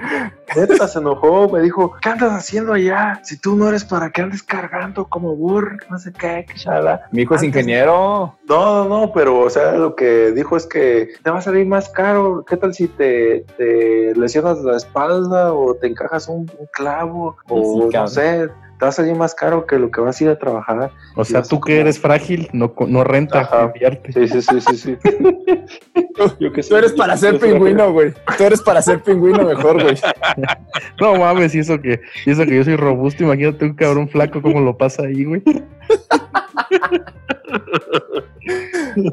Neta 0.54 0.86
se 0.86 0.98
enojó, 0.98 1.48
me 1.48 1.60
dijo, 1.60 1.94
¿qué 2.02 2.10
andas 2.10 2.32
haciendo 2.32 2.74
allá? 2.74 3.20
Si 3.24 3.38
tú 3.38 3.56
no 3.56 3.68
eres 3.70 3.84
para 3.84 4.10
que 4.10 4.20
andes 4.20 4.42
cargando 4.42 5.06
como 5.06 5.34
burro, 5.34 5.78
no 5.88 5.98
sé 5.98 6.12
qué, 6.12 6.44
que 6.46 6.58
shala. 6.58 7.02
Mi 7.10 7.22
hijo 7.22 7.34
es 7.34 7.40
Antes- 7.42 7.48
ingeniero. 7.62 8.36
No, 8.48 8.84
no, 8.84 8.88
no, 8.88 9.12
pero 9.14 9.40
o 9.40 9.48
sea, 9.50 9.72
lo 9.72 9.96
que 9.96 10.32
dijo 10.32 10.56
es 10.58 10.66
que 10.66 11.08
te 11.22 11.30
va 11.30 11.38
a 11.38 11.42
salir 11.42 11.64
más 11.66 11.88
caro. 11.88 12.44
¿Qué 12.46 12.58
tal 12.58 12.74
si 12.74 12.88
te, 12.88 13.46
te 13.56 14.12
lesionas 14.14 14.58
la 14.58 14.76
espalda 14.76 15.54
o 15.54 15.74
te 15.74 15.86
encajas 15.86 16.28
un, 16.28 16.40
un 16.58 16.66
clavo 16.72 17.36
Sí, 17.46 17.54
o 17.54 17.84
no 17.84 17.88
cabrón. 17.90 18.10
sé? 18.10 18.50
Te 18.82 18.86
va 18.86 18.88
a 18.90 18.92
salir 18.92 19.14
más 19.14 19.32
caro 19.32 19.64
que 19.64 19.78
lo 19.78 19.92
que 19.92 20.00
vas 20.00 20.20
a 20.20 20.24
ir 20.24 20.30
a 20.30 20.36
trabajar. 20.36 20.90
O 21.14 21.24
sea, 21.24 21.40
tú 21.44 21.60
que 21.60 21.74
como- 21.74 21.80
eres 21.82 22.00
frágil, 22.00 22.48
no, 22.52 22.74
co- 22.74 22.88
no 22.88 23.04
renta 23.04 23.42
Ajá. 23.42 23.62
enviarte. 23.66 24.12
Sí, 24.12 24.26
sí, 24.26 24.42
sí, 24.42 24.60
sí, 24.60 24.76
sí. 24.76 24.96
Yo 26.40 26.52
que 26.52 26.64
Tú 26.64 26.74
eres 26.76 26.92
para 26.92 27.16
ser 27.16 27.38
pingüino, 27.38 27.92
güey. 27.92 28.12
Tú 28.36 28.42
eres 28.42 28.60
para 28.60 28.82
ser 28.82 29.00
pingüino 29.00 29.44
mejor, 29.44 29.80
güey. 29.80 29.94
No 31.00 31.14
mames, 31.14 31.54
y 31.54 31.60
eso 31.60 31.80
que, 31.80 32.00
y 32.26 32.30
eso 32.32 32.44
que 32.44 32.56
yo 32.56 32.64
soy 32.64 32.74
robusto, 32.74 33.22
imagínate 33.22 33.64
un 33.66 33.74
cabrón 33.74 34.08
flaco 34.08 34.42
como 34.42 34.60
lo 34.60 34.76
pasa 34.76 35.04
ahí, 35.04 35.22
güey. 35.26 35.44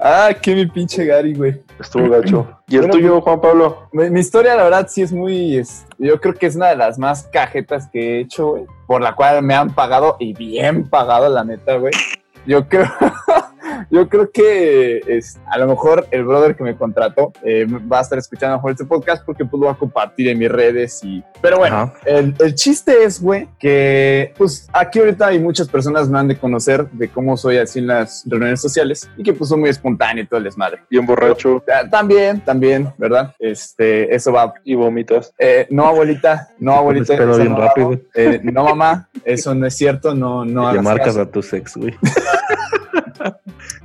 Ah, 0.02 0.32
qué 0.42 0.56
mi 0.56 0.66
pinche 0.66 1.06
Gary, 1.06 1.34
güey. 1.34 1.62
Estuvo 1.80 2.10
gacho. 2.10 2.48
¿Y 2.68 2.76
el 2.76 2.82
Bueno, 2.82 2.94
tuyo, 2.94 3.22
Juan 3.22 3.40
Pablo? 3.42 3.88
Mi, 3.94 4.10
mi 4.10 4.20
historia, 4.20 4.56
la 4.56 4.64
verdad, 4.64 4.88
sí 4.90 5.02
es 5.02 5.12
muy. 5.14 5.58
es- 5.58 5.86
yo 5.98 6.20
creo 6.20 6.34
que 6.34 6.48
es 6.48 6.56
una 6.56 6.68
de 6.68 6.76
las 6.76 6.98
más 7.00 7.24
cajetas 7.32 7.88
que 7.88 8.18
he 8.18 8.20
hecho, 8.22 8.50
güey. 8.52 8.66
Por 8.88 9.02
la 9.02 9.16
cual 9.16 9.42
me 9.44 9.54
han 9.56 9.70
pagado 9.74 10.18
y 10.20 10.34
bien 10.34 10.90
pagado, 10.90 11.30
la 11.30 11.44
neta, 11.44 11.78
güey. 11.78 11.94
Yo 12.46 12.68
creo. 12.68 12.88
Yo 13.90 14.08
creo 14.10 14.32
que 14.32 15.02
es, 15.08 15.40
a 15.50 15.58
lo 15.58 15.68
mejor 15.68 16.08
el 16.12 16.24
brother 16.24 16.56
que 16.56 16.64
me 16.64 16.76
contrató 16.76 17.34
eh, 17.44 17.66
va 17.92 18.00
a 18.00 18.02
estar 18.02 18.18
escuchando 18.18 18.56
mejor 18.58 18.72
este 18.72 18.86
podcast 18.86 19.26
porque 19.26 19.46
pues 19.46 19.60
lo 19.60 19.68
va 19.68 19.74
a 19.74 19.78
compartir 19.78 20.28
en 20.30 20.38
mis 20.40 20.50
redes 20.52 21.04
y... 21.04 21.24
Pero 21.42 21.58
bueno, 21.60 21.94
el, 22.06 22.36
el 22.40 22.56
chiste 22.56 23.04
es, 23.04 23.22
güey, 23.22 23.48
que 23.60 24.34
pues 24.38 24.68
aquí 24.74 25.00
ahorita 25.00 25.28
hay 25.28 25.40
muchas 25.40 25.68
personas 25.68 26.10
me 26.10 26.20
han 26.20 26.28
de 26.28 26.38
conocer 26.38 26.90
de 26.92 27.08
cómo 27.10 27.38
soy 27.38 27.58
así 27.58 27.80
en 27.80 27.88
las 27.88 28.24
reuniones 28.26 28.62
sociales 28.62 29.10
y 29.18 29.24
que 29.24 29.34
pues 29.34 29.50
soy 29.50 29.60
muy 29.60 29.70
espontáneo 29.70 30.24
y 30.24 30.28
todo 30.28 30.38
el 30.38 30.44
desmadre. 30.44 30.82
Bien 30.90 31.06
borracho 31.06 31.64
Ah, 31.74 31.88
También, 31.90 32.42
también, 32.42 32.92
¿verdad? 32.98 33.34
Este, 33.40 34.14
eso 34.14 34.32
va. 34.32 34.54
y 34.64 34.76
vomitas. 34.76 35.34
Eh, 35.38 35.68
no, 35.70 35.86
abuelita, 35.86 36.50
no, 36.60 36.74
abuelita. 36.74 37.14
Espero 37.14 37.32
eso 37.32 37.40
bien 37.42 37.54
no, 37.54 37.60
rápido. 37.60 38.00
eh, 38.14 38.40
no, 38.44 38.64
mamá, 38.64 39.10
eso 39.24 39.54
no 39.56 39.66
es 39.66 39.76
cierto, 39.76 40.14
no, 40.14 40.46
no. 40.46 40.62
Y 40.70 40.74
le 40.74 40.80
hagas 40.80 40.84
marcas 40.84 41.08
caso. 41.08 41.22
a 41.22 41.26
tu 41.32 41.42
sex, 41.42 41.76
güey. 41.78 41.96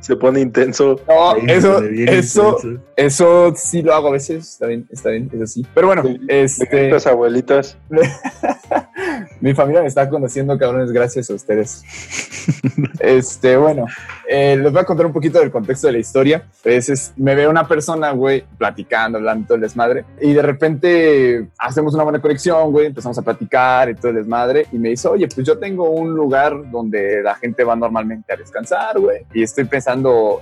Se 0.05 0.17
pone 0.17 0.41
intenso. 0.41 1.01
No, 1.09 1.35
eso, 1.49 1.83
eso, 1.83 1.85
intenso. 1.89 2.59
eso 2.95 3.53
sí 3.57 3.81
lo 3.81 3.95
hago 3.95 4.09
a 4.09 4.13
veces, 4.13 4.51
está 4.53 4.67
bien, 4.67 4.87
está 4.91 5.09
bien, 5.09 5.31
eso 5.33 5.47
sí. 5.47 5.67
Pero 5.75 5.87
bueno, 5.87 6.03
Sí, 6.03 6.21
este, 6.29 6.85
Estas 6.89 7.07
abuelitas. 7.07 7.79
mi 9.41 9.55
familia 9.55 9.81
me 9.81 9.89
está 9.89 10.09
conociendo, 10.09 10.59
cabrones, 10.59 10.93
gracias 10.93 11.31
a 11.31 11.35
ustedes. 11.35 11.83
Este, 13.01 13.57
bueno, 13.57 13.87
eh, 14.29 14.57
les 14.57 14.73
voy 14.73 14.81
a 14.81 14.85
contar 14.85 15.07
un 15.07 15.13
poquito 15.13 15.39
del 15.41 15.51
contexto 15.51 15.87
de 15.87 15.95
la 15.95 15.99
historia. 15.99 16.45
Pues 16.63 16.89
es- 16.89 17.13
me 17.17 17.35
ve 17.35 17.49
una 17.49 17.67
persona, 17.67 18.11
güey, 18.13 18.45
platicando, 18.59 19.19
hablando 19.19 19.47
todo 19.47 19.57
el 19.57 19.63
desmadre, 19.63 20.05
y 20.21 20.33
de 20.33 20.43
repente 20.43 21.49
hacemos 21.59 21.95
una 21.95 22.03
buena 22.05 22.21
conexión, 22.21 22.71
güey, 22.73 22.87
empezamos 22.87 23.19
a 23.19 23.23
platicar 23.23 23.89
y 23.91 23.95
todo 23.95 24.09
el 24.11 24.17
desmadre, 24.17 24.67
y 24.73 24.79
me 24.79 24.91
dice, 24.91 25.09
oye, 25.09 25.29
pues 25.35 25.47
yo 25.47 25.59
tengo 25.59 25.89
un 25.91 26.15
lugar 26.15 26.55
donde 26.71 27.23
la 27.23 27.35
gente 27.37 27.65
va 27.65 27.77
normalmente 27.77 28.33
a 28.33 28.37
descansar, 28.37 28.99
güey, 28.99 29.23
y 29.33 29.43
estoy 29.43 29.65
pensando, 29.65 29.94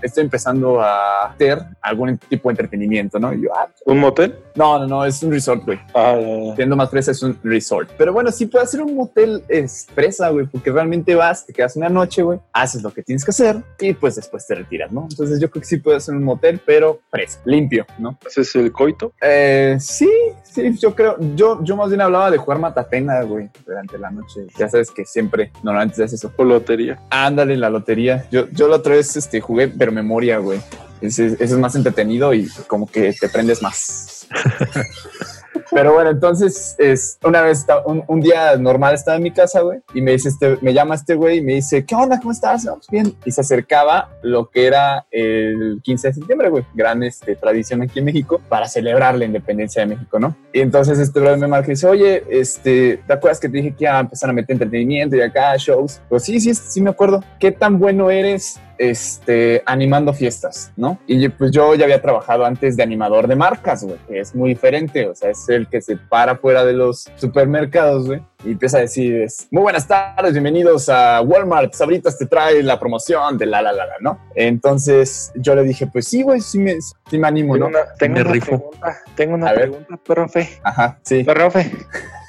estoy 0.03 0.25
empezando 0.25 0.81
a 0.81 1.25
hacer 1.27 1.59
algún 1.81 2.19
tipo 2.19 2.49
de 2.49 2.53
entretenimiento, 2.53 3.19
¿no? 3.19 3.33
Y 3.33 3.43
yo, 3.43 3.51
ah, 3.55 3.69
¿Un 3.87 3.99
motel? 3.99 4.37
no, 4.55 4.79
no, 4.79 4.87
no, 4.87 5.05
es 5.05 5.23
un 5.23 5.33
resort, 5.33 5.65
güey. 5.65 5.79
Ah, 5.95 6.19
ya. 6.19 6.57
Siendo 6.57 6.77
más 6.77 6.91
fresa 6.91 7.11
es 7.11 7.23
un 7.23 7.39
resort. 7.43 7.91
Pero 7.97 8.13
bueno, 8.13 8.31
sí 8.31 8.47
puede 8.47 8.67
ser 8.67 8.83
un 8.83 8.95
motel 8.95 9.43
expresa, 9.49 10.29
güey, 10.31 10.47
porque 10.47 10.71
realmente 10.71 11.15
vas, 11.15 11.47
te 11.47 11.53
quedas 11.53 11.77
una 11.77 11.89
noche, 11.89 12.23
güey, 12.23 12.39
haces 12.53 12.83
lo 12.83 12.93
que 12.93 13.03
tienes 13.03 13.25
que 13.25 13.31
hacer 13.31 13.57
y 13.81 13.93
pues 13.95 14.17
después 14.17 14.47
te 14.47 14.55
retiras, 14.55 14.93
¿no? 14.93 15.07
Entonces 15.11 15.41
yo 15.41 15.51
creo 15.51 15.63
que 15.63 15.69
sí 15.69 15.79
puede 15.79 16.01
ser 16.01 16.15
un 16.15 16.25
motel, 16.25 16.61
pero 16.65 17.01
fresa, 17.11 17.41
limpio, 17.45 17.87
¿no? 17.99 18.19
¿Ese 18.27 18.43
es 18.43 18.55
el 18.57 18.73
coito? 18.73 19.13
Eh, 19.21 19.77
sí, 19.81 20.11
sí, 20.43 20.77
yo 20.79 20.95
creo, 20.95 21.17
yo, 21.35 21.63
yo 21.63 21.77
más 21.77 21.89
bien 21.89 22.01
hablaba 22.01 22.31
de 22.31 22.39
jugar 22.39 22.59
matapena, 22.59 23.23
güey, 23.23 23.49
durante 23.67 23.99
la 23.99 24.11
noche. 24.11 24.47
Ya 24.59 24.69
sabes 24.69 24.91
que 24.91 25.05
siempre, 25.05 25.53
normalmente 25.63 25.97
se 25.97 26.05
hace 26.05 26.17
eso. 26.17 26.33
¿O 26.37 26.45
lotería? 26.45 27.01
Ándale, 27.11 27.57
la 27.57 27.71
lotería. 27.71 28.27
Yo, 28.31 28.49
yo 28.51 28.69
la 28.69 28.77
otra 28.77 28.95
vez 28.95 29.17
este, 29.17 29.41
jugué, 29.43 29.69
pero 29.69 29.93
memoria, 29.93 30.39
güey. 30.39 30.61
Ese, 31.01 31.27
ese 31.27 31.45
es 31.45 31.59
más 31.59 31.75
entretenido 31.75 32.33
y 32.33 32.49
como 32.69 32.87
que 32.87 33.13
te 33.13 33.29
prendes 33.29 33.61
más. 33.61 34.29
Pero 35.75 35.95
bueno, 35.95 36.11
entonces 36.11 36.75
es 36.79 37.19
una 37.25 37.41
vez, 37.41 37.67
un, 37.87 38.05
un 38.07 38.21
día 38.21 38.57
normal 38.57 38.95
estaba 38.95 39.17
en 39.17 39.23
mi 39.23 39.31
casa, 39.31 39.61
güey, 39.61 39.81
y 39.95 40.03
me 40.03 40.13
dice 40.13 40.29
este, 40.29 40.59
me 40.61 40.75
llama 40.75 40.95
este 40.95 41.15
güey 41.15 41.39
y 41.39 41.41
me 41.41 41.55
dice, 41.55 41.85
¿qué 41.85 41.95
onda? 41.95 42.19
¿Cómo 42.19 42.33
estás? 42.33 42.69
Bien. 42.91 43.15
Y 43.25 43.31
se 43.31 43.41
acercaba 43.41 44.11
lo 44.23 44.51
que 44.51 44.67
era 44.67 45.07
el 45.11 45.81
15 45.83 46.09
de 46.09 46.15
septiembre, 46.15 46.51
güey, 46.51 46.65
gran 46.75 47.03
este, 47.03 47.37
tradición 47.37 47.83
aquí 47.83 48.01
en 48.01 48.05
México 48.05 48.41
para 48.49 48.69
celebrar 48.69 49.17
la 49.17 49.25
independencia 49.25 49.81
de 49.81 49.95
México, 49.95 50.19
¿no? 50.19 50.37
Y 50.53 50.61
entonces 50.61 50.99
este 50.99 51.21
brother 51.21 51.39
me 51.39 51.49
marca 51.49 51.69
y 51.69 51.71
dice, 51.71 51.87
oye, 51.87 52.23
este, 52.29 53.03
¿te 53.07 53.13
acuerdas 53.13 53.41
que 53.41 53.49
te 53.49 53.57
dije 53.57 53.75
que 53.75 53.85
iba 53.85 53.97
a 53.97 54.01
empezar 54.01 54.29
a 54.29 54.33
meter 54.35 54.53
entretenimiento 54.55 55.17
y 55.17 55.23
acá 55.23 55.57
shows? 55.57 56.01
Pues 56.09 56.25
sí, 56.25 56.39
sí, 56.39 56.55
sí 56.55 56.81
me 56.83 56.91
acuerdo. 56.91 57.25
¿Qué 57.39 57.51
tan 57.51 57.79
bueno 57.79 58.11
eres 58.11 58.61
este, 58.79 59.63
animando 59.67 60.13
fiestas, 60.13 60.73
¿no? 60.77 60.99
Y 61.07 61.29
pues 61.29 61.51
yo 61.51 61.75
ya 61.75 61.85
había 61.85 62.01
trabajado 62.03 62.45
antes 62.45 62.77
de 62.77 62.83
animador 62.83 63.27
de 63.29 63.37
marcas, 63.37 63.85
güey, 63.85 63.97
que 64.09 64.21
es 64.21 64.35
muy 64.35 64.51
diferente, 64.51 65.07
o 65.09 65.15
sea, 65.15 65.31
es 65.31 65.49
el 65.49 65.69
que 65.69 65.81
se 65.81 65.97
para 65.97 66.37
fuera 66.37 66.65
de 66.65 66.73
los 66.73 67.09
supermercados, 67.17 68.07
güey, 68.07 68.21
y 68.45 68.53
empieza 68.53 68.79
a 68.79 68.81
decir, 68.81 69.23
es, 69.23 69.47
muy 69.51 69.63
buenas 69.63 69.87
tardes, 69.87 70.33
bienvenidos 70.33 70.89
a 70.89 71.21
Walmart, 71.23 71.73
Sabritas 71.75 72.19
te 72.19 72.27
trae 72.27 72.63
la 72.63 72.79
promoción 72.81 73.39
de 73.39 73.47
la, 73.47 73.63
la, 73.63 73.73
la, 73.73 73.87
la, 73.87 73.95
¿no? 74.01 74.19
Entonces 74.35 75.33
yo 75.37 75.55
le 75.55 75.63
dije, 75.63 75.87
pues 75.87 76.09
sí, 76.09 76.23
güey, 76.23 76.41
sí 76.41 76.59
me, 76.59 76.77
sí 76.81 77.19
me 77.19 77.29
animo, 77.29 77.55
Tengo 77.55 77.69
¿no? 77.71 77.79
una, 77.79 77.95
tengo 77.99 78.15
Me 78.17 78.23
una 78.23 78.33
rifo. 78.33 78.47
pregunta, 78.47 78.97
tengo 79.15 79.35
una 79.35 79.49
A 79.49 79.53
ver. 79.53 79.61
pregunta, 79.71 79.97
profe. 80.05 80.49
Ajá, 80.65 80.99
sí. 81.03 81.23
Profe, 81.25 81.71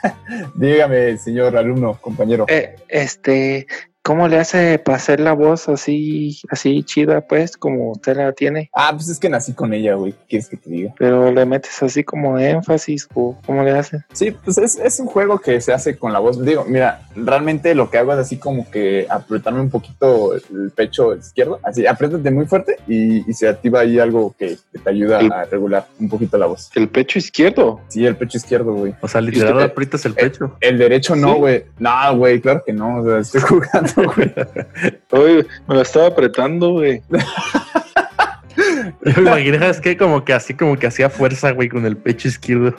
Dígame, 0.55 1.17
señor 1.17 1.55
alumno, 1.57 1.97
compañero. 2.01 2.45
eh, 2.49 2.75
este, 2.87 3.67
¿cómo 4.03 4.27
le 4.27 4.37
hace 4.37 4.77
para 4.79 4.97
hacer 4.97 5.19
la 5.19 5.33
voz 5.33 5.67
así, 5.69 6.39
así 6.49 6.83
chida, 6.83 7.21
pues, 7.21 7.57
como 7.57 7.91
usted 7.91 8.15
la 8.17 8.31
tiene? 8.33 8.69
Ah, 8.73 8.91
pues 8.93 9.09
es 9.09 9.17
que 9.19 9.29
nací 9.29 9.53
con 9.53 9.73
ella, 9.73 9.95
güey. 9.95 10.11
¿Qué 10.11 10.19
quieres 10.29 10.49
que 10.49 10.57
te 10.57 10.69
diga? 10.69 10.93
Pero 10.99 11.31
le 11.31 11.45
metes 11.45 11.81
así 11.81 12.03
como 12.03 12.37
énfasis, 12.37 13.07
o 13.13 13.37
¿cómo 13.45 13.63
le 13.63 13.71
hace? 13.71 14.03
Sí, 14.13 14.31
pues 14.43 14.57
es, 14.57 14.77
es 14.77 14.99
un 14.99 15.07
juego 15.07 15.39
que 15.39 15.59
se 15.61 15.73
hace 15.73 15.97
con 15.97 16.13
la 16.13 16.19
voz. 16.19 16.43
Digo, 16.43 16.65
mira, 16.67 17.07
realmente 17.15 17.73
lo 17.75 17.89
que 17.89 17.97
hago 17.97 18.13
es 18.13 18.19
así 18.19 18.37
como 18.37 18.69
que 18.69 19.07
apretarme 19.09 19.61
un 19.61 19.69
poquito 19.69 20.35
el 20.35 20.71
pecho 20.75 21.15
izquierdo. 21.15 21.59
Así, 21.63 21.87
apriétate 21.87 22.29
muy 22.31 22.45
fuerte 22.45 22.77
y, 22.87 23.29
y 23.29 23.33
se 23.33 23.47
activa 23.47 23.79
ahí 23.81 23.99
algo 23.99 24.35
que, 24.37 24.57
que 24.71 24.79
te 24.79 24.89
ayuda 24.89 25.19
Sí. 25.21 25.29
a 25.31 25.45
regular 25.45 25.87
un 25.99 26.09
poquito 26.09 26.37
la 26.37 26.47
voz. 26.47 26.69
El 26.75 26.89
pecho 26.89 27.19
izquierdo. 27.19 27.79
Sí, 27.87 28.05
el 28.05 28.15
pecho 28.15 28.37
izquierdo, 28.37 28.73
güey. 28.73 28.93
O 29.01 29.07
sea, 29.07 29.21
literal 29.21 29.61
aprietas 29.61 30.05
el 30.05 30.13
pecho. 30.13 30.57
El 30.59 30.77
derecho 30.77 31.15
no, 31.15 31.33
Sí. 31.35 31.39
güey. 31.39 31.65
No, 31.79 32.17
güey, 32.17 32.41
claro 32.41 32.63
que 32.65 32.73
no. 32.73 32.97
O 32.99 33.05
sea, 33.05 33.19
estoy 33.19 33.41
jugando, 33.47 33.92
güey. 34.15 34.33
Oye, 35.11 35.45
me 35.67 35.75
lo 35.75 35.81
estaba 35.81 36.07
apretando, 36.07 36.71
güey. 36.71 37.01
Yo 39.05 39.21
me 39.21 39.29
imaginé, 39.29 39.69
es 39.69 39.79
que 39.79 39.97
como 39.97 40.23
que 40.23 40.33
así, 40.33 40.53
como 40.53 40.77
que 40.77 40.87
hacía 40.87 41.09
fuerza, 41.09 41.51
güey, 41.51 41.69
con 41.69 41.85
el 41.85 41.97
pecho 41.97 42.27
izquierdo. 42.27 42.75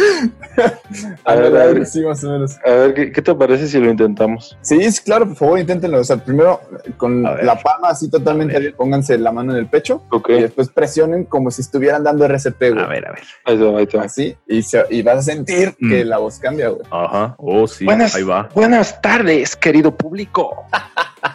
A 1.24 1.34
ver, 1.34 1.56
a 1.56 1.66
ver. 1.66 1.86
Sí, 1.86 2.02
más 2.02 2.22
o 2.24 2.30
menos. 2.30 2.56
A 2.64 2.70
ver, 2.70 2.94
¿qué, 2.94 3.12
qué 3.12 3.22
te 3.22 3.34
parece 3.34 3.66
si 3.68 3.78
lo 3.78 3.90
intentamos? 3.90 4.56
Sí, 4.60 4.90
sí, 4.90 5.02
claro, 5.04 5.26
por 5.28 5.36
favor, 5.36 5.58
inténtenlo. 5.58 5.98
O 6.00 6.04
sea, 6.04 6.16
primero 6.16 6.60
con 6.96 7.22
la 7.22 7.58
palma 7.60 7.88
así 7.90 8.10
totalmente 8.10 8.72
pónganse 8.72 9.16
la 9.18 9.30
mano 9.32 9.52
en 9.52 9.58
el 9.58 9.66
pecho 9.66 10.02
Ok, 10.10 10.30
y 10.30 10.42
después 10.42 10.68
presionen 10.68 11.24
como 11.24 11.50
si 11.50 11.62
estuvieran 11.62 12.02
dando 12.04 12.24
RCP, 12.24 12.58
güey. 12.72 12.84
A 12.84 12.88
ver, 12.88 13.06
a 13.06 13.12
ver. 13.12 13.22
ahí 13.44 13.56
va, 13.58 13.78
ahí 13.78 13.86
va. 13.96 14.02
Así, 14.02 14.36
y, 14.48 14.62
se- 14.62 14.84
y 14.90 15.02
vas 15.02 15.18
a 15.18 15.22
sentir 15.22 15.74
Mm. 15.78 15.88
que 15.90 16.04
la 16.04 16.18
voz 16.18 16.38
cambia, 16.38 16.68
güey. 16.70 16.82
Ajá. 16.90 17.34
Oh, 17.38 17.66
sí, 17.66 17.84
Buenas, 17.84 18.14
ahí 18.14 18.22
va. 18.24 18.48
buenas 18.54 19.00
tardes, 19.00 19.54
querido 19.56 19.94
público. 19.96 20.64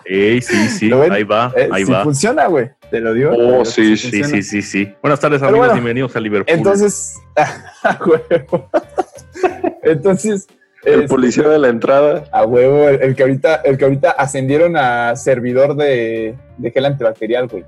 Ey, 0.07 0.41
sí, 0.41 0.67
sí, 0.69 0.91
ahí 1.11 1.23
va, 1.23 1.51
Eh, 1.55 1.67
ahí 1.71 1.85
sí 1.85 1.91
va. 1.91 2.03
funciona, 2.03 2.45
güey. 2.47 2.69
Te 2.91 2.99
lo 2.99 3.13
digo. 3.13 3.31
Oh, 3.35 3.65
sí, 3.65 3.97
Sí, 3.97 4.23
sí, 4.23 4.43
sí, 4.43 4.61
sí. 4.61 4.93
Buenas 5.01 5.19
tardes, 5.19 5.39
Pero 5.39 5.49
amigos. 5.49 5.67
bueno, 5.67 5.73
bienvenidos 5.73 6.15
a 6.15 6.19
Liverpool. 6.19 6.55
Entonces, 6.57 7.15
a 7.35 7.99
huevo. 8.05 8.69
Entonces, 9.83 10.47
El 10.83 11.03
es- 11.03 11.09
policía 11.09 11.47
de 11.49 11.57
la 11.59 11.69
entrada. 11.69 12.25
a 12.31 12.45
huevo, 12.45 12.87
el, 12.87 13.01
el 13.01 13.15
que 13.15 13.23
ahorita, 13.23 13.55
el 13.65 13.77
que 13.77 13.85
ahorita 13.85 14.11
ascendieron 14.11 14.77
a 14.77 15.15
servidor 15.15 15.75
de, 15.75 16.35
de 16.57 16.71
gel 16.71 16.85
antibacterial, 16.85 17.47
güey. 17.47 17.65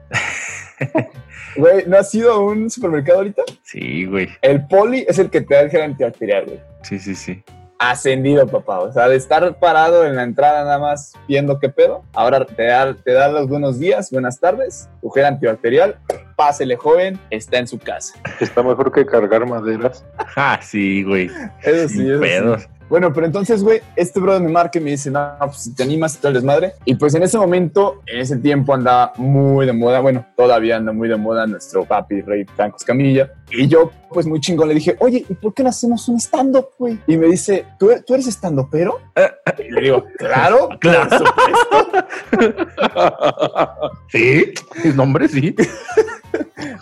Güey, 1.55 1.85
¿no 1.87 1.97
has 1.97 2.13
ido 2.13 2.31
a 2.33 2.37
un 2.39 2.69
supermercado 2.69 3.17
ahorita? 3.17 3.41
Sí, 3.63 4.05
güey. 4.05 4.29
El 4.43 4.67
poli 4.67 5.03
es 5.09 5.17
el 5.17 5.31
que 5.31 5.41
te 5.41 5.55
da 5.55 5.61
el 5.61 5.71
gel 5.71 5.81
antibacterial, 5.81 6.45
güey. 6.45 6.59
Sí, 6.83 6.99
sí, 6.99 7.15
sí. 7.15 7.41
Ascendido, 7.79 8.47
papá. 8.47 8.79
O 8.79 8.91
sea, 8.91 9.07
de 9.07 9.15
estar 9.15 9.59
parado 9.59 10.05
en 10.05 10.15
la 10.15 10.23
entrada 10.23 10.63
nada 10.63 10.79
más 10.79 11.13
viendo 11.27 11.59
qué 11.59 11.69
pedo. 11.69 12.03
Ahora 12.13 12.45
te 12.45 12.65
da, 12.65 12.93
te 12.93 13.13
da 13.13 13.27
los 13.29 13.47
buenos 13.47 13.79
días, 13.79 14.11
buenas 14.11 14.39
tardes, 14.39 14.89
gel 15.13 15.25
antibacterial. 15.25 15.97
Pásele, 16.35 16.75
joven, 16.75 17.19
está 17.29 17.57
en 17.57 17.67
su 17.67 17.79
casa. 17.79 18.13
Está 18.39 18.61
mejor 18.61 18.91
que 18.91 19.05
cargar 19.05 19.45
maderas. 19.47 20.05
Ah, 20.35 20.59
sí, 20.61 21.03
güey. 21.03 21.31
Eso 21.63 21.89
sí, 21.89 21.95
Sin 21.95 22.23
eso 22.23 22.59
sí. 22.59 22.67
Bueno, 22.89 23.11
pero 23.13 23.25
entonces, 23.25 23.63
güey, 23.63 23.81
este 23.95 24.19
brother 24.19 24.41
me 24.41 24.49
marca 24.49 24.79
y 24.79 24.81
me 24.81 24.91
dice, 24.91 25.11
no, 25.11 25.35
pues 25.39 25.57
si 25.63 25.75
te 25.75 25.83
animas 25.83 26.15
y 26.15 26.17
todo 26.19 26.29
el 26.29 26.33
desmadre. 26.35 26.73
Y 26.85 26.95
pues 26.95 27.13
en 27.15 27.23
ese 27.23 27.37
momento, 27.37 28.01
en 28.05 28.19
ese 28.21 28.37
tiempo 28.37 28.73
andaba 28.73 29.11
muy 29.17 29.65
de 29.65 29.73
moda, 29.73 29.99
bueno, 29.99 30.25
todavía 30.35 30.77
anda 30.77 30.91
muy 30.93 31.09
de 31.09 31.17
moda 31.17 31.45
nuestro 31.47 31.83
papi 31.85 32.21
rey 32.21 32.45
Franco 32.55 32.77
Escamilla. 32.77 33.31
Y 33.51 33.67
yo, 33.67 33.91
pues 34.09 34.25
muy 34.25 34.39
chingón, 34.39 34.67
le 34.69 34.75
dije, 34.75 34.95
oye, 34.99 35.25
¿y 35.27 35.33
por 35.35 35.53
qué 35.53 35.63
no 35.63 35.69
hacemos 35.69 36.07
un 36.09 36.17
stand-up, 36.19 36.69
güey? 36.77 36.99
Y 37.07 37.17
me 37.17 37.27
dice, 37.27 37.65
¿tú, 37.79 37.89
tú 38.05 38.13
eres 38.13 38.27
stand-upero? 38.27 38.99
Y 39.59 39.71
le 39.71 39.81
digo, 39.81 40.05
claro, 40.17 40.69
Claro. 40.79 41.09
por 41.09 41.27
supuesto. 41.27 42.07
Sí, 44.11 44.53
el 44.83 44.95
nombre 44.95 45.27
sí. 45.27 45.55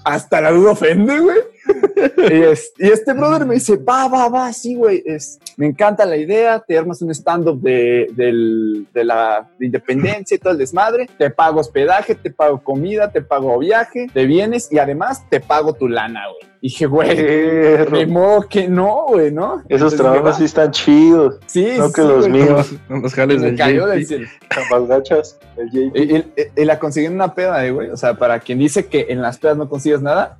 Hasta 0.04 0.42
la 0.42 0.52
duda 0.52 0.72
ofende, 0.72 1.20
güey. 1.20 1.38
y, 2.32 2.34
es- 2.44 2.72
y 2.78 2.88
este 2.88 3.14
brother 3.14 3.46
me 3.46 3.56
dice, 3.56 3.78
va, 3.78 4.08
va, 4.08 4.30
va, 4.30 4.54
sí, 4.54 4.76
güey, 4.76 5.02
es, 5.06 5.40
me 5.58 5.66
encanta 5.68 6.06
la 6.06 6.18
idea, 6.18 6.60
te 6.60 6.78
armas 6.78 7.02
un 7.02 7.12
stand-up 7.12 7.60
de, 7.62 8.08
del- 8.14 8.88
de 8.94 9.04
la 9.04 9.50
de 9.60 9.66
independencia 9.68 10.36
y 10.36 10.40
todo 10.40 10.54
el 10.54 10.60
desmadre, 10.60 11.10
te 11.18 11.30
pago 11.30 11.60
hospedaje, 11.60 12.16
te 12.16 12.32
pago 12.32 12.62
comida, 12.64 13.12
te 13.12 13.22
pago 13.22 13.58
viaje, 13.60 14.08
te 14.14 14.26
vienes 14.26 14.72
y 14.72 14.80
además 14.80 15.24
te 15.30 15.40
pago 15.40 15.74
tu 15.74 15.88
lana, 15.88 16.22
güey. 16.28 16.56
Y 16.62 16.70
dije, 16.70 16.88
güey, 16.88 17.16
de 17.16 18.08
modo 18.10 18.48
que 18.50 18.68
no, 18.68 19.06
güey, 19.10 19.32
¿no? 19.32 19.60
Esos 19.70 19.94
Entonces, 19.94 20.00
trabajos 20.00 20.38
sí 20.38 20.46
están 20.46 20.72
chidos. 20.72 21.38
sí, 21.46 21.68
no 21.78 21.88
sí, 21.90 21.94
que 21.94 22.02
los 22.02 22.28
güey, 22.28 22.32
míos. 22.44 22.74
Los, 22.90 23.02
los 23.04 23.14
jales 23.14 23.40
Me 23.42 23.48
del 23.48 23.56
cayó 23.58 23.86
del 23.86 24.06
cielo. 24.08 24.28
Gachas. 24.88 25.38
Y, 25.72 25.80
y- 26.16 26.26
y 26.56 26.66
la 26.66 26.80
conseguí 26.80 27.06
en 27.06 27.14
una 27.14 27.36
peda, 27.36 27.64
eh, 27.66 27.70
güey. 27.72 27.92
O 27.92 27.98
sea, 27.98 28.16
para 28.16 28.40
quien 28.40 28.58
dice 28.58 28.88
que 28.88 29.06
en 29.10 29.22
las 29.22 29.38
pedas 29.38 29.58
no 29.58 29.70
consigues 29.70 30.02
nada, 30.02 30.38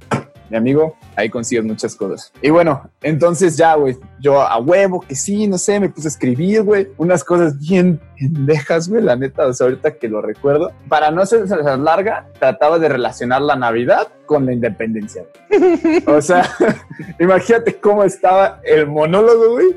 mi 0.50 0.58
amigo, 0.58 0.96
ahí 1.16 1.30
consigues 1.30 1.66
muchas 1.66 1.96
cosas. 1.96 2.32
Y 2.42 2.50
bueno, 2.50 2.90
entonces 3.02 3.58
ya, 3.58 3.76
güey, 3.76 3.98
yo 4.20 4.42
a 4.42 4.58
huevo, 4.60 5.02
que 5.02 5.16
sí, 5.16 5.48
no 5.48 5.58
sé, 5.58 5.80
me 5.80 5.90
puse 5.90 6.08
a 6.08 6.12
escribir, 6.12 6.64
güey, 6.64 6.88
unas 6.98 7.24
cosas 7.24 7.58
bien 7.60 8.00
pendejas, 8.20 8.88
güey, 8.90 9.02
la 9.02 9.16
neta, 9.16 9.48
o 9.48 9.54
sea, 9.54 9.66
ahorita 9.66 9.96
que 9.98 10.08
lo 10.08 10.22
recuerdo. 10.22 10.72
Para 10.90 11.12
no 11.12 11.26
ser 11.26 11.48
larga, 11.80 12.28
trataba 12.40 12.80
de 12.80 12.90
relacionar 12.90 13.42
la 13.42 13.56
Navidad 13.56 14.08
con 14.26 14.46
la 14.46 14.54
independencia. 14.54 15.24
O 16.08 16.22
sea, 16.22 16.50
imagínate 17.20 17.76
cómo 17.76 18.04
estaba 18.04 18.60
el 18.64 18.88
monólogo, 18.88 19.54
güey, 19.54 19.76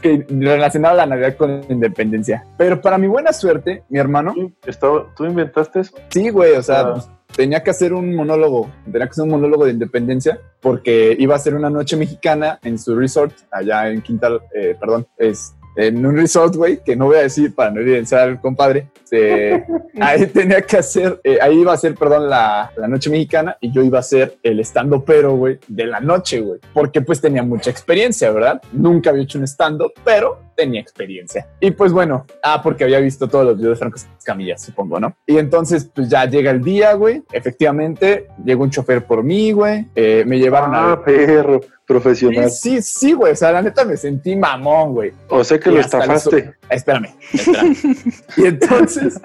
que 0.00 0.26
relacionaba 0.28 0.94
la 0.94 1.06
Navidad 1.06 1.36
con 1.36 1.60
la 1.60 1.66
independencia. 1.72 2.44
Pero 2.58 2.80
para 2.80 2.98
mi 2.98 3.06
buena 3.06 3.32
suerte, 3.32 3.82
mi 3.88 3.98
hermano, 3.98 4.34
¿Tú, 4.34 4.52
estaba- 4.70 5.06
¿Tú 5.16 5.24
inventaste 5.24 5.80
eso? 5.80 5.96
Sí, 6.10 6.28
güey, 6.28 6.52
o 6.52 6.62
sea, 6.62 6.80
Ah. 6.80 6.92
pues, 6.94 7.08
tenía 7.36 7.62
que 7.62 7.70
hacer 7.70 7.92
un 7.92 8.14
monólogo, 8.14 8.70
tenía 8.84 9.06
que 9.06 9.10
hacer 9.10 9.24
un 9.24 9.30
monólogo 9.30 9.66
de 9.66 9.72
independencia 9.72 10.40
porque 10.60 11.14
iba 11.18 11.36
a 11.36 11.38
ser 11.38 11.54
una 11.54 11.70
noche 11.70 11.96
mexicana 11.96 12.58
en 12.62 12.78
su 12.78 12.96
resort 12.96 13.32
allá 13.50 13.90
en 13.90 14.00
Quintal, 14.00 14.40
eh, 14.54 14.74
perdón, 14.80 15.06
es 15.18 15.54
en 15.76 16.04
un 16.04 16.16
resort, 16.16 16.56
güey, 16.56 16.82
que 16.82 16.96
no 16.96 17.06
voy 17.06 17.16
a 17.16 17.22
decir 17.22 17.54
para 17.54 17.70
no 17.70 17.80
evidenciar 17.80 18.28
al 18.28 18.40
compadre. 18.40 18.88
Ahí 20.00 20.26
tenía 20.26 20.60
que 20.60 20.76
hacer, 20.76 21.20
eh, 21.22 21.38
ahí 21.40 21.60
iba 21.60 21.72
a 21.72 21.76
ser, 21.76 21.94
perdón, 21.94 22.28
la, 22.28 22.70
la 22.76 22.88
noche 22.88 23.08
mexicana 23.08 23.56
y 23.60 23.70
yo 23.70 23.82
iba 23.82 23.98
a 23.98 24.02
ser 24.02 24.36
el 24.42 24.60
stand 24.60 24.92
pero 25.06 25.36
güey, 25.36 25.58
de 25.68 25.86
la 25.86 26.00
noche, 26.00 26.40
güey, 26.40 26.60
porque 26.74 27.00
pues 27.00 27.20
tenía 27.20 27.42
mucha 27.42 27.70
experiencia, 27.70 28.30
¿verdad? 28.30 28.60
Nunca 28.72 29.10
había 29.10 29.22
hecho 29.22 29.38
un 29.38 29.44
stand-up, 29.44 29.92
pero 30.04 30.40
tenía 30.56 30.80
experiencia. 30.80 31.46
Y 31.60 31.70
pues 31.70 31.92
bueno, 31.92 32.26
ah, 32.42 32.60
porque 32.62 32.84
había 32.84 32.98
visto 32.98 33.28
todos 33.28 33.44
los 33.44 33.58
videos 33.58 33.74
de 33.74 33.78
Franco 33.78 33.96
Escamilla, 34.18 34.58
supongo, 34.58 34.98
¿no? 34.98 35.14
Y 35.26 35.38
entonces, 35.38 35.88
pues 35.94 36.08
ya 36.08 36.24
llega 36.24 36.50
el 36.50 36.62
día, 36.62 36.94
güey. 36.94 37.22
Efectivamente, 37.30 38.26
llegó 38.44 38.64
un 38.64 38.70
chofer 38.70 39.04
por 39.04 39.22
mí, 39.22 39.52
güey. 39.52 39.86
Eh, 39.94 40.24
me 40.26 40.38
llevaron 40.38 40.74
a. 40.74 40.92
Ah, 40.92 41.04
perro. 41.04 41.60
Profesional. 41.86 42.50
Sí, 42.50 42.82
sí, 42.82 42.82
sí, 42.82 43.12
güey. 43.12 43.32
O 43.32 43.36
sea, 43.36 43.52
la 43.52 43.62
neta 43.62 43.84
me 43.84 43.96
sentí 43.96 44.34
mamón, 44.34 44.92
güey. 44.92 45.12
O 45.28 45.44
sea 45.44 45.58
que 45.60 45.70
Y 45.70 45.74
lo 45.74 45.80
estafaste. 45.80 46.54
Espérame, 46.68 47.14
espérame. 47.32 47.76
y 48.36 48.44
entonces, 48.46 49.20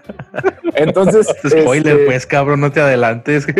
entonces. 0.76 1.28
Spoiler, 1.48 1.94
este, 1.94 2.06
pues, 2.06 2.26
cabrón, 2.28 2.62
no 2.62 2.72
te 2.72 2.82
adelantes. 2.82 3.48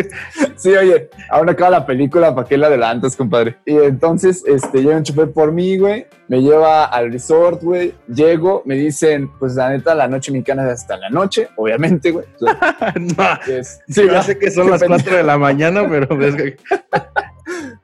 Sí, 0.56 0.68
oye, 0.76 1.08
aún 1.28 1.48
acaba 1.48 1.70
la 1.70 1.86
película, 1.86 2.32
¿para 2.36 2.46
qué 2.46 2.56
la 2.56 2.68
adelantas, 2.68 3.16
compadre? 3.16 3.56
Y 3.66 3.74
entonces, 3.78 4.44
este, 4.46 4.80
llega 4.80 4.96
un 4.96 5.02
chofer 5.02 5.32
por 5.32 5.50
mí, 5.50 5.76
güey, 5.76 6.06
me 6.28 6.40
lleva 6.40 6.84
al 6.84 7.10
resort, 7.12 7.60
güey, 7.64 7.94
llego, 8.06 8.62
me 8.64 8.76
dicen, 8.76 9.28
pues 9.40 9.56
la 9.56 9.70
neta, 9.70 9.92
la 9.96 10.06
noche 10.06 10.30
mexicana 10.30 10.64
es 10.66 10.74
hasta 10.74 10.96
la 10.98 11.10
noche, 11.10 11.48
obviamente, 11.56 12.12
güey. 12.12 12.26
No, 12.40 12.48
es- 13.48 13.80
sí, 13.88 14.02
ya 14.02 14.02
¿verdad? 14.04 14.22
sé 14.26 14.38
que 14.38 14.52
son 14.52 14.70
las 14.70 14.80
pendejo. 14.82 15.02
4 15.02 15.16
de 15.16 15.22
la 15.24 15.36
mañana, 15.38 15.84
pero 15.88 16.24
es 16.24 16.36
que- 16.36 16.56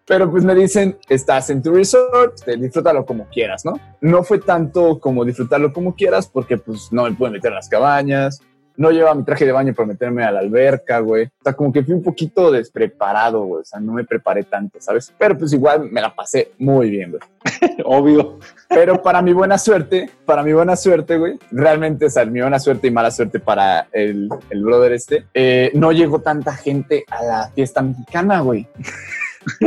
Pero 0.08 0.30
pues 0.30 0.42
me 0.42 0.54
dicen, 0.54 0.96
estás 1.08 1.50
en 1.50 1.62
tu 1.62 1.70
resort, 1.70 2.42
disfrútalo 2.58 3.04
como 3.04 3.28
quieras, 3.28 3.64
¿no? 3.66 3.74
No 4.00 4.24
fue 4.24 4.38
tanto 4.38 4.98
como 4.98 5.22
disfrutarlo 5.22 5.70
como 5.72 5.94
quieras, 5.94 6.26
porque 6.26 6.56
pues 6.56 6.88
no 6.90 7.04
me 7.04 7.12
pude 7.12 7.30
meter 7.30 7.50
en 7.50 7.56
las 7.56 7.68
cabañas, 7.68 8.40
no 8.78 8.92
llevaba 8.92 9.16
mi 9.16 9.24
traje 9.24 9.44
de 9.44 9.52
baño 9.52 9.74
para 9.74 9.88
meterme 9.88 10.24
a 10.24 10.30
la 10.30 10.38
alberca, 10.38 11.00
güey. 11.00 11.26
O 11.26 11.42
sea, 11.42 11.52
como 11.52 11.72
que 11.72 11.82
fui 11.82 11.92
un 11.92 12.02
poquito 12.02 12.52
despreparado, 12.52 13.42
güey. 13.42 13.62
O 13.62 13.64
sea, 13.64 13.80
no 13.80 13.92
me 13.92 14.04
preparé 14.04 14.44
tanto, 14.44 14.80
¿sabes? 14.80 15.12
Pero 15.18 15.36
pues 15.36 15.52
igual 15.52 15.90
me 15.90 16.00
la 16.00 16.14
pasé 16.14 16.52
muy 16.58 16.88
bien, 16.88 17.10
güey. 17.10 17.22
Obvio. 17.84 18.38
Pero 18.68 19.02
para 19.02 19.20
mi 19.20 19.32
buena 19.32 19.58
suerte, 19.58 20.08
para 20.24 20.44
mi 20.44 20.52
buena 20.52 20.76
suerte, 20.76 21.18
güey, 21.18 21.38
realmente, 21.50 22.06
o 22.06 22.10
sea, 22.10 22.24
mi 22.24 22.40
buena 22.40 22.60
suerte 22.60 22.86
y 22.86 22.92
mala 22.92 23.10
suerte 23.10 23.40
para 23.40 23.88
el, 23.92 24.28
el 24.48 24.64
brother 24.64 24.92
este, 24.92 25.26
eh, 25.34 25.72
no 25.74 25.90
llegó 25.90 26.20
tanta 26.20 26.54
gente 26.54 27.04
a 27.10 27.24
la 27.24 27.50
fiesta 27.50 27.82
mexicana, 27.82 28.40
güey. 28.40 28.68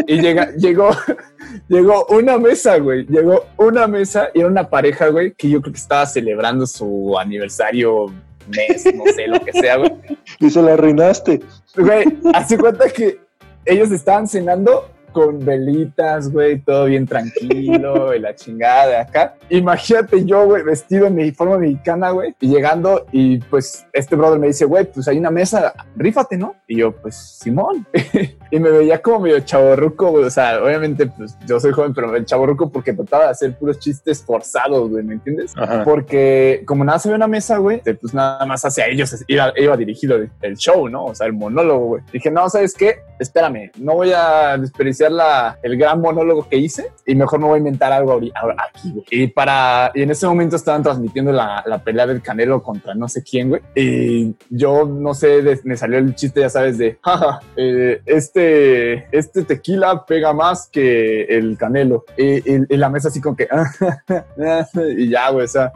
Y 0.07 0.21
llega, 0.21 0.51
llegó, 0.55 0.89
llegó 1.67 2.05
una 2.07 2.37
mesa, 2.37 2.77
güey. 2.77 3.05
Llegó 3.05 3.45
una 3.57 3.87
mesa 3.87 4.29
y 4.33 4.39
era 4.39 4.47
una 4.47 4.69
pareja, 4.69 5.07
güey, 5.07 5.33
que 5.33 5.49
yo 5.49 5.61
creo 5.61 5.73
que 5.73 5.79
estaba 5.79 6.05
celebrando 6.05 6.65
su 6.65 7.17
aniversario 7.17 8.07
mes, 8.47 8.85
no 8.95 9.03
sé, 9.13 9.27
lo 9.27 9.39
que 9.39 9.53
sea, 9.53 9.77
güey. 9.77 9.91
Y 10.39 10.49
se 10.49 10.61
la 10.61 10.73
arruinaste. 10.73 11.41
Güey, 11.75 12.05
hace 12.33 12.57
cuenta 12.57 12.89
que 12.89 13.19
ellos 13.65 13.91
estaban 13.91 14.27
cenando 14.27 14.89
con 15.11 15.43
velitas, 15.43 16.31
güey, 16.31 16.59
todo 16.59 16.85
bien 16.85 17.05
tranquilo, 17.05 18.13
y 18.15 18.19
la 18.19 18.35
chingada 18.35 18.87
de 18.87 18.97
acá. 18.97 19.35
Imagínate 19.49 20.25
yo, 20.25 20.45
güey, 20.45 20.63
vestido 20.63 21.07
en 21.07 21.15
mi 21.15 21.31
forma 21.31 21.57
mexicana, 21.57 22.11
güey, 22.11 22.35
y 22.39 22.49
llegando, 22.49 23.05
y 23.11 23.39
pues 23.39 23.85
este 23.93 24.15
brother 24.15 24.39
me 24.39 24.47
dice, 24.47 24.65
güey, 24.65 24.85
pues 24.85 25.07
hay 25.07 25.17
una 25.17 25.31
mesa, 25.31 25.73
rífate, 25.95 26.37
¿no? 26.37 26.55
Y 26.67 26.77
yo, 26.77 26.91
pues, 26.93 27.15
Simón. 27.15 27.85
y 28.51 28.59
me 28.59 28.69
veía 28.69 29.01
como 29.01 29.21
medio 29.21 29.39
chaborruco, 29.41 30.11
güey, 30.11 30.25
o 30.25 30.29
sea, 30.29 30.63
obviamente, 30.63 31.07
pues 31.07 31.37
yo 31.45 31.59
soy 31.59 31.71
joven, 31.71 31.93
pero 31.93 32.15
el 32.15 32.25
chaborruco 32.25 32.69
porque 32.69 32.93
trataba 32.93 33.25
de 33.25 33.29
hacer 33.31 33.57
puros 33.57 33.79
chistes 33.79 34.23
forzados, 34.23 34.89
güey, 34.89 35.03
¿me 35.03 35.13
entiendes? 35.13 35.53
Ajá. 35.57 35.83
Porque 35.83 36.63
como 36.65 36.83
nada 36.83 36.99
se 36.99 37.09
ve 37.09 37.15
una 37.15 37.27
mesa, 37.27 37.57
güey, 37.57 37.81
pues 37.81 38.13
nada 38.13 38.45
más 38.45 38.63
hacia 38.63 38.87
ellos 38.87 39.23
iba, 39.27 39.53
iba 39.55 39.77
dirigido 39.77 40.15
el, 40.15 40.29
el 40.41 40.57
show, 40.57 40.87
¿no? 40.89 41.05
O 41.05 41.15
sea, 41.15 41.27
el 41.27 41.33
monólogo, 41.33 41.85
güey. 41.85 42.03
Dije, 42.11 42.31
no, 42.31 42.49
¿sabes 42.49 42.73
qué? 42.73 42.99
Espérame, 43.19 43.71
no 43.77 43.95
voy 43.95 44.11
a 44.13 44.57
desperdiciar 44.57 45.00
la, 45.09 45.57
el 45.63 45.77
gran 45.77 46.01
monólogo 46.01 46.47
que 46.47 46.57
hice 46.57 46.91
y 47.05 47.15
mejor 47.15 47.39
me 47.39 47.45
voy 47.47 47.55
a 47.55 47.57
inventar 47.59 47.91
algo 47.91 48.13
aquí, 48.13 48.91
güey. 48.91 49.05
Y 49.09 49.27
para, 49.27 49.91
y 49.95 50.03
en 50.03 50.11
ese 50.11 50.27
momento 50.27 50.55
estaban 50.55 50.83
transmitiendo 50.83 51.31
la, 51.31 51.63
la 51.65 51.83
pelea 51.83 52.05
del 52.07 52.21
Canelo 52.21 52.61
contra 52.61 52.93
no 52.93 53.07
sé 53.07 53.23
quién, 53.23 53.49
güey. 53.49 53.61
Y 53.75 54.35
yo, 54.49 54.85
no 54.85 55.13
sé, 55.13 55.41
de- 55.41 55.59
me 55.63 55.77
salió 55.77 55.97
el 55.97 56.13
chiste, 56.15 56.41
ya 56.41 56.49
sabes, 56.49 56.77
de, 56.77 56.97
jaja, 57.01 57.39
eh, 57.55 58.01
este, 58.05 59.07
este 59.17 59.43
tequila 59.43 60.05
pega 60.05 60.33
más 60.33 60.67
que 60.71 61.23
el 61.23 61.57
Canelo. 61.57 62.05
Y, 62.17 62.37
y- 62.49 62.65
y 62.69 62.77
la 62.77 62.89
mesa 62.89 63.07
así 63.07 63.21
como 63.21 63.35
que, 63.35 63.47
y 64.97 65.09
ya, 65.09 65.29
güey, 65.29 65.45
o 65.45 65.47
sea, 65.47 65.71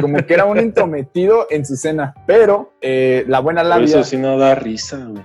como 0.00 0.18
que 0.24 0.34
era 0.34 0.44
un 0.44 0.58
entrometido 0.66 1.46
en 1.50 1.64
su 1.64 1.76
cena. 1.76 2.14
Pero 2.26 2.72
eh, 2.80 3.24
la 3.28 3.40
buena 3.40 3.62
Pero 3.62 3.70
labia, 3.70 3.86
eso 3.86 4.04
sí 4.04 4.16
no 4.16 4.38
da 4.38 4.54
risa, 4.54 4.98
güey. 5.06 5.22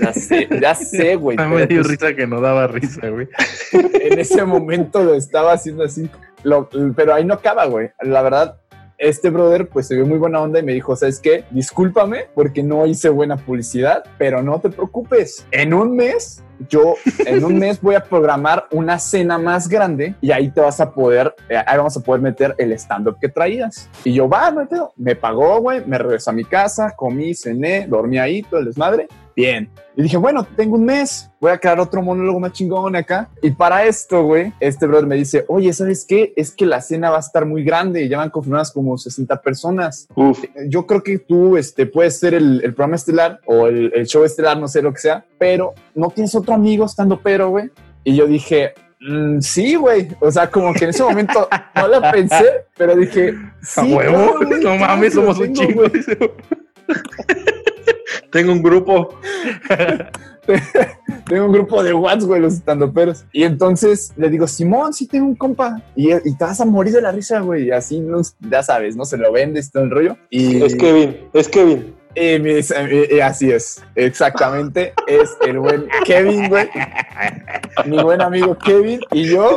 Ya 0.00 0.12
sé, 0.12 0.48
ya 0.60 0.74
sé, 0.74 1.16
güey. 1.16 1.36
Ah, 1.40 1.46
me 1.48 1.66
dio 1.66 1.82
pues- 1.82 1.88
risa 1.92 2.14
que 2.14 2.26
no 2.26 2.40
daba 2.40 2.66
risa, 2.66 3.08
güey. 3.08 3.28
en 3.72 4.18
ese 4.18 4.44
momento 4.44 5.02
lo 5.02 5.14
estaba 5.14 5.52
haciendo 5.52 5.84
así. 5.84 6.08
Lo- 6.42 6.68
pero 6.96 7.14
ahí 7.14 7.24
no 7.24 7.34
acaba, 7.34 7.66
güey. 7.66 7.90
La 8.02 8.22
verdad, 8.22 8.56
este 8.96 9.30
brother 9.30 9.68
pues 9.68 9.86
se 9.86 9.94
vio 9.94 10.06
muy 10.06 10.18
buena 10.18 10.40
onda 10.40 10.58
y 10.58 10.62
me 10.62 10.72
dijo, 10.72 10.94
¿sabes 10.96 11.20
qué? 11.20 11.44
Discúlpame 11.50 12.26
porque 12.34 12.62
no 12.62 12.86
hice 12.86 13.08
buena 13.08 13.36
publicidad, 13.36 14.04
pero 14.18 14.42
no 14.42 14.60
te 14.60 14.70
preocupes. 14.70 15.46
En 15.52 15.72
un 15.74 15.94
mes, 15.96 16.42
yo 16.68 16.94
en 17.24 17.44
un 17.44 17.58
mes 17.58 17.80
voy 17.80 17.94
a 17.94 18.02
programar 18.02 18.66
una 18.70 18.98
cena 18.98 19.38
más 19.38 19.68
grande 19.68 20.14
y 20.20 20.30
ahí 20.30 20.50
te 20.50 20.60
vas 20.60 20.80
a 20.80 20.90
poder, 20.92 21.34
eh, 21.48 21.56
ahí 21.56 21.76
vamos 21.76 21.96
a 21.96 22.00
poder 22.00 22.20
meter 22.20 22.54
el 22.58 22.72
stand-up 22.72 23.18
que 23.20 23.28
traías. 23.28 23.88
Y 24.04 24.14
yo, 24.14 24.28
va, 24.28 24.50
no 24.50 24.66
pedo. 24.66 24.92
Me 24.96 25.16
pagó, 25.16 25.60
güey, 25.60 25.84
me 25.86 25.98
regresó 25.98 26.30
a 26.30 26.34
mi 26.34 26.44
casa, 26.44 26.94
comí, 26.96 27.34
cené, 27.34 27.86
dormí 27.86 28.18
ahí, 28.18 28.42
todo 28.42 28.60
el 28.60 28.66
desmadre. 28.66 29.08
Bien. 29.38 29.70
Y 29.94 30.02
dije, 30.02 30.16
bueno, 30.16 30.44
tengo 30.56 30.74
un 30.74 30.84
mes, 30.84 31.30
voy 31.40 31.52
a 31.52 31.58
crear 31.58 31.78
otro 31.78 32.02
monólogo 32.02 32.40
más 32.40 32.52
chingón 32.52 32.96
acá. 32.96 33.28
Y 33.40 33.52
para 33.52 33.84
esto, 33.84 34.24
güey, 34.24 34.52
este 34.58 34.84
brother 34.84 35.06
me 35.06 35.14
dice, 35.14 35.44
oye, 35.46 35.72
¿sabes 35.72 36.04
qué? 36.04 36.32
Es 36.34 36.50
que 36.50 36.66
la 36.66 36.80
cena 36.80 37.10
va 37.10 37.18
a 37.18 37.20
estar 37.20 37.46
muy 37.46 37.62
grande 37.62 38.02
y 38.02 38.08
ya 38.08 38.18
van 38.18 38.30
confirmadas 38.30 38.72
como 38.72 38.98
60 38.98 39.40
personas. 39.40 40.08
Uf. 40.16 40.42
Yo 40.66 40.86
creo 40.86 41.04
que 41.04 41.20
tú 41.20 41.56
este, 41.56 41.86
puedes 41.86 42.18
ser 42.18 42.34
el, 42.34 42.62
el 42.64 42.74
programa 42.74 42.96
estelar 42.96 43.40
o 43.46 43.68
el, 43.68 43.92
el 43.94 44.06
show 44.06 44.24
estelar, 44.24 44.58
no 44.58 44.66
sé 44.66 44.82
lo 44.82 44.92
que 44.92 44.98
sea, 44.98 45.24
pero 45.38 45.74
no 45.94 46.08
tienes 46.10 46.34
otro 46.34 46.54
amigo 46.54 46.84
estando 46.86 47.18
pero, 47.20 47.50
güey. 47.50 47.70
Y 48.04 48.16
yo 48.16 48.26
dije, 48.26 48.74
"Mm, 49.00 49.40
sí, 49.40 49.74
güey. 49.76 50.08
O 50.20 50.30
sea, 50.30 50.50
como 50.50 50.72
que 50.74 50.84
en 50.84 50.90
ese 50.90 51.02
momento 51.02 51.48
no 51.74 51.88
la 51.88 52.10
pensé, 52.12 52.44
pero 52.76 52.96
dije, 52.96 53.34
A 53.76 53.82
sí, 53.82 53.92
huevo, 53.94 54.12
claro, 54.16 54.34
güey, 54.38 54.50
no 54.50 54.60
claro 54.60 54.78
mames, 54.80 55.14
somos 55.14 55.38
un 55.38 55.52
chingo. 55.52 55.82
güey". 55.82 55.90
dice. 55.92 56.18
Tengo 58.30 58.52
un 58.52 58.62
grupo. 58.62 59.18
tengo 61.26 61.46
un 61.46 61.52
grupo 61.52 61.82
de 61.82 61.92
WhatsApp, 61.94 62.28
güey, 62.28 62.40
los 62.40 62.54
estandoperos. 62.54 63.24
Y 63.32 63.44
entonces 63.44 64.12
le 64.16 64.28
digo, 64.28 64.46
Simón, 64.46 64.92
sí 64.92 65.06
tengo 65.06 65.26
un 65.26 65.34
compa. 65.34 65.82
Y, 65.96 66.12
y 66.12 66.36
te 66.36 66.44
vas 66.44 66.60
a 66.60 66.64
morir 66.66 66.92
de 66.94 67.00
la 67.02 67.12
risa, 67.12 67.40
güey. 67.40 67.66
Y 67.66 67.70
así, 67.70 68.00
no, 68.00 68.20
ya 68.40 68.62
sabes, 68.62 68.96
¿no? 68.96 69.04
Se 69.04 69.16
lo 69.16 69.32
vendes 69.32 69.70
todo 69.70 69.84
el 69.84 69.90
rollo. 69.90 70.16
Y, 70.30 70.62
Es 70.62 70.74
Kevin, 70.74 71.16
es 71.32 71.48
Kevin. 71.48 71.94
Y 72.14 72.38
dice- 72.38 73.06
y- 73.10 73.16
y 73.16 73.20
así 73.20 73.50
es, 73.52 73.82
exactamente. 73.94 74.92
es 75.06 75.36
el 75.46 75.58
buen 75.58 75.86
Kevin, 76.04 76.48
güey. 76.48 76.68
Mi 77.86 78.02
buen 78.02 78.20
amigo 78.20 78.56
Kevin 78.58 79.00
y 79.12 79.24
yo 79.26 79.54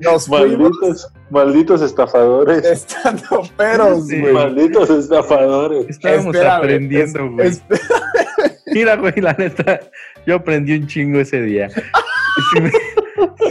nos 0.00 0.26
fuimos 0.26 0.70
Malditos, 0.70 1.12
malditos 1.30 1.82
estafadores. 1.82 2.64
estandoperos, 2.64 4.06
Sí, 4.06 4.20
güey. 4.20 4.32
Malditos 4.34 4.88
estafadores. 4.90 5.86
Estábamos 5.88 6.34
Espérame, 6.34 6.58
aprendiendo, 6.58 7.42
es- 7.42 7.62
güey. 7.66 7.80
Mira, 8.66 8.94
güey, 8.96 9.14
la 9.16 9.32
neta, 9.32 9.80
yo 10.26 10.36
aprendí 10.36 10.74
un 10.78 10.86
chingo 10.86 11.18
ese 11.18 11.42
día. 11.42 11.68
Y 11.74 12.42
Si 12.56 12.60
me, 12.60 12.70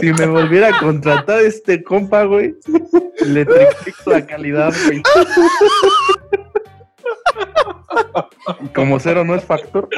si 0.00 0.12
me 0.14 0.26
volviera 0.26 0.68
a 0.74 0.78
contratar 0.80 1.40
este 1.40 1.82
compa, 1.84 2.24
güey, 2.24 2.54
le 3.26 3.44
triplico 3.44 4.10
la 4.12 4.24
calidad, 4.26 4.72
güey. 4.86 5.02
Como 8.74 8.98
cero 9.00 9.24
no 9.24 9.34
es 9.34 9.44
factor. 9.44 9.88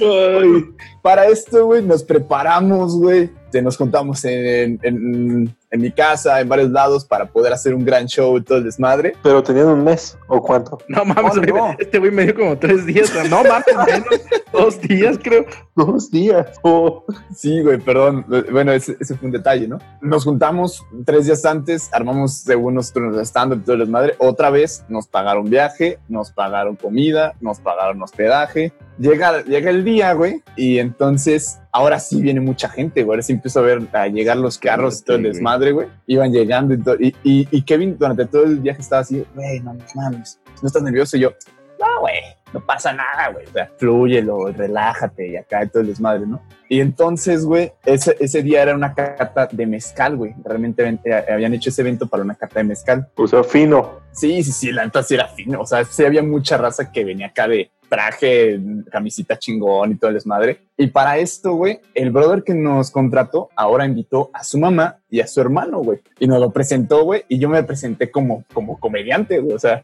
Ay, 0.00 0.64
Para 1.02 1.26
esto, 1.26 1.66
güey, 1.66 1.82
nos 1.82 2.02
preparamos, 2.02 2.96
güey. 2.98 3.30
Te- 3.50 3.62
Nos 3.62 3.76
juntamos 3.76 4.24
en, 4.24 4.78
en- 4.82 5.54
en 5.70 5.80
mi 5.82 5.90
casa, 5.92 6.40
en 6.40 6.48
varios 6.48 6.70
lados, 6.70 7.04
para 7.04 7.26
poder 7.26 7.52
hacer 7.52 7.74
un 7.74 7.84
gran 7.84 8.06
show 8.06 8.36
y 8.38 8.42
todo 8.42 8.58
el 8.58 8.64
desmadre. 8.64 9.14
pero 9.22 9.42
tenían 9.42 9.66
un 9.68 9.84
mes, 9.84 10.16
¿o 10.26 10.40
cuánto? 10.42 10.78
No 10.88 11.04
mames, 11.04 11.34
No, 11.36 11.42
güey, 11.42 11.52
no. 11.52 11.76
este 11.78 11.98
güey 11.98 12.10
me 12.10 12.24
dio 12.24 12.34
como 12.34 12.58
tres 12.58 12.86
días. 12.86 13.12
No 13.28 13.42
mames, 13.44 13.64
menos, 13.86 14.08
dos 14.52 14.80
días, 14.80 15.18
creo. 15.22 15.44
Dos 15.76 16.10
días. 16.10 16.58
Oh, 16.62 17.04
Sí, 17.34 17.60
güey, 17.62 17.78
perdón. 17.78 18.24
Bueno, 18.50 18.72
ese, 18.72 18.96
ese 18.98 19.14
fue 19.16 19.26
un 19.26 19.32
detalle, 19.32 19.68
¿no? 19.68 19.78
Nos 20.00 20.24
juntamos 20.24 20.82
tres 21.04 21.26
días 21.26 21.44
antes, 21.44 21.90
armamos 21.92 22.32
según 22.38 22.74
nosotros 22.74 23.16
de 23.16 23.24
stand-up 23.24 23.58
y 23.58 23.64
todo 23.64 23.74
el 23.74 23.80
desmadre. 23.80 24.14
Otra 24.18 24.50
vez 24.50 24.84
nos 24.88 25.06
pagaron 25.06 25.50
viaje, 25.50 25.98
nos 26.08 26.32
pagaron 26.32 26.76
comida, 26.76 27.34
nos 27.40 27.60
pagaron 27.60 28.02
hospedaje. 28.02 28.72
Llega, 28.98 29.42
llega 29.44 29.70
el 29.70 29.84
día, 29.84 30.12
güey, 30.12 30.42
y 30.56 30.78
entonces 30.78 31.60
ahora 31.70 32.00
sí 32.00 32.20
viene 32.20 32.40
mucha 32.40 32.68
gente, 32.68 33.04
güey. 33.04 33.14
Ahora 33.14 33.22
sí 33.22 33.32
empiezo 33.32 33.60
a 33.60 33.62
ver 33.62 33.82
a 33.92 34.08
llegar 34.08 34.36
los 34.36 34.58
carros 34.58 35.00
y 35.00 35.04
todo 35.04 35.16
el 35.18 35.22
desmadre, 35.22 35.72
güey. 35.72 35.88
Iban 36.06 36.32
llegando 36.32 36.74
y 36.74 36.82
todo. 36.82 36.96
Y, 36.98 37.14
y, 37.22 37.48
y 37.50 37.62
Kevin 37.62 37.96
durante 37.96 38.26
todo 38.26 38.44
el 38.44 38.58
viaje 38.58 38.80
estaba 38.80 39.02
así, 39.02 39.24
güey, 39.34 39.60
no 39.60 39.76
mames, 39.94 40.40
no 40.60 40.66
estás 40.66 40.82
nervioso. 40.82 41.16
Y 41.16 41.20
yo, 41.20 41.32
no, 41.78 42.00
güey, 42.00 42.16
no 42.52 42.60
pasa 42.60 42.92
nada, 42.92 43.30
güey. 43.32 43.46
O 43.46 43.52
sea, 43.52 43.70
flúyelo, 43.76 44.48
relájate 44.48 45.28
y 45.28 45.36
acá 45.36 45.64
y 45.64 45.68
todo 45.68 45.82
el 45.82 45.88
desmadre, 45.88 46.26
¿no? 46.26 46.42
Y 46.68 46.80
entonces, 46.80 47.44
güey, 47.44 47.72
ese, 47.84 48.16
ese 48.18 48.42
día 48.42 48.62
era 48.62 48.74
una 48.74 48.94
cata 48.94 49.48
de 49.50 49.66
mezcal, 49.66 50.16
güey. 50.16 50.34
Realmente 50.44 50.98
eh, 51.04 51.24
habían 51.32 51.54
hecho 51.54 51.70
ese 51.70 51.82
evento 51.82 52.06
para 52.06 52.22
una 52.22 52.34
cata 52.34 52.60
de 52.60 52.64
mezcal. 52.64 53.08
o 53.14 53.26
sea, 53.26 53.44
fino. 53.44 54.00
Sí, 54.12 54.42
sí, 54.42 54.52
sí, 54.52 54.72
la 54.72 54.84
neta 54.84 55.02
sí 55.02 55.14
era 55.14 55.28
fino. 55.28 55.60
O 55.60 55.66
sea, 55.66 55.84
sí 55.84 56.04
había 56.04 56.22
mucha 56.22 56.56
raza 56.56 56.90
que 56.90 57.04
venía 57.04 57.28
acá 57.28 57.46
de 57.46 57.70
traje, 57.88 58.60
camisita 58.90 59.38
chingón 59.38 59.92
y 59.92 59.94
todo 59.96 60.08
el 60.10 60.14
desmadre. 60.14 60.60
Y 60.76 60.88
para 60.88 61.18
esto, 61.18 61.54
güey, 61.54 61.80
el 61.94 62.10
brother 62.10 62.42
que 62.44 62.54
nos 62.54 62.90
contrató 62.90 63.48
ahora 63.56 63.84
invitó 63.84 64.30
a 64.32 64.44
su 64.44 64.58
mamá 64.58 64.98
y 65.10 65.20
a 65.20 65.26
su 65.26 65.40
hermano, 65.40 65.78
güey. 65.78 66.00
Y 66.20 66.26
nos 66.26 66.40
lo 66.40 66.50
presentó, 66.50 67.04
güey, 67.04 67.24
y 67.28 67.38
yo 67.38 67.48
me 67.48 67.62
presenté 67.62 68.10
como, 68.10 68.44
como 68.52 68.78
comediante, 68.78 69.38
güey. 69.40 69.54
O 69.54 69.58
sea, 69.58 69.82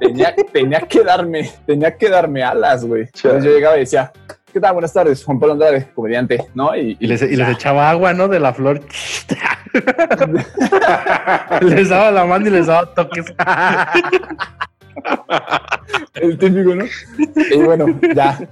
tenía, 0.00 0.34
tenía 0.52 0.80
que 0.80 1.02
darme, 1.02 1.50
tenía 1.66 1.96
que 1.96 2.08
darme 2.08 2.42
alas, 2.42 2.84
güey. 2.84 3.02
Entonces 3.14 3.44
yo 3.44 3.50
llegaba 3.50 3.76
y 3.76 3.80
decía, 3.80 4.12
¿qué 4.52 4.60
tal? 4.60 4.72
Buenas 4.72 4.92
tardes, 4.92 5.24
Juan 5.24 5.38
Pablo 5.38 5.54
Andrade, 5.54 5.88
comediante, 5.94 6.44
¿no? 6.54 6.76
Y, 6.76 6.96
Y 6.98 7.06
les, 7.06 7.22
y 7.22 7.36
les 7.36 7.48
echaba 7.48 7.90
agua, 7.90 8.12
¿no? 8.12 8.28
De 8.28 8.40
la 8.40 8.52
flor. 8.52 8.80
les 11.62 11.88
daba 11.88 12.10
la 12.10 12.24
mano 12.24 12.48
y 12.48 12.50
les 12.50 12.66
daba 12.66 12.92
toques. 12.94 13.26
el 16.14 16.38
típico, 16.38 16.74
¿no? 16.74 16.84
Y 17.50 17.62
bueno, 17.62 17.86
ya. 18.14 18.48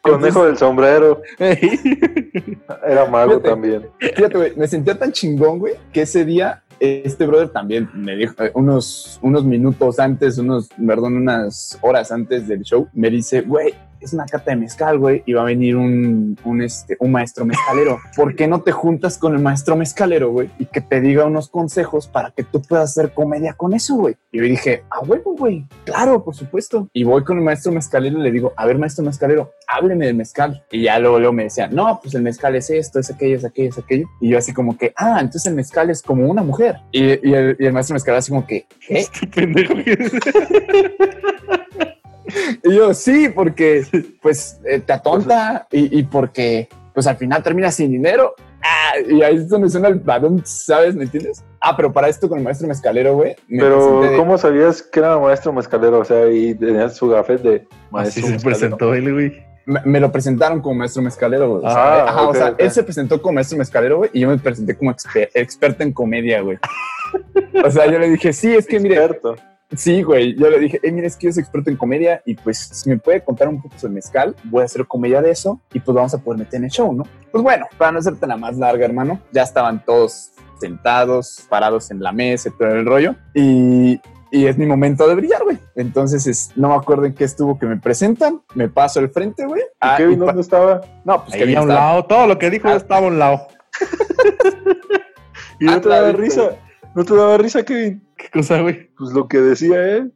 Conejo 0.00 0.46
del 0.46 0.56
sombrero. 0.56 1.22
Era 1.38 3.06
mago 3.06 3.32
Fíjate. 3.32 3.48
también. 3.48 3.86
Fíjate, 3.98 4.36
güey, 4.36 4.52
me 4.56 4.66
sentía 4.66 4.98
tan 4.98 5.12
chingón, 5.12 5.60
güey, 5.60 5.74
que 5.92 6.02
ese 6.02 6.24
día 6.24 6.62
este 6.82 7.26
brother 7.26 7.48
también 7.50 7.88
me 7.94 8.16
dijo 8.16 8.34
eh, 8.42 8.50
unos, 8.54 9.20
unos 9.22 9.44
minutos 9.44 10.00
antes, 10.00 10.38
unos, 10.38 10.68
perdón, 10.84 11.16
unas 11.16 11.78
horas 11.80 12.10
antes 12.10 12.48
del 12.48 12.62
show, 12.62 12.88
me 12.92 13.08
dice, 13.08 13.42
güey, 13.42 13.74
es 14.04 14.12
una 14.12 14.26
carta 14.26 14.50
de 14.50 14.56
mezcal, 14.56 14.98
güey, 14.98 15.22
y 15.26 15.32
va 15.32 15.42
a 15.42 15.46
venir 15.46 15.76
un, 15.76 16.38
un, 16.44 16.62
este, 16.62 16.96
un 17.00 17.12
maestro 17.12 17.44
mezcalero. 17.44 17.98
¿Por 18.16 18.34
qué 18.34 18.46
no 18.46 18.62
te 18.62 18.72
juntas 18.72 19.18
con 19.18 19.34
el 19.34 19.40
maestro 19.40 19.76
mezcalero, 19.76 20.30
güey? 20.30 20.50
Y 20.58 20.66
que 20.66 20.80
te 20.80 21.00
diga 21.00 21.24
unos 21.24 21.48
consejos 21.48 22.06
para 22.06 22.30
que 22.30 22.42
tú 22.42 22.62
puedas 22.62 22.90
hacer 22.90 23.12
comedia 23.12 23.54
con 23.54 23.74
eso, 23.74 23.96
güey. 23.96 24.16
Y 24.30 24.38
yo 24.38 24.44
dije, 24.44 24.84
ah, 24.90 25.00
huevo, 25.00 25.34
güey, 25.36 25.66
claro, 25.84 26.24
por 26.24 26.34
supuesto. 26.34 26.88
Y 26.92 27.04
voy 27.04 27.24
con 27.24 27.38
el 27.38 27.44
maestro 27.44 27.72
mezcalero 27.72 28.18
y 28.18 28.22
le 28.22 28.30
digo, 28.30 28.52
a 28.56 28.66
ver, 28.66 28.78
maestro 28.78 29.04
mezcalero, 29.04 29.52
hábleme 29.68 30.06
del 30.06 30.16
mezcal. 30.16 30.64
Y 30.70 30.82
ya 30.82 30.98
luego, 30.98 31.18
luego 31.18 31.32
me 31.32 31.44
decía, 31.44 31.68
no, 31.68 32.00
pues 32.02 32.14
el 32.14 32.22
mezcal 32.22 32.54
es 32.56 32.70
esto, 32.70 32.98
es 32.98 33.10
aquello, 33.10 33.36
es 33.36 33.44
aquello, 33.44 33.70
es 33.70 33.78
aquello. 33.78 34.06
Y 34.20 34.30
yo 34.30 34.38
así 34.38 34.52
como 34.52 34.76
que, 34.76 34.92
ah, 34.96 35.18
entonces 35.20 35.46
el 35.46 35.54
mezcal 35.54 35.90
es 35.90 36.02
como 36.02 36.26
una 36.26 36.42
mujer. 36.42 36.76
Y, 36.90 37.28
y 37.28 37.34
el, 37.34 37.56
y 37.58 37.66
el 37.66 37.72
maestro 37.72 37.94
mezcal 37.94 38.16
así 38.16 38.30
como 38.30 38.46
que, 38.46 38.66
¿qué? 38.86 39.06
Pendejo. 39.34 39.74
Y 42.64 42.74
yo, 42.76 42.94
sí, 42.94 43.28
porque 43.28 43.84
pues 44.22 44.60
eh, 44.64 44.80
te 44.80 44.92
atonta 44.92 45.66
y, 45.70 45.98
y 45.98 46.02
porque 46.04 46.68
pues 46.94 47.06
al 47.06 47.16
final 47.16 47.42
terminas 47.42 47.74
sin 47.74 47.90
dinero. 47.90 48.34
Ah, 48.64 48.92
y 49.08 49.22
ahí 49.22 49.36
es 49.36 49.48
donde 49.48 49.68
suena 49.68 49.88
el 49.88 49.96
balón, 49.96 50.40
¿sabes? 50.44 50.94
¿Me 50.94 51.04
entiendes? 51.04 51.42
Ah, 51.60 51.74
pero 51.76 51.92
para 51.92 52.08
esto 52.08 52.28
con 52.28 52.38
el 52.38 52.44
maestro 52.44 52.68
mezcalero, 52.68 53.14
güey. 53.16 53.34
me 53.48 53.60
Pero, 53.62 54.02
de- 54.02 54.16
¿cómo 54.16 54.38
sabías 54.38 54.82
que 54.82 55.00
era 55.00 55.18
maestro 55.18 55.52
mezcalero? 55.52 55.98
O 55.98 56.04
sea, 56.04 56.28
y 56.30 56.54
tenías 56.54 56.96
su 56.96 57.08
gafet 57.08 57.40
de 57.42 57.56
Así 57.56 57.70
maestro 57.90 58.22
se 58.26 58.30
mezcalero. 58.32 58.42
presentó 58.44 58.94
él, 58.94 59.12
güey. 59.12 59.42
me, 59.66 59.80
me 59.84 60.00
lo 60.00 60.12
presentaron 60.12 60.60
como 60.60 60.76
maestro 60.76 61.02
mezcalero, 61.02 61.48
güey. 61.56 61.66
O 61.66 61.70
sea, 61.70 61.82
Ah, 62.04 62.04
ajá, 62.08 62.28
o 62.28 62.34
sea, 62.34 62.54
él 62.58 62.70
se 62.70 62.82
presentó 62.84 63.20
como 63.20 63.34
maestro 63.34 63.58
mezcalero, 63.58 63.96
güey, 63.98 64.10
y 64.12 64.20
yo 64.20 64.28
me 64.28 64.38
presenté 64.38 64.76
como 64.76 64.92
exper- 64.92 65.30
experto 65.34 65.82
en 65.82 65.92
comedia, 65.92 66.40
güey. 66.40 66.58
O 67.64 67.70
sea, 67.70 67.86
yo 67.90 67.98
le 67.98 68.08
dije, 68.10 68.32
sí, 68.32 68.54
es 68.54 68.66
que 68.66 68.80
mire, 68.80 68.94
Experto. 68.96 69.36
Sí, 69.76 70.02
güey. 70.02 70.34
Yo 70.36 70.50
le 70.50 70.58
dije, 70.58 70.78
eh, 70.82 70.92
mira, 70.92 71.06
es 71.06 71.16
que 71.16 71.26
yo 71.28 71.32
soy 71.32 71.42
experto 71.42 71.70
en 71.70 71.76
comedia 71.76 72.22
y 72.26 72.34
pues 72.34 72.58
si 72.58 72.88
me 72.90 72.98
puede 72.98 73.22
contar 73.24 73.48
un 73.48 73.60
poco 73.62 73.78
sobre 73.78 73.94
mezcal, 73.94 74.36
voy 74.44 74.62
a 74.62 74.64
hacer 74.66 74.86
comedia 74.86 75.22
de 75.22 75.30
eso 75.30 75.60
y 75.72 75.80
pues 75.80 75.94
vamos 75.94 76.12
a 76.14 76.18
poder 76.18 76.40
meter 76.40 76.58
en 76.58 76.64
el 76.64 76.70
show, 76.70 76.92
¿no? 76.92 77.04
Pues 77.30 77.42
bueno, 77.42 77.66
para 77.78 77.92
no 77.92 77.98
hacerte 77.98 78.26
la 78.26 78.36
más 78.36 78.56
larga, 78.58 78.84
hermano, 78.84 79.20
ya 79.32 79.42
estaban 79.42 79.84
todos 79.84 80.32
sentados, 80.60 81.46
parados 81.48 81.90
en 81.90 82.02
la 82.02 82.12
mesa 82.12 82.48
y 82.50 82.52
todo 82.52 82.68
el 82.68 82.84
rollo 82.86 83.14
y, 83.34 84.00
y 84.30 84.46
es 84.46 84.56
mi 84.58 84.66
momento 84.66 85.08
de 85.08 85.14
brillar, 85.14 85.42
güey. 85.42 85.58
Entonces, 85.74 86.26
es- 86.26 86.52
no 86.54 86.68
me 86.68 86.74
acuerdo 86.74 87.04
en 87.06 87.14
qué 87.14 87.24
estuvo 87.24 87.58
que 87.58 87.66
me 87.66 87.78
presentan, 87.78 88.42
me 88.54 88.68
paso 88.68 89.00
al 89.00 89.08
frente, 89.10 89.44
güey. 89.46 89.62
¿Y 89.62 89.64
Ah, 89.80 89.94
Kevin 89.96 90.14
y 90.14 90.20
pa- 90.20 90.26
dónde 90.26 90.42
estaba? 90.42 90.80
no, 91.04 91.22
pues 91.22 91.34
Ahí 91.34 91.40
Kevin 91.40 91.56
a 91.56 91.62
un 91.62 91.70
estaba- 91.70 91.86
lado, 91.88 92.04
todo 92.04 92.26
lo 92.26 92.38
que 92.38 92.50
dijo 92.50 92.68
Ah. 92.68 92.74
estaba 92.76 93.06
a 93.06 93.08
un 93.08 93.18
lado. 93.18 93.48
¿Y 95.60 95.64
no 95.64 95.80
te 95.80 95.88
daba 95.88 96.12
risa? 96.12 96.50
¿No 96.94 97.04
te 97.04 97.14
daba 97.14 97.38
risa, 97.38 97.64
Kevin? 97.64 98.02
¿Qué 98.16 98.28
cosa, 98.30 98.60
güey? 98.60 98.90
Pues 98.98 99.12
lo 99.12 99.26
que 99.26 99.38
decía 99.38 99.96
él. 99.96 100.12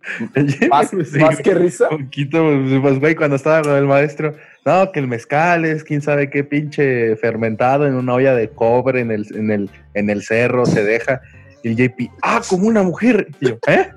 más, 0.71 0.91
Sí, 0.91 1.19
más 1.19 1.35
güey. 1.35 1.43
que 1.43 1.55
risa. 1.55 1.89
Un 1.91 2.05
poquito, 2.05 2.45
pues, 2.83 3.01
güey, 3.01 3.15
cuando 3.15 3.37
estaba 3.37 3.63
con 3.63 3.73
el 3.77 3.87
maestro, 3.87 4.35
no, 4.65 4.93
que 4.93 5.01
el 5.01 5.09
mezcal 5.09 5.65
es 5.65 5.83
quién 5.85 6.03
sabe 6.03 6.29
qué 6.29 6.45
pinche 6.45 7.17
fermentado 7.17 7.87
en 7.87 7.95
una 7.95 8.15
olla 8.15 8.35
de 8.35 8.51
cobre 8.51 9.01
en 9.01 9.11
el, 9.11 9.27
en 9.35 9.51
el, 9.51 9.71
en 9.95 10.11
el 10.11 10.23
cerro, 10.23 10.67
se 10.67 10.85
deja. 10.85 11.23
Y 11.63 11.69
el 11.69 11.77
JP, 11.77 12.11
ah, 12.23 12.43
como 12.47 12.69
una 12.69 12.83
mujer. 12.83 13.29
Y 13.41 13.49
yo, 13.49 13.59
¿eh? 13.69 13.91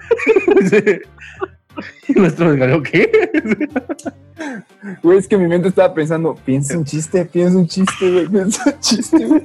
y 2.08 2.14
nuestro 2.14 2.50
mezcal, 2.50 2.82
¿qué? 2.84 3.30
Güey, 5.04 5.18
es 5.18 5.28
que 5.28 5.38
mi 5.38 5.48
mente 5.48 5.68
estaba 5.68 5.94
pensando, 5.94 6.34
piensa 6.46 6.78
un 6.78 6.86
chiste, 6.86 7.26
piensa 7.26 7.58
un 7.58 7.68
chiste, 7.68 8.12
güey, 8.12 8.28
piensa 8.28 8.64
un 8.74 8.80
chiste, 8.80 9.26
güey. 9.26 9.44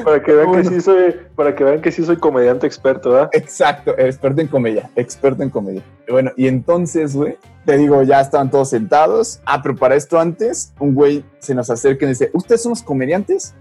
Para 0.05 0.23
que 0.23 0.33
vean 0.33 0.47
Bueno. 0.49 0.63
que 0.63 0.77
sí 0.77 0.81
soy, 0.81 1.15
para 1.35 1.55
que 1.55 1.65
vean 1.65 1.81
que 1.81 1.93
sí 1.93 2.05
soy 2.05 2.17
comediante 2.17 2.67
experto, 2.67 3.11
¿verdad? 3.11 3.29
Exacto, 3.33 3.95
experto 3.99 4.41
en 4.41 4.49
comedia, 4.49 4.91
experto 4.97 5.43
en 5.43 5.51
comedia. 5.51 5.83
Y 6.09 6.13
Bueno, 6.13 6.31
y 6.37 6.47
entonces, 6.49 7.15
güey, 7.17 7.37
te 7.65 7.77
digo, 7.77 8.03
ya 8.03 8.21
estaban 8.21 8.51
todos 8.51 8.71
sentados. 8.71 9.41
Ah, 9.45 9.61
pero 9.63 9.77
para 9.77 9.95
esto 9.97 10.19
antes, 10.19 10.73
un 10.79 10.95
güey 10.95 11.25
se 11.39 11.55
nos 11.55 11.69
acerca 11.71 12.05
y 12.05 12.09
dice, 12.11 12.31
¿ustedes 12.33 12.63
son 12.63 12.71
los 12.71 12.83
comediantes? 12.83 13.55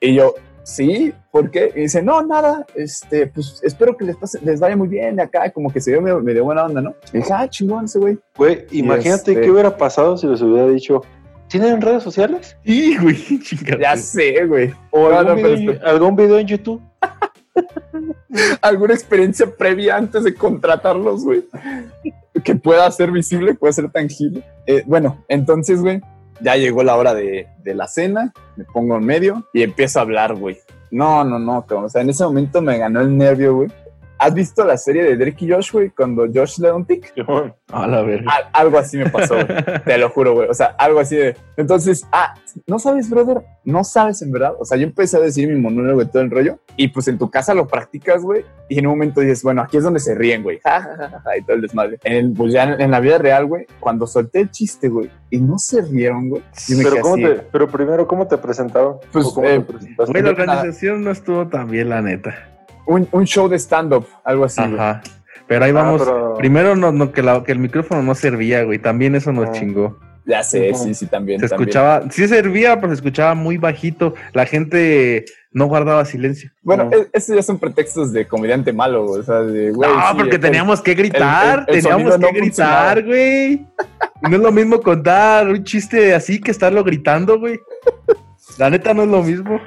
Y 0.00 0.14
yo, 0.14 0.34
sí, 0.62 1.12
¿por 1.32 1.50
qué? 1.50 1.72
Y 1.74 1.80
dice, 1.82 2.02
no, 2.02 2.22
nada, 2.22 2.64
este, 2.74 3.26
pues 3.26 3.60
espero 3.64 3.96
que 3.96 4.04
les, 4.04 4.16
pase, 4.16 4.38
les 4.44 4.60
vaya 4.60 4.76
muy 4.76 4.86
bien 4.88 5.16
de 5.16 5.22
acá, 5.22 5.50
como 5.50 5.72
que 5.72 5.80
se 5.80 5.90
dio 5.90 6.00
medio, 6.00 6.20
medio 6.20 6.44
buena 6.44 6.64
onda, 6.64 6.80
¿no? 6.80 6.94
Y 7.12 7.18
dije, 7.18 7.32
ah, 7.32 7.48
chingón 7.48 7.86
ese 7.86 7.98
güey. 7.98 8.18
Güey, 8.36 8.66
imagínate 8.70 9.32
este- 9.32 9.40
qué 9.42 9.50
hubiera 9.50 9.76
pasado 9.76 10.16
si 10.16 10.26
les 10.26 10.40
hubiera 10.40 10.68
dicho, 10.68 11.02
¿tienen 11.48 11.80
redes 11.80 12.02
sociales? 12.02 12.56
Y, 12.64 12.96
güey, 12.98 13.16
chingada. 13.42 13.80
Ya 13.80 13.96
sé, 13.96 14.44
güey. 14.46 14.72
¿O 14.90 15.08
No, 15.08 15.18
algún, 15.18 15.42
no, 15.42 15.48
video, 15.48 15.72
espera. 15.72 15.90
algún 15.90 16.16
video 16.16 16.38
en 16.38 16.46
YouTube? 16.46 16.82
¿Alguna 18.62 18.94
experiencia 18.94 19.46
previa 19.56 19.96
antes 19.96 20.24
de 20.24 20.34
contratarlos, 20.34 21.24
güey? 21.24 21.44
Que 22.44 22.54
pueda 22.54 22.90
ser 22.90 23.10
visible, 23.10 23.54
puede 23.54 23.72
ser 23.72 23.90
tangible. 23.90 24.44
Eh, 24.66 24.82
bueno, 24.86 25.24
entonces, 25.28 25.80
güey, 25.80 26.00
ya 26.40 26.56
llegó 26.56 26.82
la 26.84 26.96
hora 26.96 27.14
de, 27.14 27.48
de 27.64 27.74
la 27.74 27.88
cena, 27.88 28.32
me 28.56 28.64
pongo 28.64 28.96
en 28.96 29.04
medio 29.04 29.48
y 29.52 29.62
empiezo 29.62 29.98
a 29.98 30.02
hablar, 30.02 30.34
güey. 30.34 30.58
No, 30.90 31.24
no, 31.24 31.38
no, 31.38 31.66
cabrón. 31.66 31.86
o 31.86 31.88
sea, 31.88 32.02
en 32.02 32.10
ese 32.10 32.24
momento 32.24 32.62
me 32.62 32.78
ganó 32.78 33.00
el 33.00 33.16
nervio, 33.16 33.56
güey. 33.56 33.68
¿Has 34.18 34.34
visto 34.34 34.64
la 34.64 34.76
serie 34.76 35.04
de 35.04 35.16
Drake 35.16 35.44
y 35.44 35.50
Josh, 35.50 35.72
güey? 35.72 35.90
Cuando 35.90 36.26
Josh 36.32 36.58
le 36.58 36.68
da 36.68 36.74
un 36.74 36.84
tic. 36.84 37.12
A 37.70 37.86
la 37.86 38.02
verga. 38.02 38.30
Al- 38.32 38.48
algo 38.52 38.78
así 38.78 38.96
me 38.96 39.08
pasó, 39.08 39.34
güey. 39.34 39.46
Te 39.84 39.96
lo 39.98 40.10
juro, 40.10 40.34
güey. 40.34 40.48
O 40.48 40.54
sea, 40.54 40.74
algo 40.78 40.98
así 41.00 41.16
de. 41.16 41.36
Entonces, 41.56 42.06
ah, 42.10 42.34
no 42.66 42.78
sabes, 42.78 43.08
brother. 43.08 43.42
No 43.64 43.84
sabes 43.84 44.20
en 44.22 44.32
verdad. 44.32 44.54
O 44.58 44.64
sea, 44.64 44.76
yo 44.76 44.84
empecé 44.84 45.18
a 45.18 45.20
decir 45.20 45.48
mi 45.48 45.60
monólogo 45.60 46.00
de 46.00 46.06
todo 46.06 46.22
el 46.22 46.30
rollo. 46.30 46.58
Y 46.76 46.88
pues 46.88 47.06
en 47.08 47.18
tu 47.18 47.30
casa 47.30 47.54
lo 47.54 47.66
practicas, 47.68 48.22
güey. 48.22 48.44
Y 48.68 48.78
en 48.78 48.86
un 48.86 48.92
momento 48.92 49.20
dices, 49.20 49.42
bueno, 49.42 49.62
aquí 49.62 49.76
es 49.76 49.84
donde 49.84 50.00
se 50.00 50.14
ríen, 50.14 50.42
güey. 50.42 50.58
Ja, 50.64 50.80
ja, 50.82 50.96
ja, 50.96 51.08
ja, 51.08 51.20
ja, 51.20 51.36
y 51.36 51.42
todo 51.42 51.56
el 51.56 51.62
desmadre. 51.62 51.98
En 52.02 52.12
el, 52.12 52.32
pues 52.32 52.52
ya 52.52 52.64
en, 52.64 52.80
en 52.80 52.90
la 52.90 53.00
vida 53.00 53.18
real, 53.18 53.46
güey, 53.46 53.66
cuando 53.80 54.06
solté 54.06 54.40
el 54.40 54.50
chiste, 54.50 54.88
güey, 54.88 55.10
y 55.30 55.38
no 55.38 55.58
se 55.58 55.80
rieron, 55.82 56.28
güey. 56.28 56.42
Pero, 56.82 57.00
¿cómo 57.00 57.14
así, 57.14 57.24
te, 57.24 57.34
pero 57.52 57.68
primero, 57.68 58.06
¿cómo 58.06 58.26
te 58.26 58.36
presentaron? 58.36 58.96
Pues, 59.12 59.26
¿O 59.26 59.34
cómo 59.34 59.46
eh, 59.46 59.60
te? 59.60 59.72
Güey, 59.72 60.22
la 60.22 60.32
nada. 60.32 60.42
organización 60.42 61.04
no 61.04 61.10
estuvo 61.10 61.46
tan 61.48 61.70
bien, 61.70 61.88
la 61.88 62.02
neta. 62.02 62.34
Un, 62.88 63.06
un 63.12 63.24
show 63.26 63.48
de 63.48 63.56
stand-up, 63.58 64.06
algo 64.24 64.44
así, 64.44 64.60
güey. 64.62 64.74
Ajá. 64.74 65.02
Pero 65.46 65.64
ahí 65.64 65.70
Ah, 65.70 65.74
vamos. 65.74 66.02
pero- 66.02 66.34
Primero, 66.36 66.74
no, 66.76 66.90
no, 66.92 67.12
que, 67.12 67.22
la- 67.22 67.42
que 67.44 67.52
el 67.52 67.58
micrófono 67.58 68.02
no 68.02 68.14
servía, 68.14 68.64
güey. 68.64 68.78
También 68.78 69.14
eso 69.14 69.32
nos 69.32 69.48
Ah. 69.48 69.52
chingó. 69.52 69.98
Ya 70.26 70.42
sé, 70.42 70.74
sí, 70.74 70.92
sí, 70.92 71.06
también. 71.06 71.40
Se 71.40 71.48
también. 71.48 71.68
escuchaba, 71.70 72.02
sí 72.10 72.28
servía, 72.28 72.76
pero 72.76 72.88
se 72.88 72.96
escuchaba 72.96 73.34
muy 73.34 73.56
bajito. 73.56 74.12
La 74.34 74.44
gente 74.44 75.24
no 75.52 75.66
guardaba 75.68 76.04
silencio. 76.04 76.50
Bueno, 76.62 76.84
No. 76.84 76.90
esos 77.14 77.34
ya 77.34 77.42
son 77.42 77.58
pretextos 77.58 78.12
de 78.12 78.26
comediante 78.26 78.70
malo, 78.74 79.06
güey. 79.06 79.20
O 79.20 79.22
sea, 79.22 79.36
de, 79.40 79.70
güey. 79.70 79.88
no, 79.90 79.96
sí, 80.10 80.14
porque 80.18 80.34
el- 80.36 80.42
teníamos 80.42 80.82
que 80.82 80.92
gritar, 80.94 81.64
el- 81.66 81.76
el 81.76 81.82
teníamos 81.82 82.12
que 82.14 82.18
no 82.20 82.28
gritar, 82.32 83.04
güey. 83.06 83.66
No 84.20 84.36
es 84.36 84.42
lo 84.42 84.52
mismo 84.52 84.80
contar 84.82 85.48
un 85.48 85.64
chiste 85.64 86.14
así 86.14 86.40
que 86.42 86.50
estarlo 86.50 86.84
gritando, 86.84 87.38
güey. 87.40 87.58
La 88.58 88.68
neta 88.68 88.92
no 88.92 89.04
es 89.04 89.08
lo 89.08 89.22
mismo. 89.22 89.58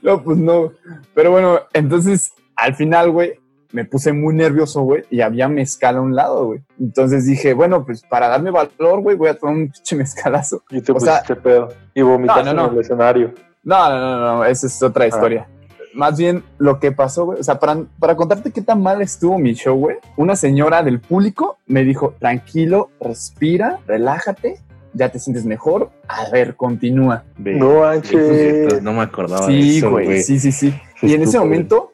No, 0.00 0.22
pues 0.22 0.38
no. 0.38 0.72
Pero 1.14 1.30
bueno, 1.30 1.60
entonces 1.74 2.32
al 2.56 2.74
final, 2.74 3.10
güey, 3.10 3.34
me 3.72 3.84
puse 3.84 4.12
muy 4.12 4.34
nervioso, 4.34 4.82
güey, 4.82 5.04
y 5.10 5.20
había 5.20 5.48
mezcal 5.48 5.96
a 5.96 6.00
un 6.00 6.14
lado, 6.14 6.46
güey. 6.46 6.60
Entonces 6.80 7.26
dije, 7.26 7.52
bueno, 7.52 7.84
pues 7.84 8.02
para 8.02 8.28
darme 8.28 8.50
valor, 8.50 9.00
güey, 9.00 9.16
voy 9.16 9.28
a 9.28 9.34
tomar 9.38 9.54
un 9.56 9.68
pinche 9.70 9.96
mezcalazo. 9.96 10.62
Y 10.70 10.80
te 10.80 10.92
o 10.92 11.00
sea- 11.00 11.20
pusiste 11.20 11.36
pedo. 11.36 11.68
Y 11.94 12.02
vomitaste 12.02 12.44
No, 12.44 12.52
no, 12.54 12.62
no. 12.62 12.68
en 12.68 12.74
el 12.74 12.80
escenario. 12.80 13.34
No, 13.64 13.88
no, 13.90 13.98
no, 14.00 14.20
no, 14.36 14.44
esa 14.44 14.66
es 14.68 14.82
otra 14.82 15.06
historia. 15.06 15.48
Más 15.94 16.16
bien 16.18 16.44
lo 16.58 16.78
que 16.78 16.92
pasó, 16.92 17.24
güey. 17.24 17.40
O 17.40 17.42
sea, 17.42 17.58
para, 17.58 17.78
para 17.98 18.14
contarte 18.14 18.50
qué 18.52 18.60
tan 18.62 18.82
mal 18.82 19.00
estuvo 19.02 19.38
mi 19.38 19.54
show, 19.54 19.76
güey, 19.76 19.96
una 20.16 20.36
señora 20.36 20.82
del 20.82 21.00
público 21.00 21.58
me 21.66 21.84
dijo, 21.84 22.14
tranquilo, 22.20 22.90
respira, 23.00 23.78
relájate, 23.86 24.58
ya 24.92 25.08
te 25.08 25.18
sientes 25.18 25.44
mejor. 25.44 25.90
A 26.06 26.28
ver, 26.30 26.54
continúa. 26.54 27.24
Ve, 27.38 27.54
No 27.56 27.80
manches. 27.80 28.82
no 28.82 28.92
me 28.92 29.02
acordaba 29.02 29.46
de 29.46 29.52
Sí, 29.52 29.78
eso, 29.78 29.90
güey, 29.90 30.22
sí, 30.22 30.38
sí, 30.38 30.52
sí. 30.52 30.74
Y 31.02 31.14
en 31.14 31.22
ese 31.22 31.38
momento 31.38 31.92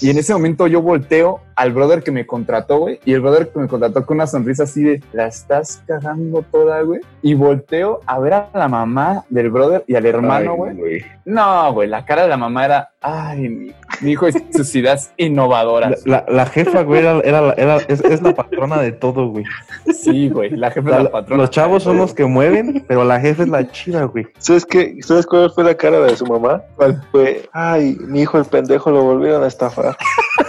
Y 0.00 0.10
en 0.10 0.18
ese 0.18 0.32
momento 0.32 0.66
yo 0.66 0.82
volteo 0.82 1.40
al 1.58 1.72
brother 1.72 2.02
que 2.04 2.12
me 2.12 2.24
contrató, 2.24 2.78
güey. 2.78 3.00
Y 3.04 3.12
el 3.14 3.20
brother 3.20 3.48
que 3.48 3.58
me 3.58 3.66
contrató 3.68 4.06
con 4.06 4.16
una 4.18 4.26
sonrisa 4.28 4.62
así 4.62 4.82
de, 4.84 5.02
la 5.12 5.26
estás 5.26 5.82
cagando 5.86 6.42
toda, 6.50 6.80
güey. 6.82 7.00
Y 7.20 7.34
volteo 7.34 8.00
a 8.06 8.18
ver 8.20 8.32
a 8.34 8.48
la 8.54 8.68
mamá 8.68 9.24
del 9.28 9.50
brother 9.50 9.82
y 9.88 9.96
al 9.96 10.06
hermano, 10.06 10.54
güey. 10.54 11.04
No, 11.24 11.72
güey, 11.72 11.88
la 11.88 12.04
cara 12.04 12.22
de 12.22 12.28
la 12.28 12.36
mamá 12.36 12.64
era, 12.64 12.90
ay, 13.00 13.48
mi, 13.48 13.72
mi 14.00 14.12
hijo 14.12 14.28
es 14.28 14.36
sus 14.54 14.72
ideas 14.76 15.12
La, 15.18 15.24
innovadoras. 15.26 16.06
la- 16.06 16.24
la 16.28 16.46
jefa, 16.46 16.82
güey, 16.82 17.00
era, 17.00 17.18
era- 17.24 17.52
era- 17.54 17.76
es, 17.88 18.02
es 18.04 18.22
la 18.22 18.34
patrona 18.34 18.78
de 18.80 18.92
todo, 18.92 19.28
güey. 19.28 19.44
Sí, 19.92 20.28
güey, 20.30 20.50
la 20.50 20.70
jefa 20.70 20.90
La- 20.90 20.96
de 20.98 21.02
la 21.04 21.10
patrona. 21.10 21.42
los 21.42 21.50
chavos 21.50 21.82
son 21.82 21.96
los 21.98 22.14
que 22.14 22.24
mueven, 22.24 22.84
pero 22.86 23.04
la 23.04 23.18
jefa 23.20 23.42
es 23.42 23.48
la 23.48 23.68
chida, 23.70 24.04
güey. 24.04 24.26
¿Sabes 24.38 24.64
qué? 24.64 24.96
¿Sabes 25.02 25.26
cuál 25.26 25.50
fue 25.50 25.64
la 25.64 25.74
cara 25.74 25.98
de 26.00 26.16
su 26.16 26.24
mamá? 26.24 26.62
¿Cuál? 26.76 27.02
Fue, 27.10 27.48
ay, 27.52 27.96
mi 28.06 28.22
hijo 28.22 28.38
el 28.38 28.44
pendejo 28.44 28.90
lo 28.90 29.02
volvieron 29.02 29.42
a 29.42 29.48
estafar. 29.48 29.96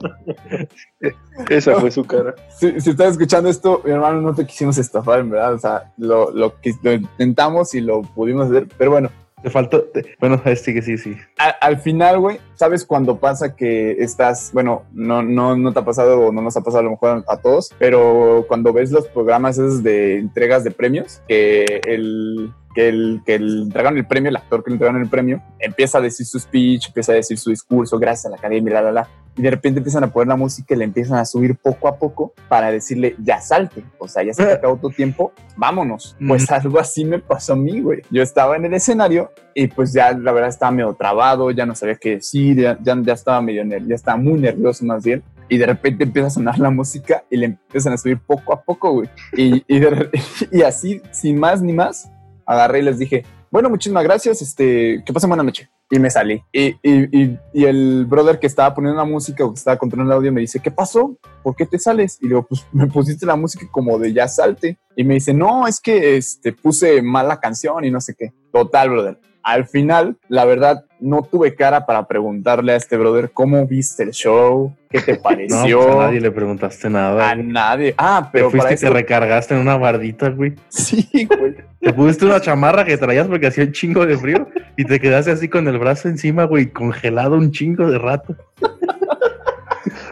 Esa 1.48 1.78
fue 1.80 1.90
su 1.90 2.04
cara. 2.04 2.34
Si, 2.58 2.80
si 2.80 2.90
estás 2.90 3.12
escuchando 3.12 3.48
esto, 3.48 3.80
mi 3.84 3.90
hermano, 3.92 4.20
no 4.20 4.34
te 4.34 4.46
quisimos 4.46 4.78
estafar, 4.78 5.20
en 5.20 5.30
verdad. 5.30 5.54
O 5.54 5.58
sea, 5.58 5.92
lo, 5.96 6.30
lo, 6.30 6.54
lo 6.82 6.92
intentamos 6.92 7.74
y 7.74 7.80
lo 7.80 8.02
pudimos 8.02 8.50
hacer. 8.50 8.66
Pero 8.76 8.90
bueno, 8.92 9.10
Te 9.42 9.48
faltó. 9.50 9.82
te- 9.84 10.16
Bueno, 10.20 10.40
este 10.44 10.74
que 10.74 10.82
sí, 10.82 10.98
sí. 10.98 11.16
a- 11.38 11.48
al 11.66 11.78
final, 11.78 12.18
güey, 12.20 12.38
¿sabes 12.54 12.84
cuando 12.84 13.18
pasa 13.18 13.56
que 13.56 13.92
estás, 13.92 14.50
bueno, 14.52 14.82
no, 14.92 15.22
no, 15.22 15.56
no 15.56 15.72
te 15.72 15.78
ha 15.78 15.84
pasado 15.84 16.20
o 16.26 16.32
no 16.32 16.42
nos 16.42 16.56
ha 16.56 16.60
pasado 16.60 16.80
a 16.80 16.84
lo 16.84 16.90
mejor 16.90 17.24
a 17.26 17.36
todos, 17.38 17.70
pero 17.78 18.44
cuando 18.48 18.72
ves 18.74 18.90
los 18.92 19.06
programas 19.08 19.56
esos 19.56 19.82
de 19.82 20.18
entregas 20.18 20.62
de 20.64 20.70
premios, 20.72 21.22
que 21.26 21.80
el 21.86 22.52
que 22.72 22.88
el 22.88 23.20
que 23.26 23.34
el 23.34 23.62
entregaron 23.62 23.98
el 23.98 24.06
premio, 24.06 24.28
el 24.28 24.36
actor 24.36 24.62
que 24.62 24.70
le 24.70 24.74
entregaron 24.74 25.02
el 25.02 25.08
premio, 25.08 25.42
empieza 25.58 25.98
a 25.98 26.00
decir 26.02 26.24
su 26.24 26.38
speech, 26.38 26.86
empieza 26.86 27.10
a 27.10 27.16
decir 27.16 27.36
su 27.36 27.50
discurso, 27.50 27.98
gracias 27.98 28.26
a 28.26 28.28
la 28.30 28.36
academia, 28.36 28.74
la, 28.74 28.82
la, 28.82 28.92
la, 28.92 29.08
y 29.36 29.42
de 29.42 29.50
repente 29.50 29.78
empiezan 29.78 30.04
a 30.04 30.12
poner 30.12 30.28
la 30.28 30.36
música 30.36 30.74
y 30.74 30.78
le 30.78 30.84
empiezan 30.84 31.18
a 31.18 31.24
subir 31.24 31.56
poco 31.56 31.88
a 31.88 31.96
poco 31.96 32.34
para 32.48 32.70
decirle, 32.70 33.14
ya 33.22 33.40
salte, 33.40 33.84
o 33.98 34.08
sea, 34.08 34.22
ya 34.22 34.34
se 34.34 34.44
te 34.44 34.52
acabó 34.52 34.76
tu 34.76 34.90
tiempo, 34.90 35.32
vámonos. 35.56 36.16
Pues 36.26 36.44
Ujú. 36.44 36.54
algo 36.60 36.78
así 36.80 37.04
me 37.04 37.18
pasó 37.20 37.52
a 37.54 37.56
mí, 37.56 37.80
güey. 37.80 38.02
Yo 38.10 38.22
estaba 38.22 38.56
en 38.56 38.64
el 38.66 38.74
escenario 38.74 39.30
y 39.54 39.68
pues 39.68 39.92
ya 39.92 40.12
la 40.12 40.32
verdad 40.32 40.48
estaba 40.50 40.72
medio 40.72 40.92
trabado, 40.94 41.50
ya 41.50 41.64
no 41.66 41.74
sabía 41.74 41.94
qué 41.96 42.16
decir, 42.16 42.58
ya, 42.60 42.78
ya, 42.82 42.96
ya 43.02 43.12
estaba 43.12 43.40
medio 43.40 43.64
ya 43.64 43.94
estaba 43.94 44.16
muy 44.16 44.38
nervioso 44.40 44.84
más 44.84 45.04
bien. 45.04 45.22
Y 45.48 45.58
de 45.58 45.66
repente 45.66 46.04
empieza 46.04 46.28
a 46.28 46.30
sonar 46.30 46.58
la 46.58 46.70
música 46.70 47.24
y 47.28 47.36
le 47.36 47.46
empiezan 47.46 47.92
a 47.92 47.96
subir 47.96 48.18
poco 48.20 48.52
a 48.52 48.62
poco, 48.62 48.92
güey. 48.92 49.08
Y, 49.36 49.64
y, 49.66 49.80
de- 49.80 50.10
y 50.52 50.62
así, 50.62 51.02
sin 51.10 51.38
más 51.40 51.60
ni 51.60 51.72
más, 51.72 52.10
agarré 52.46 52.80
y 52.80 52.82
les 52.82 52.98
dije, 52.98 53.24
bueno, 53.50 53.68
muchísimas 53.68 54.04
gracias, 54.04 54.42
este, 54.42 55.02
que 55.04 55.12
pasen 55.12 55.28
buena 55.28 55.42
noche. 55.42 55.68
Y 55.90 55.98
me 55.98 56.08
salí. 56.08 56.40
Y, 56.52 56.76
y, 56.82 57.20
y, 57.20 57.38
y 57.52 57.64
el 57.64 58.06
brother 58.06 58.38
que 58.38 58.46
estaba 58.46 58.72
poniendo 58.72 58.96
la 58.96 59.04
música 59.04 59.44
o 59.44 59.52
que 59.52 59.58
estaba 59.58 59.76
controlando 59.76 60.12
el 60.12 60.18
audio 60.18 60.32
me 60.32 60.40
dice, 60.40 60.60
¿qué 60.60 60.70
pasó? 60.70 61.18
¿Por 61.42 61.56
qué 61.56 61.66
te 61.66 61.78
sales? 61.78 62.18
Y 62.20 62.24
le 62.24 62.28
digo, 62.28 62.46
pues 62.46 62.64
me 62.72 62.86
pusiste 62.86 63.26
la 63.26 63.34
música 63.34 63.66
como 63.72 63.98
de 63.98 64.12
ya 64.12 64.28
salte. 64.28 64.78
Y 64.94 65.02
me 65.02 65.14
dice, 65.14 65.34
no, 65.34 65.66
es 65.66 65.80
que 65.80 66.16
este, 66.16 66.52
puse 66.52 67.02
mal 67.02 67.26
la 67.26 67.40
canción 67.40 67.84
y 67.84 67.90
no 67.90 68.00
sé 68.00 68.14
qué. 68.16 68.32
Total, 68.52 68.88
brother. 68.88 69.18
Al 69.42 69.66
final, 69.66 70.16
la 70.28 70.44
verdad, 70.44 70.84
no 71.00 71.22
tuve 71.22 71.54
cara 71.54 71.86
para 71.86 72.06
preguntarle 72.06 72.72
a 72.72 72.76
este 72.76 72.96
brother 72.98 73.30
cómo 73.32 73.66
viste 73.66 74.02
el 74.02 74.10
show, 74.10 74.76
qué 74.90 75.00
te 75.00 75.14
No, 75.16 75.22
pareció. 75.22 75.78
pues 75.80 75.96
a 75.96 75.98
nadie 76.00 76.20
le 76.20 76.30
preguntaste 76.30 76.90
nada. 76.90 77.30
a 77.30 77.34
güey. 77.34 77.46
nadie. 77.46 77.94
Ah, 77.96 78.22
Te 78.24 78.38
pero 78.38 78.50
fuiste 78.50 78.66
para 78.68 78.74
y 78.74 78.78
te 78.78 78.90
recargaste 78.90 79.54
en 79.54 79.60
una 79.60 79.76
bardita, 79.78 80.28
güey. 80.28 80.54
Sí, 80.68 81.26
güey. 81.38 81.54
Te 81.80 81.94
pusiste 81.94 82.26
una 82.26 82.42
chamarra 82.42 82.84
que 82.84 82.98
traías 82.98 83.26
porque 83.26 83.46
hacía 83.46 83.64
un 83.64 83.72
chingo 83.72 84.04
de 84.04 84.18
frío 84.18 84.46
y 84.76 84.84
te 84.84 85.00
quedaste 85.00 85.30
así 85.30 85.48
con 85.48 85.66
el 85.66 85.78
brazo 85.78 86.08
encima, 86.08 86.44
güey, 86.44 86.66
congelado 86.66 87.36
un 87.36 87.50
chingo 87.52 87.90
de 87.90 87.96
rato. 87.98 88.36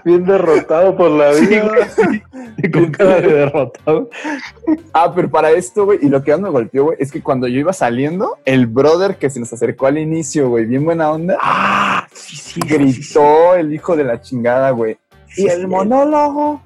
Bien 0.05 0.25
derrotado 0.25 0.97
por 0.97 1.11
la 1.11 1.35
Sí, 1.35 1.47
vida. 1.47 1.69
güey, 1.69 1.83
sí. 1.91 2.23
Con 2.73 2.91
cara 2.91 3.21
de 3.21 3.33
derrotado. 3.33 4.11
Ah, 4.93 5.13
pero 5.15 5.31
para 5.31 5.51
esto, 5.51 5.85
güey, 5.85 5.99
y 6.03 6.09
lo 6.09 6.23
que 6.23 6.33
más 6.33 6.41
me 6.41 6.51
golpeó, 6.51 6.85
güey, 6.85 6.97
es 7.01 7.13
que 7.13 7.23
cuando 7.23 7.47
yo 7.47 7.61
iba 7.61 7.73
saliendo, 7.73 8.39
el 8.45 8.67
brother 8.67 9.17
que 9.17 9.31
se 9.31 9.39
nos 9.41 9.53
acercó 9.53 9.87
al 9.87 9.99
inicio, 9.99 10.49
güey, 10.49 10.67
bien 10.67 10.85
buena 10.85 11.11
onda, 11.11 11.39
Ah, 11.41 12.07
sí, 12.13 12.37
sí. 12.37 12.61
gritó 12.61 13.55
el 13.55 13.73
hijo 13.73 13.97
de 13.97 14.05
la 14.05 14.21
chingada, 14.21 14.71
güey. 14.71 14.99
Y 15.37 15.47
el 15.47 15.69
monólogo. 15.69 16.63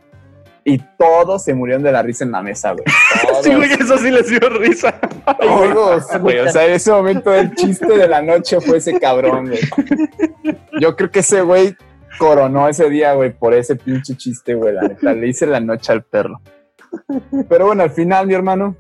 Y 0.64 0.78
todos 0.96 1.42
se 1.42 1.54
murieron 1.54 1.82
de 1.82 1.90
la 1.90 2.02
risa 2.02 2.22
en 2.24 2.30
la 2.30 2.40
mesa, 2.40 2.72
güey. 2.72 2.84
Sí, 3.42 3.52
güey, 3.52 3.72
eso 3.72 3.98
sí 3.98 4.10
les 4.10 4.28
dio 4.28 4.38
risa. 4.48 4.92
todos, 5.40 6.04
güey. 6.20 6.38
O 6.38 6.48
sea, 6.50 6.64
en 6.66 6.72
ese 6.74 6.92
momento 6.92 7.34
el 7.34 7.52
chiste 7.56 7.86
de 7.86 8.06
la 8.06 8.22
noche 8.22 8.60
fue 8.60 8.78
ese 8.78 9.00
cabrón, 9.00 9.48
güey. 9.48 9.60
Yo 10.80 10.94
creo 10.94 11.10
que 11.10 11.18
ese 11.20 11.42
güey 11.42 11.74
coronó 12.18 12.68
ese 12.68 12.88
día, 12.90 13.14
güey, 13.14 13.30
por 13.32 13.54
ese 13.54 13.76
pinche 13.76 14.16
chiste, 14.16 14.54
güey. 14.54 14.74
La 14.74 14.82
neta, 14.82 15.12
le 15.14 15.28
hice 15.28 15.46
la 15.46 15.60
noche 15.60 15.92
al 15.92 16.02
perro. 16.02 16.40
Pero 17.48 17.66
bueno, 17.66 17.82
al 17.82 17.90
final, 17.90 18.26
mi 18.26 18.34
hermano, 18.34 18.76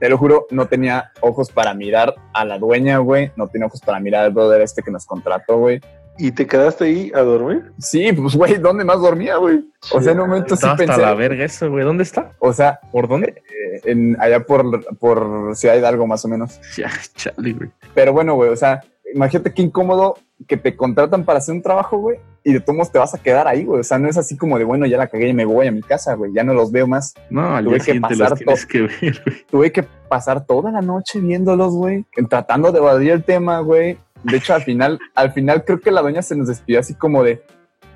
te 0.00 0.08
lo 0.08 0.18
juro, 0.18 0.46
no 0.50 0.66
tenía 0.66 1.12
ojos 1.20 1.50
para 1.50 1.74
mirar 1.74 2.14
a 2.34 2.44
la 2.44 2.58
dueña, 2.58 2.98
güey. 2.98 3.30
No 3.36 3.48
tenía 3.48 3.66
ojos 3.66 3.80
para 3.80 4.00
mirar 4.00 4.24
al 4.24 4.32
brother 4.32 4.60
este 4.62 4.82
que 4.82 4.90
nos 4.90 5.06
contrató, 5.06 5.58
güey. 5.58 5.80
¿Y 6.18 6.32
te 6.32 6.46
quedaste 6.46 6.84
ahí 6.84 7.12
a 7.14 7.20
dormir? 7.20 7.72
Sí, 7.78 8.12
pues, 8.12 8.36
güey, 8.36 8.56
¿dónde 8.58 8.84
más 8.84 9.00
dormía, 9.00 9.36
güey? 9.36 9.64
O 9.92 10.00
sea, 10.02 10.12
en 10.12 10.20
un 10.20 10.28
momento 10.28 10.48
sí 10.48 10.54
Está 10.54 10.72
hasta 10.72 10.84
pensé. 10.86 11.00
la 11.00 11.14
verga 11.14 11.44
eso, 11.44 11.70
güey. 11.70 11.84
¿Dónde 11.84 12.02
está? 12.02 12.32
O 12.38 12.52
sea, 12.52 12.80
¿Por 12.90 13.08
dónde? 13.08 13.28
eh, 13.48 13.80
en, 13.84 14.16
allá 14.20 14.40
por, 14.40 14.84
por 14.96 15.56
Ciudad 15.56 15.76
Hidalgo, 15.76 16.06
más 16.06 16.24
o 16.24 16.28
menos. 16.28 16.60
Ya, 16.76 16.90
chale, 17.14 17.52
güey. 17.54 17.70
Pero 17.94 18.12
bueno, 18.12 18.34
güey, 18.34 18.50
o 18.50 18.56
sea, 18.56 18.80
imagínate 19.14 19.54
qué 19.54 19.62
incómodo 19.62 20.18
que 20.46 20.56
te 20.58 20.76
contratan 20.76 21.24
para 21.24 21.38
hacer 21.38 21.54
un 21.54 21.62
trabajo, 21.62 21.96
güey, 21.96 22.18
y 22.44 22.52
de 22.52 22.60
todos 22.60 22.76
modos 22.76 22.92
te 22.92 22.98
vas 22.98 23.14
a 23.14 23.18
quedar 23.18 23.46
ahí, 23.46 23.64
güey. 23.64 23.80
O 23.80 23.84
sea, 23.84 23.98
no 23.98 24.08
es 24.08 24.16
así 24.16 24.36
como 24.36 24.58
de, 24.58 24.64
bueno, 24.64 24.86
ya 24.86 24.98
la 24.98 25.06
cagué 25.06 25.28
y 25.28 25.34
me 25.34 25.44
voy 25.44 25.66
a 25.66 25.72
mi 25.72 25.80
casa, 25.82 26.14
güey, 26.14 26.32
ya 26.32 26.42
no 26.42 26.54
los 26.54 26.72
veo 26.72 26.86
más. 26.86 27.14
No, 27.30 27.54
al 27.56 27.64
Tuve 27.64 27.76
día 27.78 27.84
que 27.94 28.00
pasar 28.00 28.34
los 28.44 28.66
que 28.66 28.80
ver, 28.82 29.22
güey. 29.24 29.46
Tuve 29.50 29.72
que 29.72 29.82
pasar 30.08 30.44
toda 30.44 30.70
la 30.70 30.80
noche 30.80 31.20
viéndolos, 31.20 31.74
güey, 31.74 32.04
tratando 32.28 32.72
de 32.72 32.78
evadir 32.78 33.10
el 33.12 33.24
tema, 33.24 33.60
güey. 33.60 33.98
De 34.24 34.36
hecho, 34.36 34.54
al 34.54 34.62
final, 34.62 34.98
al 35.14 35.32
final 35.32 35.64
creo 35.64 35.80
que 35.80 35.90
la 35.90 36.00
doña 36.02 36.22
se 36.22 36.36
nos 36.36 36.48
despidió 36.48 36.80
así 36.80 36.94
como 36.94 37.22
de, 37.24 37.42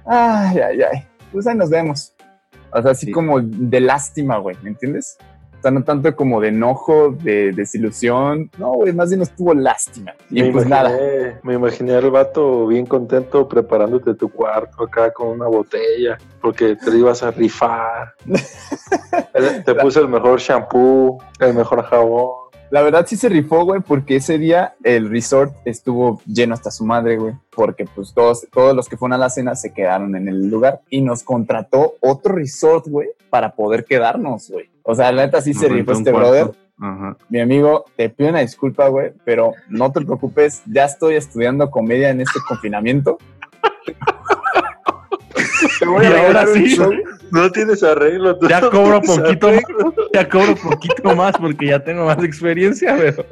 ay, 0.07 0.59
ay, 0.59 0.81
ay, 0.83 1.03
pues 1.33 1.47
ahí 1.47 1.57
nos 1.57 1.71
vemos. 1.71 2.13
O 2.73 2.83
sea, 2.83 2.91
así 2.91 3.07
Sí. 3.07 3.13
como 3.13 3.41
de 3.41 3.81
lástima, 3.81 4.39
güey, 4.39 4.57
¿me 4.63 4.71
entiendes? 4.71 5.19
No 5.71 5.83
tanto 5.85 6.14
como 6.14 6.41
de 6.41 6.49
enojo, 6.49 7.11
de 7.11 7.53
desilusión. 7.53 8.51
No, 8.59 8.73
güey, 8.73 8.93
más 8.93 9.09
bien 9.09 9.21
nos 9.21 9.31
tuvo 9.31 9.55
lástima. 9.55 10.14
Y 10.31 10.43
me 10.43 10.53
pues 10.53 10.67
nada. 10.67 10.97
Me 11.43 11.55
imaginé 11.55 11.95
al 11.95 12.11
vato 12.11 12.67
bien 12.67 12.87
contento 12.87 13.49
preparándote 13.49 14.14
tu 14.14 14.29
cuarto 14.29 14.85
acá 14.85 15.12
con 15.12 15.29
una 15.29 15.47
botella 15.47 16.19
porque 16.41 16.77
te 16.77 16.97
ibas 16.97 17.23
a 17.23 17.33
rifar. 17.33 18.14
Te 19.64 19.75
puse 19.75 20.01
el 20.01 20.09
mejor 20.09 20.39
shampoo, 20.39 21.19
el 21.41 21.55
mejor 21.55 21.83
jabón. 21.83 22.47
La 22.71 22.83
verdad 22.83 23.07
sí 23.07 23.17
se 23.17 23.29
rifó, 23.29 23.64
güey, 23.64 23.81
porque 23.81 24.17
ese 24.17 24.39
día 24.39 24.75
el 24.83 25.09
resort 25.09 25.55
estuvo 25.64 26.21
lleno 26.27 26.55
hasta 26.55 26.71
su 26.71 26.85
madre, 26.85 27.17
güey. 27.17 27.35
Porque 27.55 27.85
pues 27.85 28.12
todos, 28.12 28.47
todos 28.53 28.75
los 28.75 28.89
que 28.89 28.97
fueron 28.97 29.14
a 29.14 29.19
la 29.19 29.31
cena 29.31 29.55
se 29.55 29.73
quedaron 29.73 30.17
en 30.17 30.29
el 30.29 30.49
lugar 30.49 30.81
y 30.91 31.01
nos 31.01 31.23
contrató 31.23 31.95
otro 32.01 32.35
resort, 32.35 32.87
güey, 32.89 33.09
para 33.31 33.55
poder 33.55 33.85
quedarnos, 33.85 34.51
güey. 34.51 34.69
O 34.83 34.95
sea, 34.95 35.12
la 35.12 35.27
neta 35.27 35.41
sí 35.41 35.55
se 35.55 35.69
rifó 35.69 35.93
este 35.93 36.11
cuarto. 36.11 36.31
brother. 36.31 36.55
Ajá. 36.79 37.17
Mi 37.31 37.41
amigo, 37.41 37.85
te 37.97 38.11
pido 38.11 38.31
una 38.31 38.41
disculpa, 38.41 38.89
güey, 38.89 39.12
pero 39.25 39.53
no 39.69 39.91
te 39.93 40.03
preocupes, 40.03 40.62
ya 40.67 40.85
estoy 40.85 41.14
estudiando 41.14 41.71
comedia 41.71 42.11
en 42.11 42.21
este 42.21 42.39
confinamiento. 42.47 43.19
Te 45.79 45.87
voy 45.87 46.05
Y 46.05 46.07
a 46.07 46.11
ahora 46.11 46.45
regalar 46.45 46.49
un 46.49 46.55
sí. 46.55 46.77
show. 46.77 46.93
No 47.31 47.51
tienes 47.51 47.83
arreglo. 47.83 48.39
tú 48.39 48.49
Ya 48.49 48.61
no 48.61 48.71
cobro 48.71 49.01
tienes 49.01 49.21
poquito 49.21 49.49
más. 49.53 49.62
Ya 50.12 50.29
cobro 50.29 50.55
poquito 50.57 51.17
más 51.17 51.37
porque 51.39 51.67
ya 51.67 51.83
tengo 51.83 52.05
más 52.07 52.23
experiencia, 52.23 52.97
pero 52.97 53.25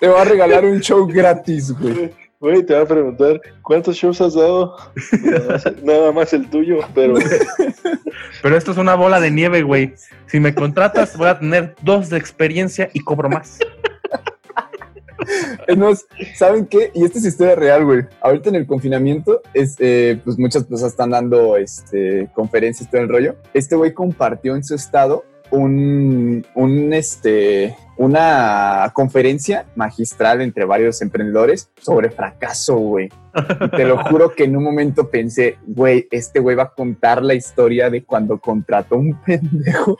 Te 0.00 0.08
voy 0.08 0.20
a 0.20 0.24
regalar 0.24 0.64
un 0.64 0.80
show 0.80 1.06
gratis, 1.06 1.72
güey. 1.72 2.12
Güey, 2.40 2.62
te 2.62 2.74
va 2.74 2.82
a 2.82 2.86
preguntar, 2.86 3.40
¿cuántos 3.62 3.96
shows 3.96 4.20
has 4.20 4.34
dado? 4.34 4.76
Nada 5.22 5.48
más, 5.48 5.82
nada 5.82 6.12
más 6.12 6.32
el 6.34 6.46
tuyo, 6.50 6.80
pero 6.94 7.14
Pero 8.42 8.56
esto 8.56 8.72
es 8.72 8.76
una 8.76 8.94
bola 8.96 9.18
de 9.18 9.30
nieve, 9.30 9.62
güey. 9.62 9.94
Si 10.26 10.40
me 10.40 10.54
contratas, 10.54 11.16
voy 11.16 11.28
a 11.28 11.38
tener 11.38 11.74
dos 11.82 12.10
de 12.10 12.18
experiencia 12.18 12.90
y 12.92 13.00
cobro 13.00 13.30
más. 13.30 13.58
Es 15.66 16.06
¿saben 16.36 16.66
qué? 16.66 16.90
Y 16.94 17.04
esta 17.04 17.18
es 17.18 17.24
historia 17.24 17.54
real, 17.54 17.84
güey. 17.84 18.02
Ahorita 18.20 18.48
en 18.48 18.56
el 18.56 18.66
confinamiento, 18.66 19.42
este, 19.52 20.20
pues 20.24 20.38
muchas 20.38 20.64
personas 20.64 20.92
están 20.92 21.10
dando 21.10 21.56
este, 21.56 22.28
conferencias, 22.34 22.90
todo 22.90 23.00
el 23.00 23.08
rollo. 23.08 23.36
Este 23.52 23.76
güey 23.76 23.92
compartió 23.92 24.54
en 24.56 24.64
su 24.64 24.74
estado 24.74 25.24
un, 25.50 26.44
un, 26.54 26.92
este, 26.92 27.76
una 27.96 28.90
conferencia 28.94 29.66
magistral 29.76 30.40
entre 30.40 30.64
varios 30.64 31.00
emprendedores 31.02 31.70
sobre 31.80 32.10
fracaso, 32.10 32.76
güey. 32.76 33.08
Te 33.76 33.84
lo 33.84 34.02
juro 34.04 34.34
que 34.34 34.44
en 34.44 34.56
un 34.56 34.64
momento 34.64 35.10
pensé, 35.10 35.58
güey, 35.66 36.08
este 36.10 36.40
güey 36.40 36.56
va 36.56 36.64
a 36.64 36.74
contar 36.74 37.22
la 37.22 37.34
historia 37.34 37.90
de 37.90 38.04
cuando 38.04 38.38
contrató 38.38 38.96
un 38.96 39.18
pendejo 39.26 39.98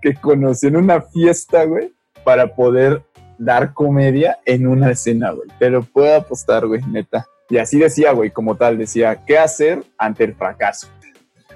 que 0.00 0.14
conoció 0.14 0.68
en 0.68 0.76
una 0.76 1.00
fiesta, 1.00 1.64
güey, 1.64 1.94
para 2.24 2.54
poder 2.54 3.02
dar 3.44 3.74
comedia 3.74 4.38
en 4.44 4.66
una 4.66 4.90
escena, 4.90 5.30
güey. 5.32 5.48
Te 5.58 5.70
lo 5.70 5.82
puedo 5.82 6.14
apostar, 6.14 6.66
güey, 6.66 6.80
neta. 6.88 7.26
Y 7.48 7.58
así 7.58 7.78
decía, 7.78 8.12
güey, 8.12 8.30
como 8.30 8.56
tal, 8.56 8.78
decía, 8.78 9.24
¿qué 9.26 9.38
hacer 9.38 9.82
ante 9.98 10.24
el 10.24 10.34
fracaso? 10.34 10.88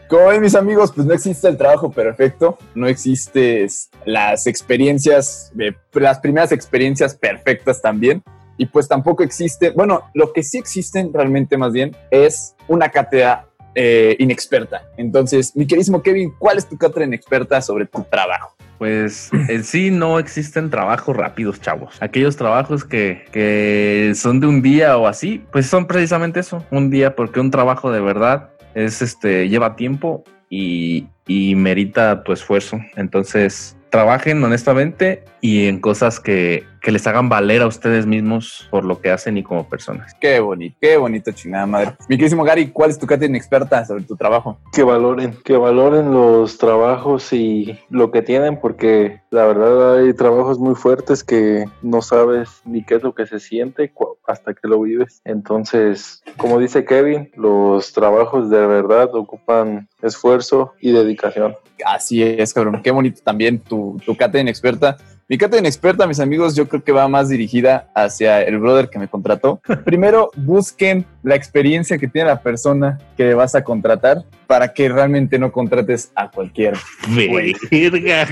Como 0.09 0.27
ven, 0.27 0.41
mis 0.41 0.55
amigos, 0.55 0.93
pues 0.93 1.07
no 1.07 1.15
existe 1.15 1.49
el 1.49 1.57
trabajo 1.57 1.91
perfecto, 1.91 2.59
no 2.75 2.87
existe 2.87 3.67
las 4.05 4.47
experiencias, 4.47 5.53
eh, 5.59 5.75
las 5.95 6.21
primeras 6.21 6.53
experiencias 6.53 7.15
perfectas 7.15 7.83
también, 7.83 8.23
y 8.57 8.67
pues 8.67 8.89
tampoco 8.89 9.23
existe, 9.23 9.71
bueno, 9.71 10.05
lo 10.15 10.33
que 10.33 10.43
sí 10.43 10.59
existen 10.59 11.13
realmente 11.13 11.57
más 11.57 11.73
bien 11.73 11.97
es 12.11 12.55
una 12.69 12.89
cátedra 12.89 13.49
eh, 13.75 14.17
inexperta. 14.19 14.83
Entonces, 14.97 15.55
mi 15.57 15.67
queridísimo 15.67 16.03
Kevin, 16.03 16.33
¿cuál 16.39 16.59
es 16.59 16.69
tu 16.69 16.79
cátedra 16.79 17.05
inexperta 17.05 17.61
sobre 17.61 17.87
tu 17.87 18.03
trabajo? 18.05 18.56
Pues 18.79 19.31
en 19.33 19.65
sí 19.65 19.91
no 19.91 20.19
existen 20.19 20.71
trabajos 20.71 21.17
rápidos, 21.17 21.61
chavos. 21.61 21.97
Aquellos 22.01 22.37
trabajos 22.37 22.85
que, 22.85 23.25
que 23.33 24.13
son 24.15 24.41
de 24.41 24.47
un 24.47 24.63
día 24.63 24.97
o 24.99 25.07
así, 25.07 25.45
pues 25.53 25.67
son 25.67 25.87
precisamente 25.87 26.41
eso, 26.41 26.65
un 26.71 26.91
día, 26.91 27.15
porque 27.15 27.41
un 27.41 27.51
trabajo 27.51 27.91
de 27.91 28.01
verdad 28.01 28.51
es 28.75 29.01
este, 29.03 29.49
lleva 29.49 29.77
tiempo 29.77 30.25
y, 30.51 31.07
y 31.27 31.55
merita 31.55 32.23
tu 32.23 32.33
esfuerzo. 32.33 32.79
Entonces, 32.97 33.77
trabajen 33.91 34.43
honestamente 34.45 35.25
y 35.41 35.67
en 35.67 35.81
cosas 35.81 36.21
que, 36.21 36.65
que 36.87 36.93
les 36.93 37.05
hagan 37.09 37.29
valer 37.29 37.63
a 37.63 37.67
ustedes 37.67 38.07
mismos 38.07 38.69
por 38.71 38.85
lo 38.85 39.01
que 39.01 39.11
hacen 39.11 39.37
y 39.37 39.43
como 39.43 39.69
personas. 39.69 40.15
Qué 40.21 40.39
bonito, 40.39 40.77
qué 40.81 40.97
bonito, 40.97 41.33
chingada 41.33 41.67
madre. 41.67 41.97
Mi 42.09 42.17
querísimo 42.17 42.45
Gary, 42.45 42.69
¿cuál 42.69 42.91
es 42.91 42.99
tu 43.01 43.09
cátedra 43.09 43.37
experta 43.37 43.85
sobre 43.85 44.05
tu 44.05 44.15
trabajo? 44.15 44.57
Que 44.73 44.85
valoren, 44.85 45.37
que 45.45 45.57
valoren 45.57 46.13
los 46.13 46.59
trabajos 46.59 47.33
y 47.33 47.77
lo 47.91 48.13
que 48.13 48.23
tienen, 48.23 48.61
porque 48.61 49.21
la 49.31 49.47
verdad 49.47 49.97
hay 49.97 50.15
trabajos 50.15 50.61
muy 50.61 50.77
fuertes 50.77 51.25
que 51.25 51.65
no 51.83 52.03
sabes 52.03 52.61
ni 52.65 52.85
qué 52.85 52.95
es 52.95 53.03
lo 53.03 53.17
que 53.17 53.27
se 53.27 53.41
siente 53.41 53.93
hasta 54.29 54.55
que 54.55 54.69
lo 54.69 54.81
vives. 54.81 55.21
Entonces, 55.25 56.23
como 56.37 56.61
dice 56.61 56.85
Kevin, 56.85 57.33
los 57.35 57.93
trabajos 57.95 58.49
de 58.49 58.65
verdad 58.65 59.13
ocupan 59.13 59.89
esfuerzo 60.03 60.75
y 60.81 60.93
dedicación. 60.93 61.57
Así 61.85 62.23
es, 62.23 62.55
cabrón. 62.55 62.81
Qué 62.85 62.93
bonito 62.93 63.21
también 63.25 63.59
tu, 63.59 64.01
tu 64.07 64.17
cátedra 64.17 64.49
experta. 64.49 64.97
Mi 65.29 65.39
cátedra 65.39 65.67
experta, 65.67 66.07
mis 66.07 66.21
amigos, 66.21 66.55
yo 66.55 66.69
creo 66.69 66.85
que 66.85 66.93
va 66.93 67.09
más 67.09 67.29
dirigida 67.29 67.89
hacia 67.97 68.43
el 68.43 68.61
brother 68.61 68.89
que 68.89 69.01
me 69.01 69.09
contrató. 69.09 69.61
Primero, 69.85 70.31
busquen 70.37 71.05
la 71.25 71.35
experiencia 71.35 71.99
que 71.99 72.07
tiene 72.07 72.29
la 72.29 72.41
persona 72.41 73.01
que 73.17 73.35
vas 73.35 73.57
a 73.57 73.65
contratar 73.65 74.23
para 74.47 74.73
que 74.73 74.89
realmente 74.89 75.37
no 75.41 75.51
contrates 75.51 76.13
a 76.15 76.31
cualquier. 76.31 76.75
Verga. 77.09 78.29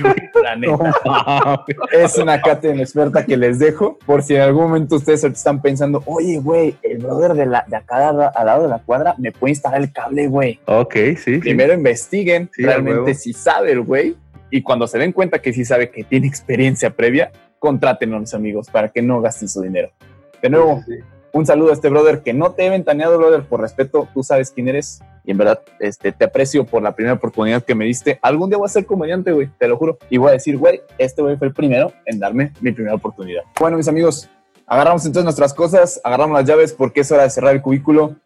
Es 1.90 2.16
una 2.16 2.40
cátedra 2.40 2.80
experta 2.80 3.26
que 3.26 3.36
les 3.36 3.58
dejo 3.58 3.98
por 4.06 4.22
si 4.22 4.36
en 4.36 4.42
algún 4.42 4.62
momento 4.62 4.94
ustedes 4.94 5.24
están 5.24 5.60
pensando, 5.60 6.00
oye, 6.06 6.38
güey, 6.38 6.76
el 6.82 6.98
brother 6.98 7.34
de, 7.34 7.46
la, 7.46 7.64
de 7.66 7.74
acá 7.74 8.10
al 8.10 8.46
lado 8.46 8.62
de 8.62 8.68
la 8.68 8.78
cuadra 8.78 9.16
me 9.18 9.32
puede 9.32 9.50
instalar 9.50 9.80
el 9.80 9.92
cable, 9.92 10.28
güey. 10.28 10.60
ok, 10.66 10.94
sí. 10.94 11.16
sí. 11.16 11.38
Primero 11.38 11.74
investiguen 11.74 12.48
Sí, 12.54 12.62
realmente 12.62 13.14
si 13.14 13.32
sabe 13.32 13.72
el 13.72 13.80
güey 13.80 14.14
y 14.50 14.62
cuando 14.62 14.86
se 14.86 14.98
den 14.98 15.12
cuenta 15.12 15.40
que 15.40 15.52
sí 15.52 15.64
sabe 15.64 15.90
que 15.90 16.04
tiene 16.04 16.26
experiencia 16.26 16.90
previa, 16.90 17.32
contrátenlo, 17.58 18.20
mis 18.20 18.34
amigos, 18.34 18.68
para 18.70 18.88
que 18.90 19.02
no 19.02 19.20
gasten 19.20 19.48
su 19.48 19.62
dinero. 19.62 19.90
De 20.42 20.50
nuevo, 20.50 20.82
Sí, 20.86 20.92
sí. 20.98 21.04
un 21.32 21.46
saludo 21.46 21.70
a 21.70 21.72
este 21.72 21.88
brother 21.88 22.22
que 22.22 22.34
no 22.34 22.52
te 22.52 22.66
he 22.66 22.70
ventaneado, 22.70 23.16
brother, 23.18 23.42
por 23.44 23.60
respeto, 23.60 24.08
tú 24.12 24.22
sabes 24.22 24.50
quién 24.50 24.68
eres 24.68 25.00
y 25.24 25.30
en 25.30 25.38
verdad 25.38 25.60
este, 25.80 26.12
te 26.12 26.26
aprecio 26.26 26.66
por 26.66 26.82
la 26.82 26.94
primera 26.94 27.14
oportunidad 27.14 27.62
que 27.64 27.74
me 27.74 27.86
diste. 27.86 28.18
Algún 28.20 28.50
día 28.50 28.58
voy 28.58 28.66
a 28.66 28.68
ser 28.68 28.84
comediante, 28.84 29.32
güey, 29.32 29.48
te 29.58 29.66
lo 29.66 29.78
juro. 29.78 29.98
Y 30.10 30.18
voy 30.18 30.28
a 30.28 30.32
decir, 30.32 30.58
güey, 30.58 30.82
este 30.98 31.22
güey 31.22 31.36
fue 31.38 31.46
el 31.48 31.54
primero 31.54 31.92
en 32.04 32.18
darme 32.18 32.52
mi 32.60 32.72
primera 32.72 32.94
oportunidad. 32.94 33.42
Bueno, 33.58 33.78
mis 33.78 33.88
amigos, 33.88 34.28
agarramos 34.66 35.06
entonces 35.06 35.24
nuestras 35.24 35.54
cosas, 35.54 35.98
agarramos 36.04 36.38
las 36.38 36.46
llaves 36.46 36.74
porque 36.74 37.00
es 37.00 37.10
hora 37.10 37.22
de 37.22 37.30
cerrar 37.30 37.54
el 37.54 37.62
cubículo. 37.62 38.16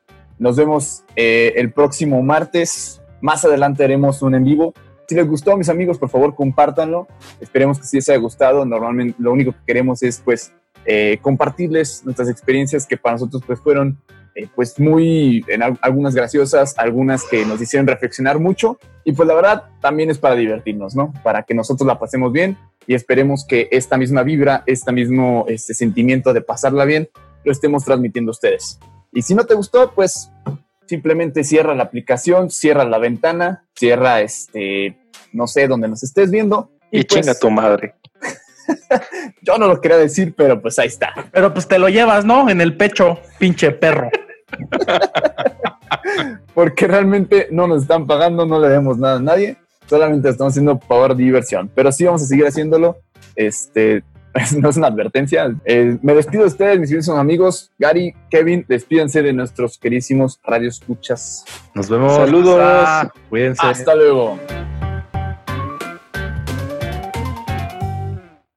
Nos 0.41 0.57
vemos 0.57 1.05
eh, 1.15 1.53
el 1.57 1.73
próximo 1.73 2.21
martes. 2.23 3.01
Más 3.21 3.45
adelante 3.45 3.85
haremos 3.85 4.21
un 4.23 4.35
en 4.35 4.43
vivo. 4.45 4.75
Si 5.09 5.15
les 5.15 5.27
gustó, 5.27 5.57
mis 5.57 5.71
amigos, 5.71 5.99
por 5.99 6.11
favor, 6.11 6.35
compártanlo. 6.35 7.09
Esperemos 7.41 7.79
que 7.79 7.87
sí 7.87 7.97
les 7.97 8.09
haya 8.11 8.19
gustado. 8.19 8.67
Normalmente 8.67 9.17
lo 9.19 9.33
único 9.33 9.53
que 9.53 9.59
queremos 9.67 10.03
es, 10.03 10.21
pues, 10.23 10.53
eh, 10.85 11.19
compartirles 11.23 12.05
nuestras 12.05 12.29
experiencias 12.29 12.87
que 12.87 12.99
para 12.99 13.15
nosotros, 13.15 13.43
pues, 13.47 13.59
fueron, 13.61 13.99
eh, 14.35 14.47
pues, 14.55 14.79
muy, 14.79 15.45
en 15.49 15.63
al- 15.63 15.79
algunas 15.81 16.15
graciosas, 16.15 16.79
algunas 16.79 17.25
que 17.25 17.47
nos 17.47 17.61
hicieron 17.61 17.87
reflexionar 17.87 18.39
mucho. 18.39 18.79
Y, 19.05 19.13
pues, 19.13 19.27
la 19.27 19.35
verdad, 19.35 19.65
también 19.81 20.11
es 20.11 20.19
para 20.19 20.35
divertirnos, 20.35 20.95
¿no? 20.95 21.15
Para 21.25 21.43
que 21.45 21.55
nosotros 21.55 21.87
la 21.87 21.99
pasemos 21.99 22.31
bien 22.31 22.59
y 22.87 22.95
esperemos 22.95 23.47
que 23.49 23.69
esta 23.71 23.97
misma 23.97 24.23
vibra, 24.23 24.63
este 24.67 24.93
mismo 24.93 25.47
este 25.49 25.73
sentimiento 25.73 26.35
de 26.35 26.43
pasarla 26.43 26.85
bien, 26.85 27.09
lo 27.45 27.53
estemos 27.53 27.83
transmitiendo 27.85 28.31
a 28.31 28.33
ustedes. 28.33 28.79
Y 29.13 29.23
si 29.23 29.35
no 29.35 29.45
te 29.47 29.55
gustó, 29.55 29.93
pues 29.95 30.31
simplemente 30.89 31.45
cierra 31.45 31.75
la 31.75 31.85
aplicación, 31.85 32.51
cierra 32.51 32.85
la 32.85 32.99
ventana, 32.99 33.65
cierra 33.75 34.23
este, 34.23 34.97
no 35.33 35.47
sé, 35.47 35.69
donde 35.69 35.89
nos 35.89 36.03
estés 36.03 36.31
viendo. 36.31 36.71
Y, 36.91 37.05
pues, 37.05 37.07
chinga 37.07 37.39
tu 37.39 37.51
madre. 37.51 37.95
Yo 39.43 39.59
no 39.59 39.67
lo 39.67 39.81
quería 39.81 39.99
decir, 39.99 40.35
pero 40.37 40.61
pues 40.61 40.79
ahí 40.79 40.89
está. 40.89 41.13
Pero 41.33 41.53
pues 41.53 41.69
te 41.69 41.79
lo 41.79 41.89
llevas, 41.89 42.25
¿no? 42.25 42.49
En 42.49 42.61
el 42.61 42.77
pecho, 42.77 43.19
pinche 43.39 43.71
perro. 43.71 44.11
Porque 46.55 46.87
realmente 46.87 47.49
no 47.51 47.67
nos 47.67 47.83
están 47.83 48.07
pagando, 48.07 48.47
no 48.47 48.59
le 48.59 48.69
demos 48.69 48.99
nada 48.99 49.17
a 49.17 49.21
nadie, 49.21 49.57
solamente 49.87 50.31
estamos 50.31 50.53
haciendo 50.53 50.79
por 50.79 51.15
diversión. 51.15 51.71
Pero 51.75 51.93
sí 51.93 52.05
vamos 52.05 52.23
a 52.23 52.27
seguir 52.27 52.47
haciéndolo. 52.47 52.97
Este, 53.37 54.03
no 54.59 54.71
es 54.71 54.77
una 54.77 54.89
advertencia. 54.89 55.55
Eh, 55.65 55.99
me 56.03 56.15
despido 56.15 56.43
de 56.43 56.49
ustedes, 56.49 56.79
mis 56.79 56.91
queridos 56.91 57.09
amigos. 57.11 57.71
Gary, 57.79 58.15
Kevin, 58.31 58.65
despídense 58.69 59.23
de 59.23 59.33
nuestros 59.33 59.79
queridísimos 59.79 60.41
radioescuchas. 60.45 61.45
Nos 61.75 61.89
vemos. 61.89 62.15
Saludos. 62.15 62.61
Cuídense. 63.29 63.67
Hasta 63.67 63.95
luego. 63.95 64.39